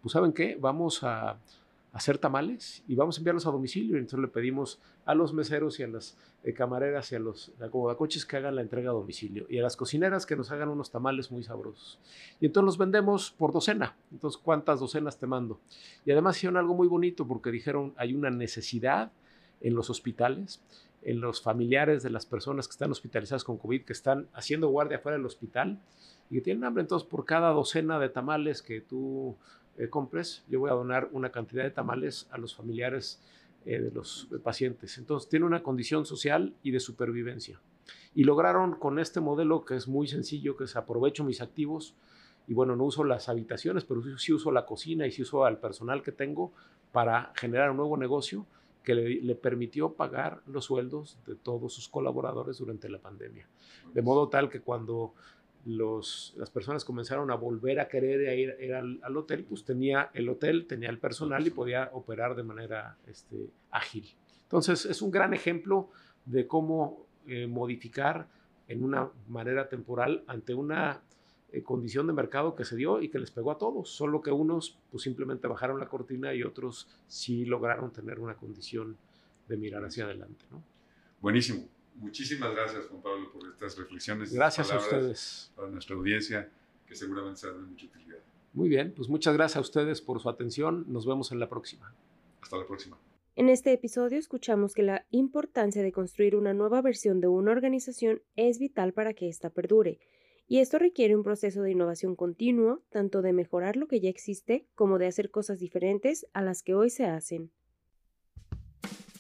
Pues 0.01 0.13
saben 0.13 0.33
qué, 0.33 0.57
vamos 0.61 1.03
a 1.03 1.39
hacer 1.99 2.19
tamales 2.19 2.83
y 2.87 2.95
vamos 2.95 3.17
a 3.17 3.21
enviarlos 3.21 3.47
a 3.47 3.51
domicilio. 3.51 3.97
Entonces 3.97 4.21
le 4.21 4.29
pedimos 4.29 4.81
a 5.05 5.15
los 5.15 5.35
meseros 5.35 5.79
y 5.81 5.83
a 5.83 5.89
las 5.89 6.17
eh, 6.45 6.55
camareras 6.55 7.11
y 7.13 7.17
a 7.17 7.19
los 7.19 7.53
acomodacoches 7.61 8.25
que 8.25 8.37
hagan 8.37 8.55
la 8.55 8.63
entrega 8.63 8.91
a 8.91 8.95
domicilio 8.95 9.47
y 9.49 9.59
a 9.59 9.63
las 9.63 9.77
cocineras 9.77 10.25
que 10.25 10.37
nos 10.37 10.51
hagan 10.53 10.69
unos 10.69 10.91
tamales 10.91 11.31
muy 11.31 11.43
sabrosos. 11.43 11.99
Y 12.41 12.47
entonces 12.47 12.67
los 12.67 12.79
vendemos 12.79 13.33
por 13.33 13.53
docena. 13.53 13.97
Entonces, 14.13 14.41
¿cuántas 14.43 14.81
docenas 14.81 15.19
te 15.19 15.27
mando? 15.27 15.61
Y 16.07 16.13
además 16.13 16.37
hicieron 16.37 16.57
algo 16.57 16.75
muy 16.75 16.87
bonito 16.87 17.27
porque 17.27 17.51
dijeron, 17.51 17.95
hay 17.97 18.15
una 18.15 18.31
necesidad 18.31 19.11
en 19.61 19.75
los 19.75 19.91
hospitales 19.91 20.63
en 21.03 21.21
los 21.21 21.41
familiares 21.41 22.03
de 22.03 22.11
las 22.11 22.27
personas 22.27 22.67
que 22.67 22.73
están 22.73 22.91
hospitalizadas 22.91 23.45
con 23.45 23.57
COVID, 23.57 23.85
que 23.85 23.93
están 23.93 24.29
haciendo 24.35 24.69
guardia 24.69 24.99
fuera 24.99 25.17
del 25.17 25.27
hospital 25.27 25.81
y 26.29 26.37
que 26.37 26.41
tienen 26.41 26.65
hambre. 26.65 26.83
Entonces, 26.83 27.09
por 27.09 27.25
cada 27.25 27.51
docena 27.51 27.99
de 27.99 28.09
tamales 28.09 28.63
que 28.63 28.81
tú 28.81 29.37
eh, 29.79 29.89
compres, 29.89 30.45
yo 30.49 30.61
voy 30.61 30.71
a 30.71 30.75
donar 30.75 31.09
una 31.13 31.31
cantidad 31.31 31.63
de 31.63 31.71
tamales 31.71 32.29
a 32.31 32.39
los 32.39 32.55
familiares 32.55 33.23
eh, 33.65 33.81
de 33.81 33.91
los 33.91 34.29
pacientes. 34.43 34.99
Entonces, 34.99 35.29
tiene 35.29 35.47
una 35.47 35.63
condición 35.63 36.05
social 36.05 36.55
y 36.63 36.71
de 36.71 36.81
supervivencia. 36.81 37.61
Y 38.15 38.25
lograron 38.25 38.75
con 38.75 38.99
este 38.99 39.21
modelo 39.21 39.65
que 39.65 39.77
es 39.77 39.89
muy 39.89 40.09
sencillo, 40.09 40.57
que 40.57 40.65
es 40.65 40.77
aprovecho 40.77 41.25
mis 41.25 41.41
activos 41.41 41.95
y 42.47 42.55
bueno, 42.55 42.77
no 42.77 42.85
uso 42.85 43.05
las 43.05 43.29
habitaciones, 43.29 43.85
pero 43.85 44.03
sí 44.19 44.33
uso 44.33 44.51
la 44.51 44.65
cocina 44.65 45.07
y 45.07 45.13
sí 45.13 45.23
uso 45.23 45.45
al 45.45 45.61
personal 45.61 46.03
que 46.03 46.13
tengo 46.13 46.53
para 46.93 47.33
generar 47.37 47.71
un 47.71 47.77
nuevo 47.77 47.97
negocio 47.99 48.47
que 48.83 48.95
le, 48.95 49.35
permitió 49.35 49.93
pagar 49.93 50.41
los 50.47 50.65
sueldos 50.65 51.19
de 51.27 51.35
todos 51.35 51.75
sus 51.75 51.91
colaboradores 51.91 52.57
durante 52.57 52.89
la 52.89 52.99
pandemia. 52.99 53.47
De 53.93 54.01
modo 54.01 54.31
tal 54.31 54.49
que 54.49 54.63
cuando 54.63 55.13
las 55.69 56.51
personas 56.51 56.85
comenzaron 56.85 57.31
a 57.31 57.35
volver 57.35 57.79
a 57.79 57.89
querer 57.89 58.39
ir, 58.39 58.75
al, 58.75 59.17
hotel, 59.17 59.45
pues 59.45 59.65
tenía 59.65 60.11
el 60.15 60.29
hotel, 60.29 60.67
tenía 60.67 60.89
el 60.89 60.99
personal 60.99 61.47
y 61.47 61.51
podía 61.51 61.91
operar 61.93 62.35
de 62.35 62.43
manera 62.43 62.97
este, 63.07 63.51
ágil. 63.71 64.09
Entonces 64.45 64.87
es 64.87 65.03
un 65.03 65.11
gran 65.11 65.35
ejemplo 65.35 65.91
de 66.25 66.47
cómo 66.47 67.07
eh, 67.27 67.47
modificar 67.47 68.29
en 68.67 68.83
una 68.83 69.11
manera 69.29 69.69
temporal 69.69 70.25
ante 70.27 70.55
una 70.55 71.03
eh, 71.53 71.63
condición 71.63 72.07
de 72.07 72.15
mercado 72.15 72.55
que 72.55 72.65
se 72.65 72.77
dio 72.77 73.03
y 73.03 73.11
que 73.11 73.19
les 73.19 73.31
pegó 73.31 73.51
a 73.51 73.59
todos, 73.59 73.91
solo 73.91 74.23
que 74.23 74.31
unos 74.31 74.79
pues 74.91 75.03
simplemente 75.03 75.49
bajaron 75.49 75.81
la 75.81 75.89
cortina 75.89 76.35
y 76.35 76.43
otros 76.43 76.89
sí 77.07 77.45
lograron 77.45 77.93
tener 77.93 78.21
una 78.21 78.37
condición 78.37 78.97
de 79.49 79.57
mirar 79.57 79.85
hacia 79.85 80.05
adelante. 80.05 80.45
Buenísimo. 81.21 81.78
Muchísimas 81.99 82.53
gracias, 82.55 82.87
Juan 82.87 83.03
Pablo, 83.03 83.33
por 83.33 83.49
estas 83.49 83.77
reflexiones. 83.77 84.33
Gracias 84.33 84.71
a 84.71 84.79
ustedes. 84.79 85.53
Para 85.55 85.69
nuestra 85.69 85.97
audiencia, 85.97 86.51
que 86.87 86.95
seguramente 86.95 87.41
será 87.41 87.55
de 87.55 87.61
mucha 87.61 87.87
utilidad. 87.87 88.19
Muy 88.53 88.69
bien, 88.69 88.93
pues 88.97 89.09
muchas 89.09 89.35
gracias 89.35 89.57
a 89.57 89.61
ustedes 89.61 90.01
por 90.01 90.21
su 90.21 90.29
atención. 90.29 90.85
Nos 90.89 91.07
vemos 91.07 91.33
en 91.33 91.41
la 91.41 91.49
próxima. 91.49 91.95
Hasta 92.41 92.57
la 92.57 92.67
próxima. 92.67 92.99
En 93.37 93.49
este 93.49 93.73
episodio 93.73 94.19
escuchamos 94.19 94.75
que 94.75 94.83
la 94.83 95.07
importancia 95.11 95.83
de 95.83 95.93
construir 95.93 96.35
una 96.35 96.55
nueva 96.55 96.83
versión 96.83 97.21
de 97.21 97.29
una 97.29 97.53
organización 97.53 98.23
es 98.37 98.59
vital 98.59 98.93
para 98.93 99.15
que 99.15 99.29
ésta 99.29 99.51
perdure 99.51 100.01
y 100.49 100.61
esto 100.61 100.79
requiere 100.79 101.15
un 101.15 101.23
proceso 101.23 101.61
de 101.61 101.73
innovación 101.73 102.17
continuo, 102.17 102.83
tanto 102.89 103.21
de 103.21 103.35
mejorar 103.35 103.77
lo 103.77 103.87
que 103.87 104.01
ya 104.01 104.09
existe 104.09 104.67
como 104.75 104.99
de 104.99 105.07
hacer 105.07 105.31
cosas 105.31 105.59
diferentes 105.59 106.27
a 106.33 106.41
las 106.41 106.63
que 106.63 106.75
hoy 106.75 106.89
se 106.89 107.05
hacen. 107.05 107.53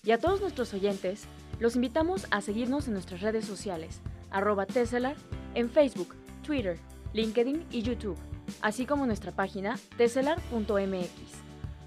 Y 0.03 0.11
a 0.13 0.19
todos 0.19 0.41
nuestros 0.41 0.73
oyentes, 0.73 1.29
los 1.59 1.77
invitamos 1.77 2.27
a 2.31 2.41
seguirnos 2.41 2.87
en 2.87 2.95
nuestras 2.95 3.21
redes 3.21 3.45
sociales, 3.45 4.01
arroba 4.31 4.67
Tesselar, 4.67 5.17
en 5.55 5.71
Facebook, 5.71 6.15
Twitter, 6.43 6.79
LinkedIn 7.15 7.65
y 7.71 7.83
YouTube, 7.83 8.19
así 8.63 8.87
como 8.87 9.07
nuestra 9.07 9.33
página 9.33 9.79
tesselar.mx, 9.97 11.11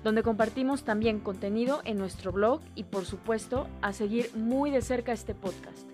donde 0.03 0.23
compartimos 0.23 0.83
también 0.83 1.19
contenido 1.19 1.81
en 1.85 1.97
nuestro 1.97 2.31
blog 2.31 2.61
y 2.75 2.83
por 2.83 3.05
supuesto 3.05 3.67
a 3.81 3.93
seguir 3.93 4.31
muy 4.35 4.71
de 4.71 4.81
cerca 4.81 5.13
este 5.13 5.35
podcast. 5.35 5.87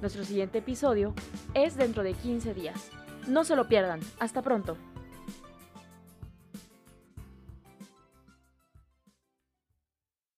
Nuestro 0.00 0.24
siguiente 0.24 0.58
episodio 0.58 1.14
es 1.54 1.76
dentro 1.76 2.02
de 2.02 2.14
15 2.14 2.54
días. 2.54 2.90
No 3.28 3.44
se 3.44 3.54
lo 3.54 3.68
pierdan. 3.68 4.00
Hasta 4.18 4.42
pronto. 4.42 4.76